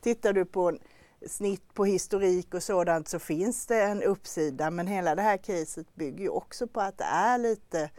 Tittar 0.00 0.32
du 0.32 0.44
på 0.44 0.68
en 0.68 0.78
snitt 1.26 1.74
på 1.74 1.84
historik 1.84 2.54
och 2.54 2.62
sådant 2.62 3.08
så 3.08 3.18
finns 3.18 3.66
det 3.66 3.82
en 3.82 4.02
uppsida 4.02 4.70
men 4.70 4.86
hela 4.86 5.14
det 5.14 5.22
här 5.22 5.36
caset 5.36 5.94
bygger 5.94 6.24
ju 6.24 6.28
också 6.28 6.66
på 6.66 6.80
att 6.80 6.98
det 6.98 7.04
är 7.04 7.38
lite 7.38 7.90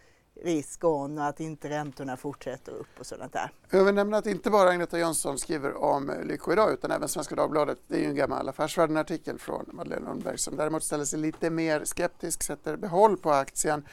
risk 0.43 0.83
on 0.83 1.17
och 1.17 1.25
att 1.25 1.39
inte 1.39 1.69
räntorna 1.69 2.17
fortsätter 2.17 2.71
upp 2.71 2.99
och 2.99 3.05
sådant 3.05 3.33
där. 3.33 3.51
Jag 3.69 3.83
vill 3.83 3.95
nämna 3.95 4.17
att 4.17 4.25
inte 4.25 4.49
bara 4.49 4.69
Agneta 4.69 4.99
Jönsson 4.99 5.37
skriver 5.37 5.73
om 5.83 6.11
Lyko 6.23 6.51
idag 6.51 6.73
utan 6.73 6.91
även 6.91 7.09
Svenska 7.09 7.35
Dagbladet. 7.35 7.77
Det 7.87 7.95
är 7.95 7.99
ju 7.99 8.05
en 8.05 8.15
gammal 8.15 8.49
Affärsvärlden-artikel 8.49 9.39
från 9.39 9.65
Madeleine 9.73 10.05
Lundberg 10.05 10.37
som 10.37 10.55
däremot 10.55 10.83
ställer 10.83 11.05
sig 11.05 11.19
lite 11.19 11.49
mer 11.49 11.85
skeptisk, 11.85 12.43
sätter 12.43 12.75
behåll 12.77 13.17
på 13.17 13.31
aktien. 13.31 13.85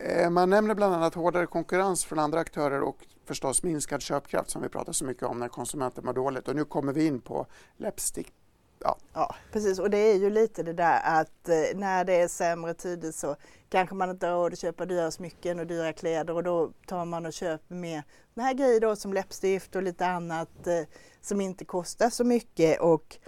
Eh, 0.00 0.30
Man 0.30 0.50
nämner 0.50 0.74
bland 0.74 0.94
annat 0.94 1.14
hårdare 1.14 1.46
konkurrens 1.46 2.04
från 2.04 2.18
andra 2.18 2.40
aktörer 2.40 2.80
och 2.80 2.96
förstås 3.24 3.62
minskad 3.62 4.02
köpkraft 4.02 4.50
som 4.50 4.62
vi 4.62 4.68
pratar 4.68 4.92
så 4.92 5.04
mycket 5.04 5.22
om 5.22 5.38
när 5.38 5.48
konsumenter 5.48 6.02
mår 6.02 6.12
dåligt. 6.12 6.48
Och 6.48 6.56
nu 6.56 6.64
kommer 6.64 6.92
vi 6.92 7.06
in 7.06 7.20
på 7.20 7.46
läppstick. 7.76 8.32
Ja, 8.78 8.96
Ja, 9.12 9.34
precis. 9.52 9.78
Och 9.78 9.90
det 9.90 9.98
är 9.98 10.14
ju 10.14 10.30
lite 10.30 10.62
det 10.62 10.72
där 10.72 11.00
att 11.20 11.48
eh, 11.48 11.78
när 11.78 12.04
det 12.04 12.20
är 12.20 12.28
sämre 12.28 12.74
tider 12.74 13.12
så 13.12 13.36
kanske 13.68 13.94
man 13.94 14.10
inte 14.10 14.26
har 14.26 14.34
råd 14.34 14.52
att 14.52 14.58
köpa 14.58 14.86
dyra 14.86 15.10
smycken 15.10 15.58
och 15.60 15.66
dyra 15.66 15.92
kläder 15.92 16.34
och 16.34 16.42
då 16.42 16.72
tar 16.86 17.04
man 17.04 17.26
och 17.26 17.32
köper 17.32 17.74
mer 17.74 18.02
den 18.34 18.44
här 18.44 18.54
grejer 18.54 18.80
då 18.80 18.96
som 18.96 19.12
läppstift 19.12 19.76
och 19.76 19.82
lite 19.82 20.06
annat 20.06 20.66
eh, 20.66 20.82
som 21.20 21.40
inte 21.40 21.64
kostar 21.64 22.10
så 22.10 22.24
mycket. 22.24 22.80
Och 22.80 23.18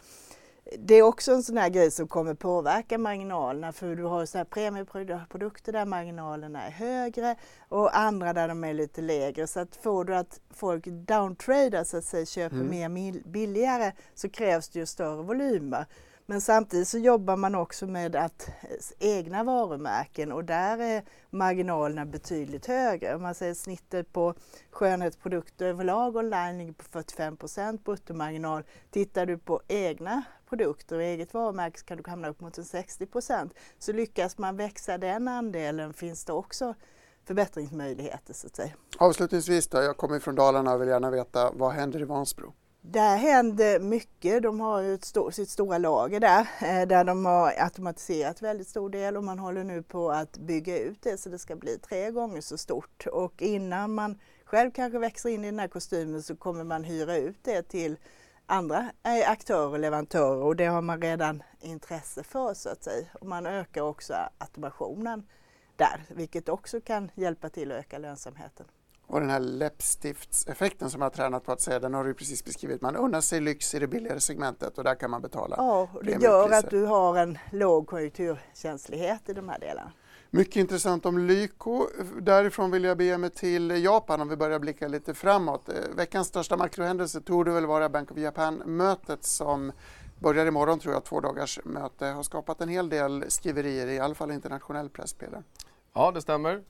det 0.79 0.95
är 0.95 1.03
också 1.03 1.33
en 1.33 1.43
sån 1.43 1.57
här 1.57 1.69
grej 1.69 1.91
som 1.91 2.09
kommer 2.09 2.35
påverka 2.35 2.99
marginalerna 2.99 3.73
för 3.73 3.97
du 3.97 4.05
har 4.05 4.27
så 4.27 4.39
här 4.39 4.45
premieprodukter 4.45 5.73
där 5.73 5.85
marginalerna 5.85 6.63
är 6.63 6.71
högre 6.71 7.37
och 7.69 7.99
andra 7.99 8.33
där 8.33 8.49
de 8.49 8.65
är 8.65 8.75
lite 8.75 9.01
lägre. 9.01 9.47
Så 9.47 9.61
att 9.61 9.77
får 9.77 10.05
du 10.05 10.15
att 10.17 10.41
folk 10.51 10.87
downtradar 10.87 11.85
så 11.85 11.97
att 11.97 12.05
säga, 12.05 12.27
köper 12.27 12.57
mer 12.57 12.89
mil- 12.89 13.23
billigare 13.27 13.93
så 14.15 14.29
krävs 14.29 14.69
det 14.69 14.79
ju 14.79 14.87
större 14.87 15.23
volymer. 15.23 15.87
Men 16.31 16.41
samtidigt 16.41 16.89
så 16.89 16.99
jobbar 16.99 17.37
man 17.37 17.55
också 17.55 17.87
med 17.87 18.17
att 18.17 18.49
eh, 18.49 19.09
egna 19.09 19.45
varumärken 19.45 20.33
och 20.33 20.45
där 20.45 20.79
är 20.79 21.05
marginalerna 21.31 22.07
betydligt 22.07 22.67
högre. 22.67 23.15
Om 23.15 23.23
man 23.23 23.35
säger 23.35 23.55
snittet 23.55 24.13
på 24.13 24.35
skönhetsprodukter 24.71 25.67
överlag 25.67 26.17
online 26.17 26.59
ligger 26.59 26.73
på 26.73 26.85
45% 26.85 27.83
bruttomarginal. 27.85 28.63
Tittar 28.91 29.27
du 29.27 29.39
på 29.39 29.61
egna 29.69 30.23
produkter 30.49 30.97
och 30.97 31.03
eget 31.03 31.35
varumärke 31.35 31.79
så 31.79 31.85
kan 31.85 31.97
du 31.97 32.11
hamna 32.11 32.29
upp 32.29 32.41
mot 32.41 32.59
en 32.59 32.65
60% 32.65 33.51
Så 33.79 33.93
lyckas 33.93 34.39
man 34.39 34.57
växa 34.57 34.99
den 34.99 35.29
andelen 35.29 35.93
finns 35.93 36.25
det 36.25 36.33
också 36.33 36.75
förbättringsmöjligheter 37.25 38.35
så 38.35 38.47
att 38.47 38.57
säga. 38.57 38.73
avslutningsvis 38.99 39.69
då, 39.69 39.83
jag 39.83 39.97
kommer 39.97 40.19
från 40.19 40.35
Dalarna 40.35 40.75
och 40.75 40.81
vill 40.81 40.89
gärna 40.89 41.11
veta 41.11 41.51
vad 41.53 41.73
händer 41.73 42.01
i 42.01 42.05
Vansbro? 42.05 42.53
Där 42.91 43.17
händer 43.17 43.81
mycket. 43.81 44.43
De 44.43 44.61
har 44.61 44.81
ju 44.81 44.95
st 44.95 45.21
sitt 45.33 45.49
stora 45.49 45.79
lager 45.79 46.21
där, 46.21 46.41
eh, 46.41 46.89
där 46.89 47.05
de 47.05 47.27
har 47.27 47.53
automatiserat 47.59 48.43
väldigt 48.43 48.69
stor 48.69 48.91
del 48.91 49.17
och 49.17 49.25
man 49.25 49.39
håller 49.39 49.65
nu 49.65 49.83
på 49.83 50.11
att 50.11 50.39
bygga 50.39 50.79
ut 50.79 51.03
det 51.03 51.19
så 51.19 51.29
det 51.29 51.39
ska 51.39 51.57
bli 51.57 51.79
tre 51.79 52.11
gånger 52.11 52.41
så 52.41 52.59
stort. 52.59 53.07
Och 53.07 53.43
innan 53.43 53.95
man 53.95 54.19
själv 54.45 54.71
kanske 54.71 54.99
växer 54.99 55.29
in 55.29 55.45
i 55.45 55.51
den 55.51 55.59
här 55.59 55.69
kostymen 55.69 56.23
så 56.23 56.37
kommer 56.37 56.65
man 56.65 56.85
hyra 56.85 57.17
ut 57.17 57.39
det 57.43 57.63
till 57.63 57.97
andra 58.47 58.91
eh, 59.03 59.31
aktörer 59.31 59.69
och 59.69 59.79
leverantörer 59.79 60.43
och 60.43 60.57
det 60.57 60.67
har 60.67 60.83
man 60.83 61.03
redan 61.03 61.43
intresse 61.61 62.23
för 62.23 62.55
så 62.55 62.69
att 62.69 62.85
säga. 62.85 63.07
Och 63.21 63.27
man 63.27 63.47
ökar 63.47 63.83
också 63.83 64.15
automationen 64.39 65.27
där, 65.77 66.05
vilket 66.09 66.49
också 66.49 66.81
kan 66.81 67.11
hjälpa 67.15 67.49
till 67.49 67.73
att 67.73 67.79
öka 67.79 67.99
lönsamheten. 67.99 68.67
Och 69.09 69.21
den 69.21 69.31
här 69.31 69.41
läppstiftseffekten 69.41 70.91
som 70.91 71.01
jag 71.01 71.07
har 71.07 71.11
tränat 71.11 71.45
på 71.45 71.53
att 71.53 71.61
säga, 71.61 71.81
den 71.81 71.95
har 71.95 72.05
du 72.05 72.15
precis 72.15 72.45
beskrivit. 72.45 72.81
Man 72.81 72.97
unnar 72.97 73.21
sig 73.21 73.41
lyx 73.41 73.75
i 73.75 73.79
det 73.79 73.87
billigare 73.87 74.21
segmentet 74.21 74.79
och 74.79 74.85
där 74.85 74.95
kan 74.95 75.11
man 75.11 75.23
betala. 75.23 75.55
Ja, 75.59 75.89
det 76.03 76.23
gör 76.23 76.51
att 76.51 76.71
du 76.71 76.85
har 76.85 77.17
en 77.17 77.39
låg 77.53 77.87
konjunkturkänslighet 77.87 79.29
i 79.29 79.33
de 79.33 79.49
här 79.49 79.59
delarna. 79.59 79.93
Mycket 80.31 80.57
intressant 80.57 81.07
om 81.07 81.19
Lyko. 81.19 81.87
Därifrån 82.21 82.71
vill 82.71 82.85
jag 82.85 82.97
bege 82.97 83.19
mig 83.19 83.31
till 83.31 83.85
Japan 83.85 84.21
om 84.21 84.29
vi 84.29 84.37
börjar 84.37 84.59
blicka 84.59 84.89
lite 84.89 85.15
framåt. 85.15 85.69
Eh, 85.69 85.75
veckans 85.97 86.29
största 86.29 86.57
makrohändelse 86.57 87.21
torde 87.21 87.51
väl 87.51 87.67
vara 87.67 87.89
Bank 87.89 88.11
of 88.11 88.19
Japan-mötet 88.19 89.25
som 89.25 89.73
börjar 90.19 90.47
imorgon 90.47 90.79
tror 90.79 90.95
jag, 90.95 91.05
två 91.05 91.21
dagars 91.21 91.61
möte. 91.65 92.07
Har 92.07 92.23
skapat 92.23 92.61
en 92.61 92.69
hel 92.69 92.89
del 92.89 93.25
skriverier, 93.29 93.87
i 93.87 93.99
alla 93.99 94.15
fall 94.15 94.31
internationell 94.31 94.89
press, 94.89 95.13
Peder. 95.13 95.43
Ja, 95.95 96.11
det 96.11 96.23
stämmer. 96.23 96.63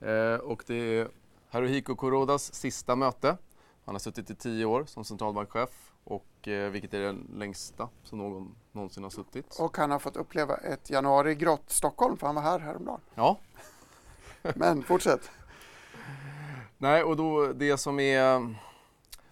Eh, 0.00 0.34
och 0.34 0.64
det 0.66 0.98
är 0.98 1.08
Haruhiko 1.52 1.96
Kurodas 1.96 2.54
sista 2.54 2.96
möte. 2.96 3.36
Han 3.84 3.94
har 3.94 4.00
suttit 4.00 4.30
i 4.30 4.34
tio 4.34 4.64
år 4.64 4.84
som 4.84 5.04
centralbankchef 5.04 5.92
och 6.04 6.48
eh, 6.48 6.70
vilket 6.70 6.94
är 6.94 7.00
det 7.00 7.16
längsta 7.34 7.88
som 8.02 8.18
någon 8.18 8.54
någonsin 8.72 9.02
har 9.02 9.10
suttit. 9.10 9.56
Och 9.60 9.76
han 9.76 9.90
har 9.90 9.98
fått 9.98 10.16
uppleva 10.16 10.56
ett 10.56 10.90
januari-grått 10.90 11.70
Stockholm 11.70 12.16
för 12.16 12.26
han 12.26 12.34
var 12.34 12.42
här 12.42 12.58
häromdagen. 12.58 13.00
Ja. 13.14 13.38
Men 14.54 14.82
fortsätt. 14.82 15.30
Nej, 16.78 17.02
och 17.02 17.16
då 17.16 17.52
det 17.52 17.76
som 17.78 18.00
är 18.00 18.54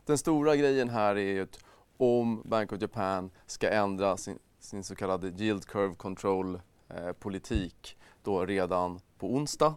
den 0.04 0.18
stora 0.18 0.56
grejen 0.56 0.88
här 0.88 1.16
är 1.16 1.32
ju 1.32 1.42
att 1.42 1.58
om 1.96 2.42
Bank 2.44 2.72
of 2.72 2.80
Japan 2.80 3.30
ska 3.46 3.70
ändra 3.70 4.16
sin, 4.16 4.38
sin 4.58 4.84
så 4.84 4.94
kallade 4.94 5.28
yield 5.28 5.66
curve 5.66 5.94
control 5.94 6.60
eh, 6.88 7.12
politik 7.12 7.98
då 8.22 8.46
redan 8.46 9.00
på 9.18 9.34
onsdag 9.34 9.74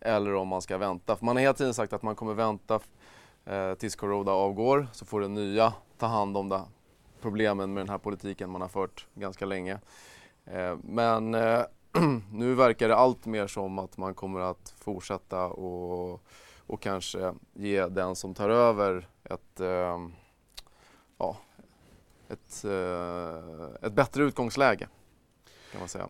eller 0.00 0.34
om 0.34 0.48
man 0.48 0.62
ska 0.62 0.78
vänta. 0.78 1.16
För 1.16 1.24
man 1.24 1.36
har 1.36 1.40
hela 1.40 1.54
tiden 1.54 1.74
sagt 1.74 1.92
att 1.92 2.02
man 2.02 2.14
kommer 2.14 2.34
vänta 2.34 2.80
eh, 3.44 3.74
tills 3.74 3.96
Corona 3.96 4.32
avgår 4.32 4.86
så 4.92 5.04
får 5.04 5.20
den 5.20 5.34
nya 5.34 5.72
ta 5.98 6.06
hand 6.06 6.36
om 6.36 6.48
det, 6.48 6.62
problemen 7.20 7.72
med 7.72 7.80
den 7.80 7.90
här 7.90 7.98
politiken 7.98 8.50
man 8.50 8.60
har 8.60 8.68
fört 8.68 9.06
ganska 9.14 9.46
länge. 9.46 9.78
Eh, 10.44 10.76
men 10.82 11.34
eh, 11.34 11.62
nu 12.32 12.54
verkar 12.54 12.88
det 12.88 12.96
allt 12.96 13.26
mer 13.26 13.46
som 13.46 13.78
att 13.78 13.96
man 13.96 14.14
kommer 14.14 14.40
att 14.40 14.74
fortsätta 14.78 15.46
och, 15.46 16.22
och 16.66 16.80
kanske 16.80 17.34
ge 17.52 17.86
den 17.86 18.16
som 18.16 18.34
tar 18.34 18.50
över 18.50 19.08
ett, 19.24 19.60
eh, 19.60 19.98
ja, 21.18 21.36
ett, 22.28 22.64
eh, 22.64 23.86
ett 23.86 23.92
bättre 23.92 24.22
utgångsläge 24.22 24.88
kan 25.72 25.80
man 25.80 25.88
säga. 25.88 26.08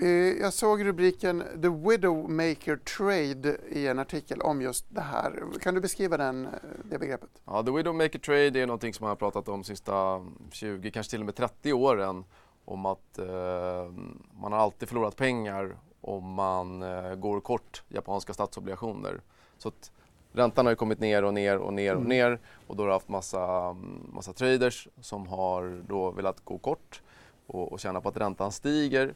Eh, 0.00 0.08
jag 0.40 0.52
såg 0.52 0.84
rubriken 0.84 1.44
The 1.62 1.68
Widowmaker 1.68 2.76
Trade 2.76 3.56
i 3.68 3.86
en 3.86 3.98
artikel 3.98 4.40
om 4.40 4.62
just 4.62 4.86
det 4.88 5.00
här. 5.00 5.42
Kan 5.60 5.74
du 5.74 5.80
beskriva 5.80 6.16
den, 6.16 6.46
eh, 6.46 6.52
det 6.84 6.98
begreppet? 6.98 7.30
Ja, 7.44 7.62
The 7.62 7.70
Widowmaker 7.70 8.18
Trade 8.18 8.60
är 8.60 8.66
någonting 8.66 8.94
som 8.94 9.04
man 9.04 9.08
har 9.08 9.16
pratat 9.16 9.48
om 9.48 9.60
de 9.60 9.64
sista 9.64 10.26
20, 10.50 10.90
kanske 10.90 11.10
till 11.10 11.20
och 11.20 11.26
med 11.26 11.34
30 11.34 11.72
åren. 11.72 12.24
Om 12.64 12.86
att 12.86 13.18
eh, 13.18 13.92
man 14.40 14.52
har 14.52 14.58
alltid 14.58 14.88
förlorat 14.88 15.16
pengar 15.16 15.76
om 16.00 16.32
man 16.32 16.82
eh, 16.82 17.14
går 17.14 17.40
kort 17.40 17.82
japanska 17.88 18.34
statsobligationer. 18.34 19.20
Så 19.58 19.68
att 19.68 19.92
räntan 20.32 20.66
har 20.66 20.72
ju 20.72 20.76
kommit 20.76 21.00
ner 21.00 21.24
och 21.24 21.34
ner 21.34 21.58
och 21.58 21.72
ner 21.72 21.92
och 21.92 22.00
mm. 22.00 22.08
ner 22.08 22.38
och 22.66 22.76
då 22.76 22.82
har 22.82 22.88
du 22.88 22.92
haft 22.92 23.08
massa, 23.08 23.72
massa 24.12 24.32
traders 24.32 24.88
som 25.00 25.26
har 25.26 25.82
då 25.88 26.10
velat 26.10 26.44
gå 26.44 26.58
kort 26.58 27.02
och, 27.46 27.72
och 27.72 27.80
tjäna 27.80 28.00
på 28.00 28.08
att 28.08 28.16
räntan 28.16 28.52
stiger. 28.52 29.14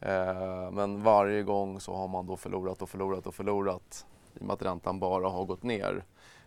Eh, 0.00 0.70
men 0.70 1.02
varje 1.02 1.42
gång 1.42 1.80
så 1.80 1.94
har 1.94 2.08
man 2.08 2.26
då 2.26 2.36
förlorat 2.36 2.82
och 2.82 2.90
förlorat 2.90 3.26
och 3.26 3.34
förlorat 3.34 4.06
i 4.34 4.38
och 4.38 4.46
med 4.46 4.54
att 4.54 4.62
räntan 4.62 5.00
bara 5.00 5.28
har 5.28 5.44
gått 5.44 5.62
ner. 5.62 6.04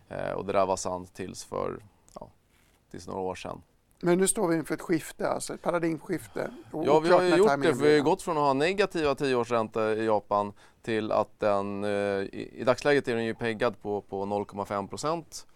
Eh, 0.08 0.32
och 0.32 0.44
det 0.44 0.52
där 0.52 0.66
var 0.66 0.76
sant 0.76 1.14
tills 1.14 1.44
för 1.44 1.82
ja, 2.14 2.28
tills 2.90 3.06
några 3.06 3.20
år 3.20 3.34
sedan. 3.34 3.62
Men 4.00 4.18
nu 4.18 4.28
står 4.28 4.48
vi 4.48 4.56
inför 4.56 4.74
ett 4.74 4.80
skifte, 4.80 5.28
alltså 5.28 5.54
ett 5.54 5.62
paradigmskifte. 5.62 6.50
Ja, 6.72 7.00
vi 7.00 7.10
har 7.10 7.22
ju 7.22 7.36
gjort 7.36 7.62
det. 7.62 7.72
Vi 7.72 7.98
har 7.98 8.04
gått 8.04 8.22
från 8.22 8.36
att 8.36 8.42
ha 8.42 8.52
negativa 8.52 9.14
tioårsräntor 9.14 9.92
i 9.92 10.04
Japan 10.04 10.52
till 10.82 11.12
att 11.12 11.40
den, 11.40 11.84
eh, 11.84 11.90
i, 11.90 12.62
dagsläget 12.66 13.08
är 13.08 13.14
den 13.14 13.24
ju 13.24 13.34
peggad 13.34 13.82
på, 13.82 14.00
på 14.00 14.24
0,5 14.24 14.88
procent 14.88 15.46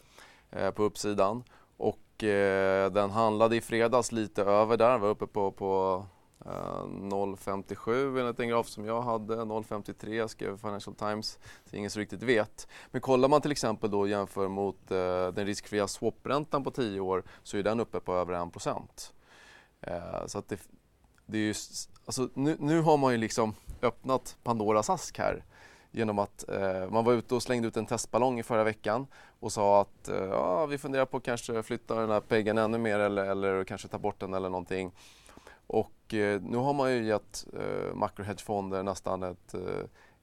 på 0.74 0.82
uppsidan. 0.82 1.42
Och 1.76 2.24
eh, 2.24 2.90
den 2.92 3.10
handlade 3.10 3.56
i 3.56 3.60
fredags 3.60 4.12
lite 4.12 4.42
över 4.42 4.76
där, 4.76 4.98
var 4.98 5.08
uppe 5.08 5.26
på, 5.26 5.50
på 5.50 6.04
Eh, 6.46 6.84
0,57 6.86 8.20
enligt 8.20 8.40
en 8.40 8.48
graf 8.48 8.68
som 8.68 8.84
jag 8.84 9.02
hade, 9.02 9.36
0,53 9.36 10.28
skrev 10.28 10.56
Financial 10.56 10.94
Times, 10.94 11.38
så 11.64 11.76
ingen 11.76 11.90
som 11.90 12.00
riktigt 12.00 12.22
vet. 12.22 12.68
Men 12.90 13.00
kollar 13.00 13.28
man 13.28 13.40
till 13.40 13.52
exempel 13.52 13.90
då 13.90 14.06
jämför 14.06 14.48
mot 14.48 14.90
eh, 14.90 15.28
den 15.28 15.46
riskfria 15.46 15.88
swapräntan 15.88 16.64
på 16.64 16.70
10 16.70 17.00
år 17.00 17.24
så 17.42 17.56
är 17.56 17.62
den 17.62 17.80
uppe 17.80 18.00
på 18.00 18.14
över 18.14 18.32
1 18.32 19.12
eh, 19.80 20.26
Så 20.26 20.38
att 20.38 20.48
det, 20.48 20.60
det 21.26 21.38
är 21.38 21.42
ju, 21.42 21.54
alltså 22.04 22.28
nu, 22.34 22.56
nu 22.60 22.80
har 22.80 22.96
man 22.96 23.12
ju 23.12 23.18
liksom 23.18 23.54
öppnat 23.82 24.36
Pandoras 24.42 24.90
ask 24.90 25.18
här 25.18 25.44
genom 25.90 26.18
att 26.18 26.48
eh, 26.48 26.90
man 26.90 27.04
var 27.04 27.12
ute 27.12 27.34
och 27.34 27.42
slängde 27.42 27.68
ut 27.68 27.76
en 27.76 27.86
testballong 27.86 28.38
i 28.38 28.42
förra 28.42 28.64
veckan 28.64 29.06
och 29.40 29.52
sa 29.52 29.80
att 29.80 30.08
eh, 30.08 30.16
ja, 30.16 30.66
vi 30.66 30.78
funderar 30.78 31.06
på 31.06 31.16
att 31.16 31.22
kanske 31.22 31.62
flytta 31.62 31.94
den 31.94 32.10
här 32.10 32.20
peggen 32.20 32.58
ännu 32.58 32.78
mer 32.78 32.98
eller, 32.98 33.24
eller 33.24 33.64
kanske 33.64 33.88
ta 33.88 33.98
bort 33.98 34.20
den 34.20 34.34
eller 34.34 34.48
någonting. 34.48 34.92
Och 35.66 35.92
eh, 36.14 36.42
nu 36.42 36.56
har 36.56 36.72
man 36.72 36.92
ju 36.92 37.04
gett 37.04 37.46
eh, 37.52 37.94
makrohedgefonder 37.94 38.82
nästan 38.82 39.22
ett, 39.22 39.54
eh, 39.54 39.60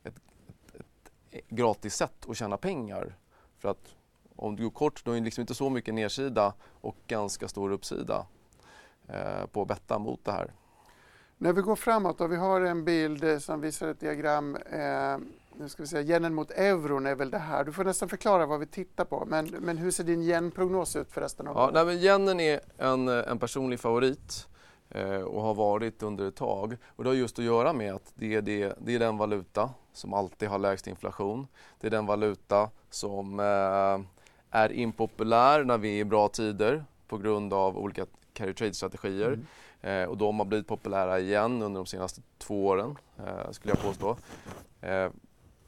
ett, 0.04 0.16
ett, 0.74 1.12
ett, 1.32 1.50
gratis 1.50 1.96
sätt 1.96 2.30
att 2.30 2.38
tjäna 2.38 2.58
pengar. 2.58 3.16
För 3.60 3.70
att 3.70 3.96
om 4.36 4.56
du 4.56 4.64
går 4.64 4.70
kort 4.70 5.06
då 5.06 5.12
är 5.12 5.16
det 5.16 5.22
liksom 5.22 5.42
inte 5.42 5.56
så 5.56 5.70
mycket 5.70 5.94
nedsida 5.94 6.54
och 6.82 6.96
ganska 7.08 7.48
stor 7.48 7.72
uppsida 7.72 8.26
eh, 9.08 9.46
på 9.52 9.62
att 9.62 9.68
betta 9.68 10.00
mot 10.00 10.26
det 10.26 10.32
här. 10.32 10.54
När 11.38 11.54
vi 11.54 11.62
går 11.62 11.76
framåt 11.76 12.22
och 12.22 12.32
vi 12.32 12.36
har 12.36 12.62
en 12.62 12.86
bild 12.86 13.24
eh, 13.24 13.38
som 13.38 13.62
visar 13.62 13.88
ett 13.88 14.00
diagram 14.00 14.56
eh, 14.56 15.18
nu 15.58 15.70
ska 15.70 15.84
vi 15.84 15.88
säga, 15.88 16.16
yenen 16.16 16.34
mot 16.34 16.52
euron 16.52 17.06
är 17.06 17.16
väl 17.16 17.32
det 17.32 17.38
här. 17.38 17.64
Du 17.64 17.72
får 17.72 17.84
nästan 17.84 18.10
förklara 18.10 18.46
vad 18.46 18.60
vi 18.60 18.66
tittar 18.66 19.06
på. 19.06 19.26
Men, 19.28 19.46
men 19.46 19.78
hur 19.78 19.92
ser 19.92 20.04
din 20.04 20.22
yen-prognos 20.22 20.96
ut 20.96 21.12
för 21.12 21.22
resten 21.22 21.48
av 21.48 21.56
ja, 21.56 21.64
året? 21.64 21.86
Nej, 21.86 22.06
yenen 22.06 22.40
är 22.40 22.60
en, 22.78 23.08
en 23.08 23.40
personlig 23.40 23.80
favorit. 23.80 24.48
Eh, 24.90 25.22
och 25.22 25.42
har 25.42 25.54
varit 25.54 26.04
under 26.04 26.28
ett 26.28 26.36
tag. 26.36 26.78
Och 26.86 27.04
det 27.04 27.10
har 27.10 27.16
just 27.16 27.40
att 27.40 27.46
göra 27.46 27.74
med 27.74 27.94
att 27.94 28.14
det 28.16 28.36
är, 28.36 28.42
det, 28.42 28.74
det 28.80 28.96
är 28.96 29.00
den 29.00 29.18
valuta 29.18 29.70
som 29.94 30.14
alltid 30.14 30.50
har 30.50 30.60
lägst 30.60 30.88
inflation. 30.88 31.48
Det 31.80 31.88
är 31.88 31.92
den 31.92 32.06
valuta 32.06 32.70
som 32.90 33.40
eh, 33.40 34.06
är 34.50 34.72
impopulär 34.72 35.64
när 35.64 35.78
vi 35.78 35.96
är 35.96 36.02
i 36.02 36.06
bra 36.06 36.28
tider 36.28 36.86
på 37.08 37.18
grund 37.18 37.54
av 37.54 37.78
olika 37.78 38.06
carry 38.34 38.54
trade-strategier. 38.54 39.28
Mm. 39.28 39.46
Eh, 39.82 40.10
och 40.10 40.18
de 40.18 40.40
har 40.40 40.46
blivit 40.46 40.68
populära 40.68 41.20
igen 41.20 41.62
under 41.62 41.80
de 41.80 41.86
senaste 41.86 42.22
två 42.38 42.68
åren, 42.68 42.98
eh, 43.18 43.52
skulle 43.52 43.74
jag 43.74 43.82
påstå. 43.84 44.18
Eh, 44.82 45.10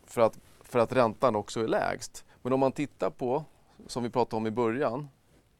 för, 0.06 0.22
att, 0.22 0.40
för 0.62 0.80
att 0.80 0.94
räntan 0.94 1.36
också 1.36 1.64
är 1.64 1.68
lägst. 1.68 2.26
Men 2.42 2.54
om 2.54 2.60
man 2.60 2.72
tittar 2.72 3.10
på, 3.10 3.44
som 3.88 4.04
vi 4.04 4.10
pratade 4.10 4.38
om 4.38 4.48
i 4.48 4.52
början, 4.52 5.10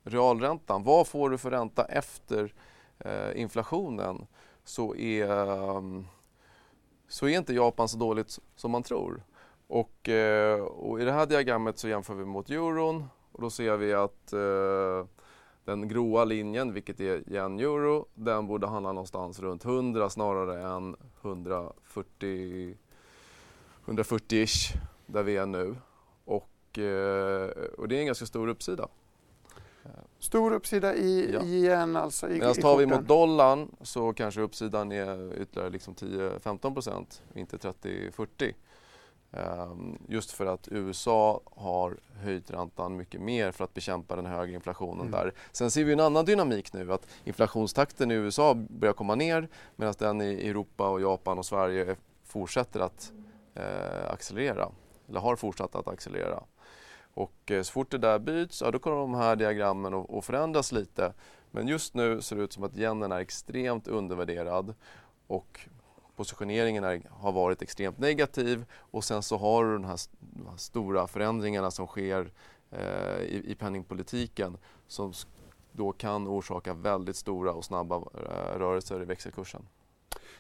realräntan. 0.04 0.84
Vad 0.84 1.08
får 1.08 1.30
du 1.30 1.38
för 1.38 1.52
ränta 1.52 1.86
efter 1.86 2.54
Eh, 3.00 3.42
inflationen 3.42 4.28
så 4.64 4.96
är, 4.96 5.78
ehm, 5.78 6.06
så 7.08 7.28
är 7.28 7.38
inte 7.38 7.54
Japan 7.54 7.90
så 7.90 7.98
dåligt 7.98 8.40
som 8.56 8.72
man 8.72 8.84
tror. 8.84 9.24
Och, 9.68 10.10
eh, 10.10 10.60
och 10.62 11.02
I 11.02 11.06
det 11.06 11.12
här 11.12 11.26
diagrammet 11.26 11.80
så 11.80 11.88
jämför 11.88 12.14
vi 12.14 12.26
mot 12.26 12.50
euron 12.50 13.06
och 13.32 13.42
då 13.42 13.50
ser 13.50 13.78
vi 13.78 13.94
att 13.94 14.34
eh, 14.34 15.06
den 15.66 15.88
gråa 15.88 16.26
linjen, 16.26 16.74
vilket 16.74 17.00
är 17.00 17.34
yen-euro, 17.34 18.06
den 18.14 18.48
borde 18.48 18.68
handla 18.68 18.92
någonstans 18.92 19.40
runt 19.40 19.66
100 19.66 20.10
snarare 20.10 20.62
än 20.76 20.96
140 21.22 22.78
140-ish 23.86 24.78
där 25.06 25.24
vi 25.24 25.38
är 25.38 25.46
nu. 25.46 25.76
Och, 26.26 26.80
eh, 26.80 27.50
och 27.78 27.88
det 27.88 27.96
är 27.96 28.00
en 28.00 28.06
ganska 28.06 28.26
stor 28.26 28.48
uppsida. 28.48 28.88
Stor 30.20 30.54
uppsida 30.54 30.96
i 30.96 31.34
ja. 31.34 31.44
yen 31.44 31.96
alltså? 31.96 32.28
Medan 32.28 32.56
tar 32.56 32.78
vi 32.78 32.86
mot 32.86 33.08
dollarn 33.08 33.76
så 33.82 34.14
kanske 34.14 34.42
uppsidan 34.42 34.92
är 34.92 35.42
ytterligare 35.42 35.70
liksom 35.70 35.96
10-15 35.96 36.74
procent, 36.74 37.22
inte 37.34 37.58
30-40. 37.58 38.54
Ehm, 39.32 39.98
just 40.08 40.32
för 40.32 40.46
att 40.46 40.68
USA 40.72 41.42
har 41.46 41.98
höjt 42.16 42.52
räntan 42.52 42.98
mycket 42.98 43.22
mer 43.22 43.52
för 43.52 43.64
att 43.64 43.74
bekämpa 43.74 44.16
den 44.16 44.26
högre 44.26 44.54
inflationen 44.54 45.08
mm. 45.08 45.12
där. 45.12 45.34
Sen 45.52 45.72
ser 45.72 45.84
vi 45.84 45.94
en 45.94 46.00
annan 46.00 46.26
dynamik 46.26 46.74
nu 46.74 46.94
att 46.94 47.08
inflationstakten 47.24 48.12
i 48.12 48.14
USA 48.14 48.54
börjar 48.54 48.94
komma 48.94 49.16
ner 49.16 49.50
medan 49.76 49.94
den 49.98 50.22
i 50.22 50.48
Europa 50.48 50.90
och 50.90 51.02
Japan 51.02 51.38
och 51.38 51.46
Sverige 51.46 51.96
fortsätter 52.24 52.80
att 52.80 53.12
eh, 53.56 54.12
accelerera 54.12 54.70
eller 55.10 55.20
har 55.20 55.36
fortsatt 55.36 55.76
att 55.76 55.88
accelerera. 55.88 56.44
Och 57.18 57.52
eh, 57.52 57.62
så 57.62 57.72
fort 57.72 57.92
det 57.92 57.98
där 57.98 58.20
byts, 58.20 58.62
ja, 58.62 58.72
då 58.72 58.80
kommer 58.80 58.98
de 58.98 59.14
här 59.14 59.36
diagrammen 59.36 59.94
att 59.94 60.26
förändras 60.26 60.72
lite. 60.72 61.14
Men 61.52 61.68
just 61.68 61.94
nu 61.94 62.22
ser 62.22 62.36
det 62.36 62.42
ut 62.42 62.54
som 62.54 62.64
att 62.64 62.78
yenen 62.78 63.12
är 63.12 63.20
extremt 63.20 63.88
undervärderad 63.88 64.74
och 65.28 65.60
positioneringen 66.16 66.84
är, 66.84 67.02
har 67.10 67.32
varit 67.32 67.62
extremt 67.62 67.98
negativ 67.98 68.66
och 68.72 69.04
sen 69.04 69.24
så 69.24 69.38
har 69.38 69.66
du 69.66 69.74
de 69.74 69.86
här, 69.86 70.00
de 70.20 70.48
här 70.48 70.58
stora 70.58 71.08
förändringarna 71.08 71.72
som 71.72 71.88
sker 71.88 72.32
eh, 72.72 73.22
i, 73.22 73.44
i 73.46 73.56
penningpolitiken 73.56 74.58
som 74.88 75.14
då 75.72 75.92
kan 75.92 76.28
orsaka 76.28 76.74
väldigt 76.74 77.16
stora 77.16 77.52
och 77.52 77.66
snabba 77.66 77.96
eh, 77.96 78.60
rörelser 78.60 79.02
i 79.02 79.06
växelkursen. 79.06 79.68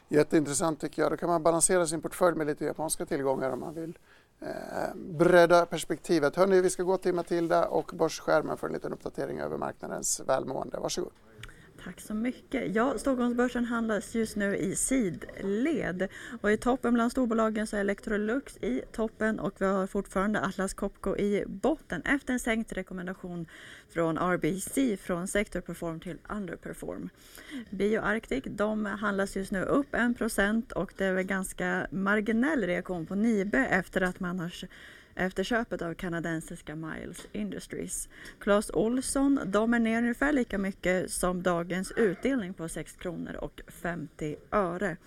Jätteintressant 0.07 0.81
tycker 0.81 1.01
jag. 1.01 1.11
Då 1.11 1.17
kan 1.17 1.29
man 1.29 1.43
balansera 1.43 1.87
sin 1.87 2.01
portfölj 2.01 2.37
med 2.37 2.47
lite 2.47 2.65
japanska 2.65 3.05
tillgångar 3.05 3.51
om 3.51 3.59
man 3.59 3.73
vill 3.73 3.97
eh, 4.41 4.95
bredda 4.95 5.65
perspektivet. 5.65 6.35
Hörni, 6.35 6.61
vi 6.61 6.69
ska 6.69 6.83
gå 6.83 6.97
till 6.97 7.13
Matilda 7.13 7.65
och 7.65 7.91
Börsskärmen 7.93 8.57
för 8.57 8.67
en 8.67 8.73
liten 8.73 8.93
uppdatering 8.93 9.39
över 9.39 9.57
marknadens 9.57 10.19
välmående. 10.19 10.79
Varsågod. 10.79 11.11
Tack 11.87 12.01
så 12.01 12.13
mycket. 12.13 12.75
Ja, 12.75 12.97
Stockholmsbörsen 12.97 13.65
handlas 13.65 14.15
just 14.15 14.35
nu 14.35 14.57
i 14.57 14.75
sidled 14.75 16.07
och 16.41 16.51
i 16.51 16.57
toppen 16.57 16.93
bland 16.93 17.11
storbolagen 17.11 17.67
så 17.67 17.75
är 17.75 17.81
Electrolux 17.81 18.57
i 18.57 18.81
toppen 18.91 19.39
och 19.39 19.53
vi 19.57 19.65
har 19.65 19.87
fortfarande 19.87 20.41
Atlas 20.41 20.73
Copco 20.73 21.17
i 21.17 21.43
botten 21.47 22.01
efter 22.01 22.33
en 22.33 22.39
sänkt 22.39 22.73
rekommendation 22.73 23.45
från 23.89 24.17
RBC 24.17 24.97
från 25.01 25.27
Sector 25.27 25.61
Perform 25.61 25.99
till 25.99 26.17
Underperform. 26.29 27.09
BioArctic 27.69 28.43
de 28.47 28.85
handlas 28.85 29.35
just 29.35 29.51
nu 29.51 29.61
upp 29.61 29.93
1% 29.93 30.73
och 30.73 30.93
det 30.97 31.05
är 31.05 31.13
väl 31.13 31.23
ganska 31.23 31.87
marginell 31.91 32.63
reaktion 32.63 33.05
på 33.05 33.15
Nibe 33.15 33.65
efter 33.65 34.01
att 34.01 34.19
man 34.19 34.39
har 34.39 34.49
efter 35.17 35.43
köpet 35.43 35.81
av 35.81 35.93
kanadensiska 35.93 36.75
Miles 36.75 37.27
Industries. 37.31 38.09
Clas 38.39 38.71
Olsson, 38.73 39.39
de 39.45 39.73
är 39.73 39.79
ner 39.79 39.97
ungefär 39.97 40.33
lika 40.33 40.57
mycket 40.57 41.11
som 41.11 41.43
dagens 41.43 41.91
utdelning 41.91 42.53
på 42.53 42.69
6 42.69 42.91
kronor 42.93 43.35
och 43.35 43.61
50 43.67 44.35
öre. 44.51 44.97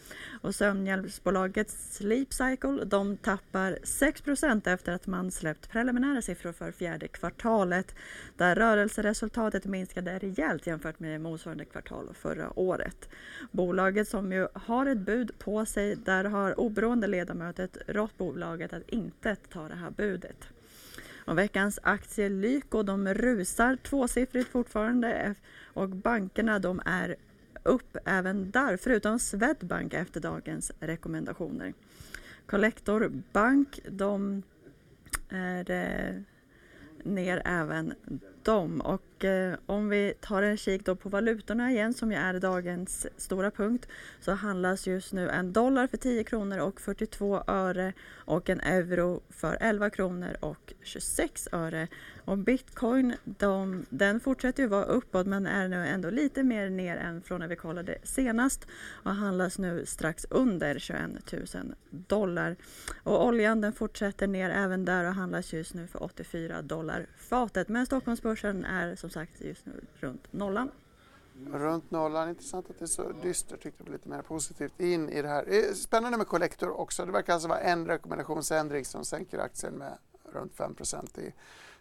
Och 0.42 0.54
sömnhjälpsbolaget 0.54 1.70
Sleep 1.70 2.32
Cycle, 2.32 2.84
de 2.84 3.16
tappar 3.16 3.78
6% 3.82 4.68
efter 4.68 4.92
att 4.92 5.06
man 5.06 5.30
släppt 5.30 5.70
preliminära 5.70 6.22
siffror 6.22 6.52
för 6.52 6.72
fjärde 6.72 7.08
kvartalet 7.08 7.94
där 8.36 8.56
rörelseresultatet 8.56 9.64
minskade 9.64 10.18
rejält 10.18 10.66
jämfört 10.66 11.00
med 11.00 11.20
motsvarande 11.20 11.64
kvartal 11.64 12.14
förra 12.14 12.58
året. 12.58 13.08
Bolaget 13.50 14.08
som 14.08 14.32
ju 14.32 14.48
har 14.54 14.86
ett 14.86 14.98
bud 14.98 15.38
på 15.38 15.66
sig, 15.66 15.96
där 15.96 16.24
har 16.24 16.60
oberoende 16.60 17.06
ledamöter 17.06 17.68
rått 17.86 18.18
bolaget 18.18 18.72
att 18.72 18.88
inte 18.88 19.36
ta 19.36 19.68
det 19.68 19.74
här 19.74 19.90
budet. 20.00 20.48
Och 21.24 21.38
veckans 21.38 21.78
aktie 21.82 22.28
Lyko 22.28 22.82
de 22.82 23.14
rusar 23.14 23.76
tvåsiffrigt 23.76 24.48
fortfarande 24.50 25.34
och 25.64 25.88
bankerna 25.88 26.58
de 26.58 26.80
är 26.84 27.16
upp 27.62 27.96
även 28.04 28.50
där, 28.50 28.76
förutom 28.76 29.18
Swedbank 29.18 29.94
efter 29.94 30.20
dagens 30.20 30.72
rekommendationer. 30.80 31.74
Collector 32.46 33.12
Bank 33.32 33.80
de 33.88 34.42
är 35.28 35.70
eh, 35.70 36.22
ner 37.04 37.42
även 37.44 37.94
dem. 38.42 38.80
Och 38.80 39.24
eh, 39.24 39.54
om 39.66 39.88
vi 39.88 40.14
tar 40.20 40.42
en 40.42 40.56
kik 40.56 40.84
då 40.84 40.96
på 40.96 41.08
valutorna 41.08 41.70
igen 41.70 41.94
som 41.94 42.12
ju 42.12 42.18
är 42.18 42.40
dagens 42.40 43.06
stora 43.16 43.50
punkt 43.50 43.88
så 44.20 44.32
handlas 44.32 44.86
just 44.86 45.12
nu 45.12 45.28
en 45.28 45.52
dollar 45.52 45.86
för 45.86 45.96
10 45.96 46.24
kronor 46.24 46.58
och 46.58 46.80
42 46.80 47.42
öre 47.46 47.92
och 48.10 48.50
en 48.50 48.60
euro 48.60 49.22
för 49.30 49.58
11 49.60 49.90
kronor 49.90 50.36
och 50.40 50.72
26 50.82 51.48
öre. 51.52 51.88
Och 52.30 52.38
bitcoin 52.38 53.14
de, 53.24 53.86
den 53.88 54.20
fortsätter 54.20 54.62
ju 54.62 54.68
vara 54.68 54.84
uppåt 54.84 55.26
men 55.26 55.46
är 55.46 55.68
nu 55.68 55.86
ändå 55.86 56.10
lite 56.10 56.42
mer 56.42 56.70
ner 56.70 56.96
än 56.96 57.22
från 57.22 57.40
när 57.40 57.48
vi 57.48 57.56
kollade 57.56 57.98
senast 58.02 58.66
och 59.04 59.10
handlas 59.10 59.58
nu 59.58 59.86
strax 59.86 60.26
under 60.30 60.78
21 60.78 61.32
000 61.32 61.74
dollar. 61.90 62.56
Och 63.02 63.26
oljan 63.26 63.60
den 63.60 63.72
fortsätter 63.72 64.26
ner 64.26 64.50
även 64.50 64.84
där 64.84 65.04
och 65.04 65.14
handlas 65.14 65.52
just 65.52 65.74
nu 65.74 65.86
för 65.86 66.02
84 66.02 66.62
dollar 66.62 67.06
fatet. 67.16 67.68
Men 67.68 67.86
Stockholmsbörsen 67.86 68.64
är 68.64 68.96
som 68.96 69.10
sagt 69.10 69.40
just 69.40 69.66
nu 69.66 69.72
runt 70.00 70.32
nollan. 70.32 70.70
Runt 71.52 71.90
nollan, 71.90 72.28
intressant 72.28 72.70
att 72.70 72.78
det 72.78 72.84
är 72.84 72.86
så 72.86 73.12
dystert, 73.22 73.62
tyckte 73.62 73.82
jag 73.84 73.92
lite 73.92 74.08
mer 74.08 74.22
positivt 74.22 74.80
in 74.80 75.08
i 75.08 75.22
det 75.22 75.28
här. 75.28 75.44
Eh, 75.48 75.74
spännande 75.74 76.18
med 76.18 76.26
Collector 76.26 76.80
också, 76.80 77.06
det 77.06 77.12
verkar 77.12 77.32
alltså 77.32 77.48
vara 77.48 77.60
en 77.60 77.86
rekommendationsändring 77.86 78.84
som 78.84 79.04
sänker 79.04 79.38
aktien 79.38 79.74
med 79.74 79.98
runt 80.32 80.54
5 80.54 80.74
i 81.18 81.32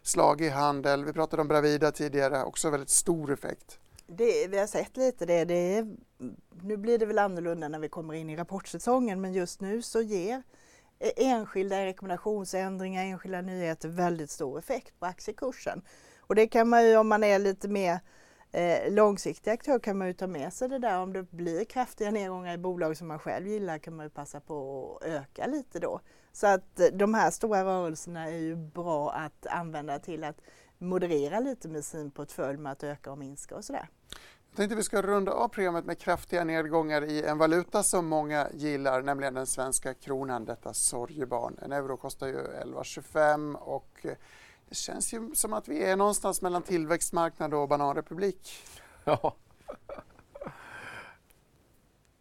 slag 0.02 0.40
i 0.40 0.48
handel. 0.48 1.04
Vi 1.04 1.12
pratade 1.12 1.42
om 1.42 1.48
Bravida 1.48 1.92
tidigare, 1.92 2.44
också 2.44 2.70
väldigt 2.70 2.90
stor 2.90 3.32
effekt. 3.32 3.78
Det, 4.06 4.48
vi 4.48 4.58
har 4.58 4.66
sett 4.66 4.96
lite 4.96 5.26
det. 5.26 5.44
det 5.44 5.54
är, 5.54 5.96
nu 6.62 6.76
blir 6.76 6.98
det 6.98 7.06
väl 7.06 7.18
annorlunda 7.18 7.68
när 7.68 7.78
vi 7.78 7.88
kommer 7.88 8.14
in 8.14 8.30
i 8.30 8.36
rapportsäsongen 8.36 9.20
men 9.20 9.32
just 9.32 9.60
nu 9.60 9.82
så 9.82 10.02
ger 10.02 10.42
eh, 10.98 11.10
enskilda 11.16 11.84
rekommendationsändringar, 11.84 13.04
enskilda 13.04 13.40
nyheter 13.40 13.88
väldigt 13.88 14.30
stor 14.30 14.58
effekt 14.58 15.00
på 15.00 15.06
aktiekursen. 15.06 15.82
Och 16.18 16.34
det 16.34 16.48
kan 16.48 16.68
man 16.68 16.86
ju 16.86 16.96
om 16.96 17.08
man 17.08 17.24
är 17.24 17.38
lite 17.38 17.68
mer 17.68 18.00
eh, 18.52 18.92
långsiktig 18.92 19.50
aktör 19.50 19.78
kan 19.78 19.98
man 19.98 20.06
ju 20.06 20.12
ta 20.12 20.26
med 20.26 20.52
sig 20.52 20.68
det 20.68 20.78
där. 20.78 20.98
Om 20.98 21.12
det 21.12 21.22
blir 21.22 21.64
kraftiga 21.64 22.10
nedgångar 22.10 22.54
i 22.54 22.58
bolag 22.58 22.96
som 22.96 23.08
man 23.08 23.18
själv 23.18 23.46
gillar 23.46 23.78
kan 23.78 23.96
man 23.96 24.06
ju 24.06 24.10
passa 24.10 24.40
på 24.40 24.98
att 25.00 25.06
öka 25.06 25.46
lite 25.46 25.78
då. 25.78 26.00
Så 26.32 26.46
att 26.46 26.80
eh, 26.80 26.86
de 26.86 27.14
här 27.14 27.30
stora 27.30 27.64
rörelserna 27.64 28.28
är 28.28 28.38
ju 28.38 28.56
bra 28.56 29.12
att 29.12 29.46
använda 29.46 29.98
till 29.98 30.24
att 30.24 30.40
moderera 30.78 31.40
lite 31.40 31.68
med 31.68 31.84
sin 31.84 32.10
portfölj 32.10 32.58
med 32.58 32.72
att 32.72 32.84
öka 32.84 33.12
och 33.12 33.18
minska 33.18 33.56
och 33.56 33.64
sådär. 33.64 33.88
Jag 34.50 34.56
tänkte 34.56 34.76
vi 34.76 34.82
ska 34.82 35.02
runda 35.02 35.32
av 35.32 35.48
programmet 35.48 35.84
med 35.84 35.98
kraftiga 35.98 36.44
nedgångar 36.44 37.04
i 37.04 37.22
en 37.22 37.38
valuta 37.38 37.82
som 37.82 38.06
många 38.06 38.48
gillar, 38.54 39.02
nämligen 39.02 39.34
den 39.34 39.46
svenska 39.46 39.94
kronan, 39.94 40.44
detta 40.44 40.74
sorgebarn. 40.74 41.58
En 41.62 41.72
euro 41.72 41.96
kostar 41.96 42.26
ju 42.26 42.36
11,25 42.36 43.54
och 43.54 43.98
eh, 44.02 44.16
det 44.68 44.74
känns 44.74 45.12
ju 45.12 45.34
som 45.34 45.52
att 45.52 45.68
vi 45.68 45.82
är 45.82 45.96
någonstans 45.96 46.42
mellan 46.42 46.62
tillväxtmarknad 46.62 47.54
och 47.54 47.68
bananrepublik. 47.68 48.50
Ja. 49.04 49.34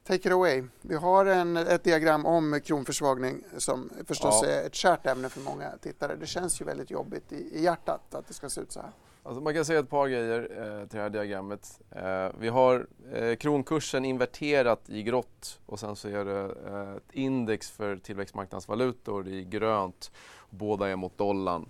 Take 0.09 0.27
it 0.27 0.33
away. 0.33 0.63
Vi 0.81 0.95
har 0.95 1.25
en, 1.25 1.57
ett 1.57 1.83
diagram 1.83 2.25
om 2.25 2.59
kronförsvagning 2.63 3.43
som 3.57 3.89
förstås 4.05 4.41
ja. 4.43 4.49
är 4.49 4.65
ett 4.65 4.75
kärt 4.75 5.05
ämne 5.05 5.29
för 5.29 5.41
många 5.41 5.71
tittare. 5.81 6.15
Det 6.15 6.25
känns 6.25 6.61
ju 6.61 6.65
väldigt 6.65 6.91
jobbigt 6.91 7.31
i, 7.31 7.35
i 7.35 7.63
hjärtat 7.63 8.15
att 8.15 8.27
det 8.27 8.33
ska 8.33 8.49
se 8.49 8.61
ut 8.61 8.71
så 8.71 8.79
här. 8.79 8.91
Alltså 9.23 9.41
man 9.41 9.53
kan 9.53 9.65
säga 9.65 9.79
ett 9.79 9.89
par 9.89 10.07
grejer 10.07 10.41
eh, 10.41 10.87
till 10.87 10.97
det 10.97 11.03
här 11.03 11.09
diagrammet. 11.09 11.81
Eh, 11.91 12.29
vi 12.39 12.47
har 12.47 12.87
eh, 13.13 13.35
kronkursen 13.35 14.05
inverterat 14.05 14.89
i 14.89 15.03
grått 15.03 15.59
och 15.65 15.79
sen 15.79 15.95
så 15.95 16.07
är 16.07 16.25
det 16.25 16.55
eh, 16.67 16.95
ett 16.95 17.11
index 17.11 17.71
för 17.71 17.97
tillväxtmarknadsvalutor 17.97 19.27
i 19.27 19.45
grönt. 19.45 20.11
Båda 20.49 20.87
är 20.87 20.95
mot 20.95 21.17
dollarn. 21.17 21.69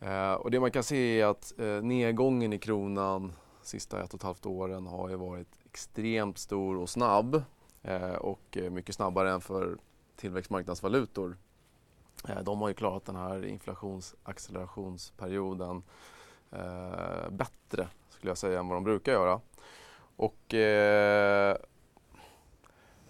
Eh, 0.00 0.32
och 0.32 0.50
det 0.50 0.60
man 0.60 0.70
kan 0.70 0.82
se 0.82 1.20
är 1.20 1.26
att 1.26 1.54
eh, 1.58 1.66
nedgången 1.66 2.52
i 2.52 2.58
kronan 2.58 3.32
sista 3.62 4.02
ett 4.02 4.14
och 4.14 4.20
ett 4.20 4.24
halvt 4.24 4.46
åren 4.46 4.86
har 4.86 5.08
ju 5.08 5.16
varit 5.16 5.55
extremt 5.76 6.38
stor 6.38 6.76
och 6.76 6.88
snabb 6.88 7.42
eh, 7.82 8.14
och 8.14 8.56
eh, 8.56 8.70
mycket 8.70 8.94
snabbare 8.94 9.30
än 9.30 9.40
för 9.40 9.78
tillväxtmarknadsvalutor. 10.16 11.36
Eh, 12.28 12.42
de 12.42 12.60
har 12.60 12.68
ju 12.68 12.74
klarat 12.74 13.04
den 13.04 13.16
här 13.16 13.44
inflationsaccelerationsperioden 13.44 15.82
bättre 17.30 17.88
skulle 18.08 18.30
jag 18.30 18.38
säga 18.38 18.60
än 18.60 18.68
vad 18.68 18.76
de 18.76 18.84
brukar 18.84 19.12
göra. 19.12 19.40
Och, 20.16 20.54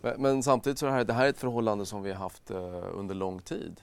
men 0.00 0.42
samtidigt 0.42 0.78
så 0.78 0.86
är 0.86 0.90
det 0.90 0.96
här, 0.96 1.04
det 1.04 1.12
här 1.12 1.24
är 1.24 1.30
ett 1.30 1.38
förhållande 1.38 1.86
som 1.86 2.02
vi 2.02 2.12
har 2.12 2.18
haft 2.18 2.50
under 2.92 3.14
lång 3.14 3.42
tid. 3.42 3.80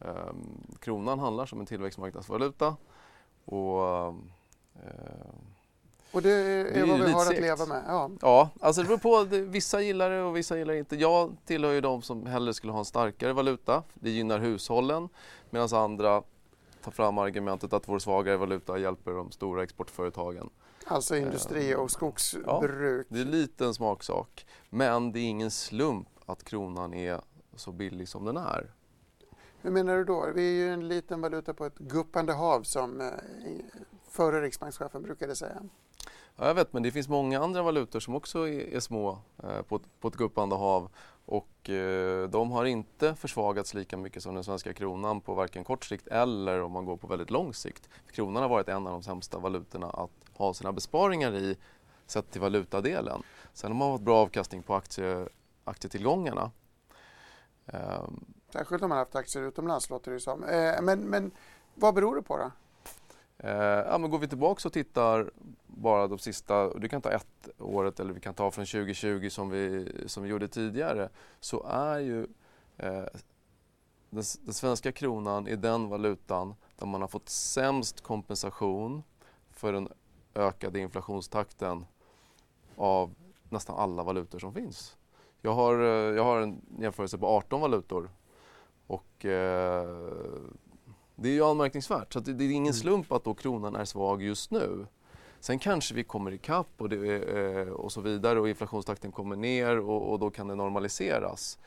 Ehm, 0.00 0.66
kronan 0.80 1.18
handlar 1.18 1.46
som 1.46 1.60
en 1.60 1.66
tillväxtmarknadsvaluta 1.66 2.76
och 3.44 4.14
och 6.14 6.22
det 6.22 6.30
är, 6.30 6.64
det 6.64 6.80
är 6.80 6.86
vad 6.86 7.00
vi 7.00 7.12
har 7.12 7.26
att 7.26 7.40
leva 7.40 7.66
med. 7.66 7.84
Ja. 7.86 8.10
ja, 8.20 8.50
alltså 8.60 8.82
det 8.82 8.88
beror 8.88 8.98
på. 8.98 9.24
Vissa 9.30 9.80
gillar 9.80 10.10
det 10.10 10.22
och 10.22 10.36
vissa 10.36 10.58
gillar 10.58 10.72
det 10.72 10.78
inte. 10.78 10.96
Jag 10.96 11.36
tillhör 11.44 11.72
ju 11.72 11.80
de 11.80 12.02
som 12.02 12.26
hellre 12.26 12.54
skulle 12.54 12.72
ha 12.72 12.78
en 12.78 12.84
starkare 12.84 13.32
valuta. 13.32 13.82
Det 13.94 14.10
gynnar 14.10 14.38
hushållen 14.38 15.08
medan 15.50 15.68
andra 15.72 16.22
ta 16.84 16.90
fram 16.90 17.18
argumentet 17.18 17.72
att 17.72 17.88
vår 17.88 17.98
svagare 17.98 18.36
valuta 18.36 18.78
hjälper 18.78 19.12
de 19.12 19.30
stora 19.30 19.62
exportföretagen. 19.62 20.50
Alltså 20.86 21.16
industri 21.16 21.74
och 21.74 21.90
skogsbruk. 21.90 23.06
Ja, 23.10 23.14
det 23.14 23.20
är 23.20 23.24
lite 23.24 23.64
en 23.64 23.74
smaksak. 23.74 24.46
Men 24.70 25.12
det 25.12 25.18
är 25.18 25.24
ingen 25.24 25.50
slump 25.50 26.08
att 26.26 26.44
kronan 26.44 26.94
är 26.94 27.20
så 27.56 27.72
billig 27.72 28.08
som 28.08 28.24
den 28.24 28.36
är. 28.36 28.70
Hur 29.60 29.70
menar 29.70 29.96
du 29.96 30.04
då? 30.04 30.26
Vi 30.34 30.48
är 30.48 30.66
ju 30.66 30.72
en 30.72 30.88
liten 30.88 31.20
valuta 31.20 31.54
på 31.54 31.66
ett 31.66 31.78
guppande 31.78 32.32
hav 32.32 32.62
som 32.62 33.00
eh, 33.00 33.08
förre 34.10 34.42
riksbankschefen 34.42 35.02
brukade 35.02 35.36
säga. 35.36 35.62
Ja, 36.36 36.46
jag 36.46 36.54
vet, 36.54 36.72
men 36.72 36.82
det 36.82 36.90
finns 36.90 37.08
många 37.08 37.40
andra 37.40 37.62
valutor 37.62 38.00
som 38.00 38.14
också 38.14 38.48
är, 38.48 38.74
är 38.74 38.80
små 38.80 39.18
eh, 39.42 39.62
på, 39.62 39.80
på 40.00 40.08
ett 40.08 40.16
guppande 40.16 40.56
hav 40.56 40.90
och 41.26 41.70
eh, 41.70 42.28
de 42.28 42.50
har 42.50 42.64
inte 42.64 43.14
försvagats 43.14 43.74
lika 43.74 43.96
mycket 43.96 44.22
som 44.22 44.34
den 44.34 44.44
svenska 44.44 44.72
kronan 44.72 45.20
på 45.20 45.34
varken 45.34 45.64
kort 45.64 45.84
sikt 45.84 46.06
eller 46.06 46.62
om 46.62 46.72
man 46.72 46.84
går 46.84 46.96
på 46.96 47.06
väldigt 47.06 47.30
lång 47.30 47.54
sikt. 47.54 47.88
Kronan 48.12 48.42
har 48.42 48.50
varit 48.50 48.68
en 48.68 48.86
av 48.86 48.92
de 48.92 49.02
sämsta 49.02 49.38
valutorna 49.38 49.90
att 49.90 50.10
ha 50.36 50.54
sina 50.54 50.72
besparingar 50.72 51.34
i 51.34 51.56
sett 52.06 52.30
till 52.30 52.40
valutadelen. 52.40 53.22
Sen 53.52 53.72
har 53.72 53.78
man 53.78 53.90
haft 53.90 54.04
bra 54.04 54.16
avkastning 54.16 54.62
på 54.62 54.74
aktie, 54.74 55.28
aktietillgångarna. 55.64 56.50
Eh, 57.66 58.04
Särskilt 58.52 58.82
om 58.82 58.88
man 58.88 58.98
haft 58.98 59.16
aktier 59.16 59.42
utomlands 59.42 59.90
låter 59.90 60.12
det 60.12 60.20
som. 60.20 60.44
Eh, 60.44 60.82
men, 60.82 61.00
men 61.00 61.30
vad 61.74 61.94
beror 61.94 62.16
det 62.16 62.22
på 62.22 62.36
då? 62.36 62.50
Eh, 63.38 63.52
ja, 63.52 63.98
men 63.98 64.10
går 64.10 64.18
vi 64.18 64.28
tillbaka 64.28 64.68
och 64.68 64.72
tittar 64.72 65.30
bara 65.66 66.06
de 66.06 66.18
sista, 66.18 66.74
du 66.74 66.88
kan 66.88 67.02
ta 67.02 67.10
ett 67.10 67.48
året 67.58 68.00
eller 68.00 68.14
vi 68.14 68.20
kan 68.20 68.34
ta 68.34 68.50
från 68.50 68.66
2020 68.66 69.28
som 69.30 69.50
vi, 69.50 69.92
som 70.06 70.22
vi 70.22 70.28
gjorde 70.28 70.48
tidigare, 70.48 71.08
så 71.40 71.62
är 71.62 71.98
ju 71.98 72.22
eh, 72.76 73.04
den, 74.10 74.24
den, 74.42 74.54
svenska 74.54 74.92
kronan 74.92 75.48
i 75.48 75.56
den 75.56 75.88
valutan 75.88 76.54
där 76.76 76.86
man 76.86 77.00
har 77.00 77.08
fått 77.08 77.28
sämst 77.28 78.00
kompensation 78.00 79.02
för 79.50 79.72
den 79.72 79.88
ökade 80.34 80.80
inflationstakten 80.80 81.86
av 82.76 83.14
nästan 83.48 83.76
alla 83.76 84.02
valutor 84.02 84.38
som 84.38 84.54
finns. 84.54 84.96
Jag 85.40 85.54
har, 85.54 85.78
eh, 85.78 86.16
jag 86.16 86.24
har 86.24 86.40
en 86.40 86.60
jämförelse 86.78 87.18
på 87.18 87.26
18 87.26 87.60
valutor 87.60 88.10
och 88.86 89.24
eh, 89.24 89.88
det 91.16 91.28
är 91.28 91.32
ju 91.32 91.44
anmärkningsvärt. 91.44 92.12
Så 92.12 92.20
det, 92.20 92.32
det, 92.32 92.44
är 92.44 92.50
ingen 92.50 92.62
mm. 92.62 92.72
slump 92.72 93.12
att 93.12 93.24
då 93.24 93.34
kronan 93.34 93.76
är 93.76 93.84
svag 93.84 94.22
just 94.22 94.50
nu. 94.50 94.86
Sen 95.40 95.58
kanske 95.58 95.94
vi 95.94 96.04
kommer 96.04 96.32
ikapp 96.32 96.68
och, 96.78 96.88
det, 96.88 97.16
eh, 97.16 97.68
och 97.68 97.92
så 97.92 98.00
vidare 98.00 98.40
och 98.40 98.48
inflationstakten 98.48 99.12
kommer 99.12 99.36
ner 99.36 99.78
och, 99.78 100.12
och 100.12 100.18
då 100.18 100.30
kan 100.30 100.48
det 100.48 100.54
normaliseras. 100.54 101.58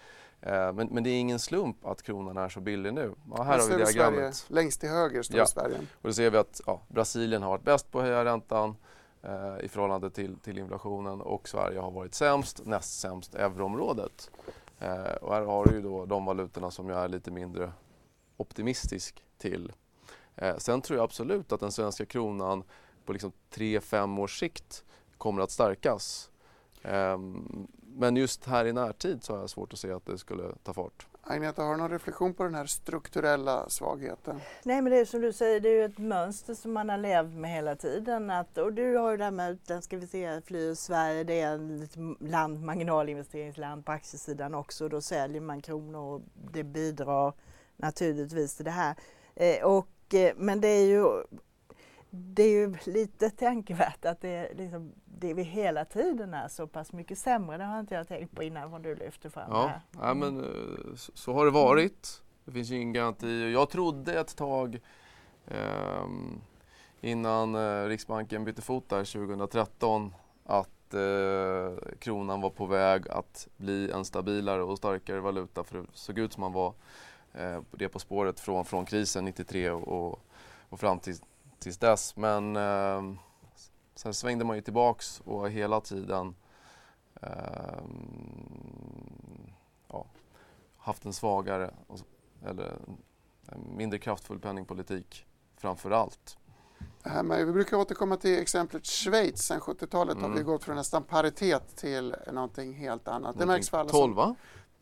Eh, 0.41 0.73
men, 0.73 0.87
men, 0.87 1.03
det 1.03 1.09
är 1.09 1.19
ingen 1.19 1.39
slump 1.39 1.85
att 1.85 2.01
kronan 2.01 2.37
är 2.37 2.49
så 2.49 2.59
billig 2.59 2.93
nu. 2.93 3.13
Ja, 3.35 3.43
här 3.43 3.59
har 3.59 3.67
vi 3.67 3.75
diagrammet. 3.75 4.35
Sverige, 4.35 4.61
längst 4.61 4.79
till 4.79 4.89
höger 4.89 5.21
står 5.21 5.37
ja. 5.37 5.45
Sverige. 5.45 5.77
Och 5.77 6.07
då 6.07 6.13
ser 6.13 6.29
vi 6.29 6.37
att 6.37 6.61
ja, 6.65 6.81
Brasilien 6.87 7.41
har 7.41 7.49
varit 7.49 7.63
bäst 7.63 7.91
på 7.91 7.99
att 7.99 8.05
höja 8.05 8.25
räntan 8.25 8.75
eh, 9.21 9.65
i 9.65 9.67
förhållande 9.67 10.09
till, 10.09 10.35
till 10.39 10.57
inflationen 10.57 11.21
och 11.21 11.49
Sverige 11.49 11.79
har 11.79 11.91
varit 11.91 12.13
sämst, 12.13 12.65
näst 12.65 12.99
sämst 12.99 13.35
euroområdet. 13.35 14.31
Eh, 14.79 15.15
och 15.21 15.33
här 15.33 15.41
har 15.41 15.65
du 15.65 15.75
ju 15.75 15.81
då 15.81 16.05
de 16.05 16.25
valutorna 16.25 16.71
som 16.71 16.89
jag 16.89 17.03
är 17.03 17.07
lite 17.07 17.31
mindre 17.31 17.71
optimistisk 18.37 19.23
till. 19.37 19.71
Eh, 20.35 20.57
sen 20.57 20.81
tror 20.81 20.97
jag 20.97 21.03
absolut 21.03 21.51
att 21.51 21.59
den 21.59 21.71
svenska 21.71 22.05
kronan 22.05 22.63
på 23.05 23.13
liksom 23.13 23.31
3-5 23.51 24.19
års 24.19 24.39
sikt 24.39 24.83
kommer 25.17 25.41
att 25.41 25.51
stärkas. 25.51 26.29
Eh, 26.81 27.17
men 27.97 28.15
just 28.15 28.45
här 28.45 28.65
i 28.65 28.73
närtid 28.73 29.23
så 29.23 29.33
har 29.33 29.39
jag 29.39 29.49
svårt 29.49 29.73
att 29.73 29.79
se 29.79 29.91
att 29.91 30.05
det 30.05 30.17
skulle 30.17 30.43
ta 30.63 30.73
fart. 30.73 31.07
Agneta, 31.21 31.63
har 31.63 31.71
du 31.71 31.77
någon 31.77 31.91
reflektion 31.91 32.33
på 32.33 32.43
den 32.43 32.55
här 32.55 32.65
strukturella 32.65 33.69
svagheten? 33.69 34.39
Nej, 34.63 34.81
men 34.81 34.91
det 34.91 34.99
är 34.99 35.05
som 35.05 35.21
du 35.21 35.33
säger, 35.33 35.59
det 35.59 35.69
är 35.69 35.73
ju 35.73 35.85
ett 35.85 35.97
mönster 35.97 36.53
som 36.53 36.73
man 36.73 36.89
har 36.89 36.97
levt 36.97 37.33
med 37.33 37.51
hela 37.51 37.75
tiden. 37.75 38.29
Att, 38.29 38.57
och 38.57 38.73
du 38.73 38.95
har 38.95 39.11
ju 39.11 39.17
det 39.17 39.23
här 39.23 39.31
med 39.31 39.51
utländska 39.51 39.95
investerare 39.95 40.41
flyr 40.41 40.73
Sverige, 40.73 41.23
det 41.23 41.39
är 41.39 41.83
ett 41.83 41.95
land, 42.19 42.63
marginalinvesteringsland 42.63 43.85
på 43.85 43.91
aktiesidan 43.91 44.55
också. 44.55 44.89
Då 44.89 45.01
säljer 45.01 45.41
man 45.41 45.61
kronor 45.61 45.99
och 45.99 46.21
det 46.51 46.63
bidrar 46.63 47.33
naturligtvis 47.77 48.55
till 48.55 48.65
det 48.65 48.71
här. 48.71 48.95
Eh, 49.39 49.63
och, 49.63 50.13
eh, 50.13 50.33
men 50.35 50.61
det 50.61 50.67
är 50.67 50.85
ju 50.85 51.23
det 52.09 52.43
är 52.43 52.49
ju 52.49 52.75
lite 52.85 53.29
tänkvärt 53.29 54.05
att 54.05 54.21
det, 54.21 54.53
liksom, 54.53 54.91
det 55.05 55.33
vi 55.33 55.43
hela 55.43 55.85
tiden 55.85 56.33
är 56.33 56.47
så 56.47 56.67
pass 56.67 56.93
mycket 56.93 57.17
sämre. 57.17 57.57
Det 57.57 57.63
har 57.63 57.79
inte 57.79 57.95
jag 57.95 58.07
tänkt 58.07 58.35
på 58.35 58.43
innan 58.43 58.71
vad 58.71 58.83
du 58.83 58.95
lyfte 58.95 59.29
fram 59.29 59.49
ja, 59.51 59.67
här. 59.67 59.81
Ja, 60.07 60.13
men 60.13 60.39
eh, 60.39 60.95
så 60.95 61.33
har 61.33 61.45
det 61.45 61.51
varit. 61.51 62.23
Det 62.45 62.51
finns 62.51 62.69
ju 62.69 62.75
ingen 62.75 62.93
garanti. 62.93 63.51
Jag 63.51 63.69
trodde 63.69 64.19
ett 64.19 64.35
tag 64.35 64.79
eh, 65.47 66.07
innan 67.01 67.55
eh, 67.55 67.85
Riksbanken 67.85 68.43
bytte 68.45 68.61
fot 68.61 68.89
där 68.89 69.05
2013 69.05 70.13
att 70.43 70.93
eh, 70.93 71.89
kronan 71.99 72.41
var 72.41 72.49
på 72.49 72.65
väg 72.65 73.09
att 73.09 73.47
bli 73.57 73.91
en 73.91 74.05
stabilare 74.05 74.63
och 74.63 74.77
starkare 74.77 75.19
valuta 75.19 75.63
för 75.63 75.77
det 75.77 75.85
såg 75.93 76.19
ut 76.19 76.33
som 76.33 76.41
man 76.41 76.53
var 76.53 76.73
eh, 77.33 77.61
det 77.71 77.89
på 77.89 77.99
spåret 77.99 78.39
från, 78.39 78.65
från 78.65 78.85
krisen 78.85 79.25
93 79.25 79.71
och, 79.71 80.19
och 80.69 80.79
fram 80.79 80.99
till 80.99 81.15
tills 81.59 81.77
dess. 81.77 82.15
Men 82.15 82.55
eh, 82.55 83.01
sen 83.95 84.13
svängde 84.13 84.45
man 84.45 84.55
ju 84.55 84.61
tillbaks 84.61 85.21
och 85.25 85.49
hela 85.49 85.81
tiden 85.81 86.35
eh, 87.21 87.81
ja, 89.87 90.05
haft 90.77 91.05
en 91.05 91.13
svagare 91.13 91.73
eller 92.45 92.77
en 93.45 93.77
mindre 93.77 93.99
kraftfull 93.99 94.39
penningpolitik 94.39 95.25
framför 95.57 95.91
allt. 95.91 96.37
Vi 97.29 97.45
brukar 97.45 97.77
återkomma 97.77 98.17
till 98.17 98.39
exemplet 98.39 98.85
Schweiz. 98.85 99.41
Sen 99.41 99.59
70-talet 99.59 100.17
mm. 100.17 100.29
har 100.29 100.37
vi 100.37 100.43
gått 100.43 100.63
från 100.63 100.75
nästan 100.75 101.03
paritet 101.03 101.75
till 101.75 102.15
någonting 102.31 102.73
helt 102.73 103.07
annat. 103.07 103.21
Någonting 103.21 103.39
det 103.39 103.45
märks 103.45 103.69
för 103.69 103.77
alla 103.77 103.89
12 103.89 104.15
va? 104.15 104.35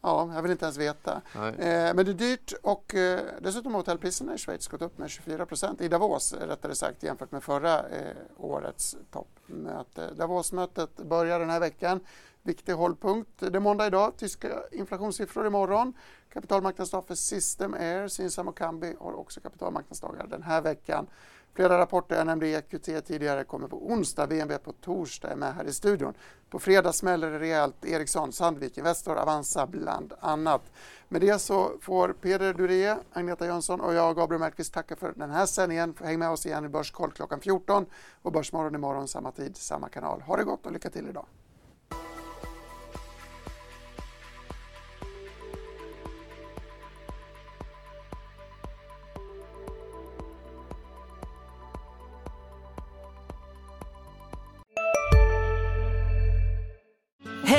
Ja, 0.05 0.29
jag 0.35 0.41
vill 0.41 0.51
inte 0.51 0.65
ens 0.65 0.77
veta. 0.77 1.21
Eh, 1.35 1.93
men 1.93 1.95
det 1.95 2.11
är 2.11 2.13
dyrt 2.13 2.53
och 2.63 2.95
eh, 2.95 3.19
dessutom 3.41 3.73
har 3.73 3.79
hotellpriserna 3.79 4.35
i 4.35 4.37
Schweiz 4.37 4.67
gått 4.67 4.81
upp 4.81 4.97
med 4.97 5.09
24 5.09 5.45
procent 5.45 5.81
i 5.81 5.87
Davos 5.87 6.33
rättare 6.33 6.75
sagt 6.75 7.03
jämfört 7.03 7.31
med 7.31 7.43
förra 7.43 7.79
eh, 7.79 8.15
årets 8.37 8.97
toppmöte. 9.11 10.13
Davosmötet 10.13 10.97
börjar 10.97 11.39
den 11.39 11.49
här 11.49 11.59
veckan. 11.59 11.99
Viktig 12.43 12.73
hållpunkt. 12.73 13.29
Det 13.39 13.55
är 13.55 13.59
måndag 13.59 13.87
idag, 13.87 14.13
tyska 14.17 14.47
inflationssiffror 14.71 15.47
imorgon. 15.47 15.93
Kapitalmarknadsdag 16.33 17.05
för 17.07 17.15
System 17.15 17.73
Air, 17.73 18.07
Synsam 18.07 18.47
och 18.47 18.57
Kambi 18.57 18.95
har 18.99 19.13
också 19.13 19.39
kapitalmarknadsdagar 19.39 20.27
den 20.27 20.43
här 20.43 20.61
veckan. 20.61 21.07
Flera 21.55 21.77
rapporter, 21.77 22.15
jag 22.15 22.25
nämnde 22.25 22.47
EQT 22.47 23.05
tidigare, 23.05 23.43
kommer 23.43 23.67
på 23.67 23.87
onsdag. 23.87 24.25
VNB 24.25 24.57
på 24.63 24.71
torsdag 24.71 25.31
är 25.31 25.35
med 25.35 25.55
här 25.55 25.65
i 25.65 25.73
studion. 25.73 26.13
På 26.49 26.59
fredag 26.59 26.93
smäller 26.93 27.31
det 27.31 27.39
rejält. 27.39 27.85
Ericsson, 27.85 28.31
Sandvik, 28.31 28.77
Investor, 28.77 29.17
Avanza 29.17 29.67
bland 29.67 30.13
annat. 30.19 30.61
Med 31.07 31.21
det 31.21 31.39
så 31.39 31.71
får 31.81 32.13
Peder 32.13 32.53
Duré, 32.53 32.95
Agneta 33.13 33.45
Jönsson 33.45 33.81
och 33.81 33.93
jag, 33.93 34.15
Gabriel 34.15 34.39
Mellqvist, 34.39 34.73
tacka 34.73 34.95
för 34.95 35.13
den 35.15 35.29
här 35.29 35.45
sändningen. 35.45 35.93
Häng 36.03 36.19
med 36.19 36.29
oss 36.29 36.45
igen 36.45 36.65
i 36.65 36.69
Börskoll 36.69 37.11
klockan 37.11 37.39
14 37.39 37.85
och 38.21 38.31
Börsmorgon 38.31 38.75
imorgon 38.75 39.07
samma 39.07 39.31
tid, 39.31 39.57
samma 39.57 39.89
kanal. 39.89 40.21
Ha 40.21 40.37
det 40.37 40.43
gott 40.43 40.65
och 40.65 40.71
lycka 40.71 40.89
till 40.89 41.09
idag. 41.09 41.25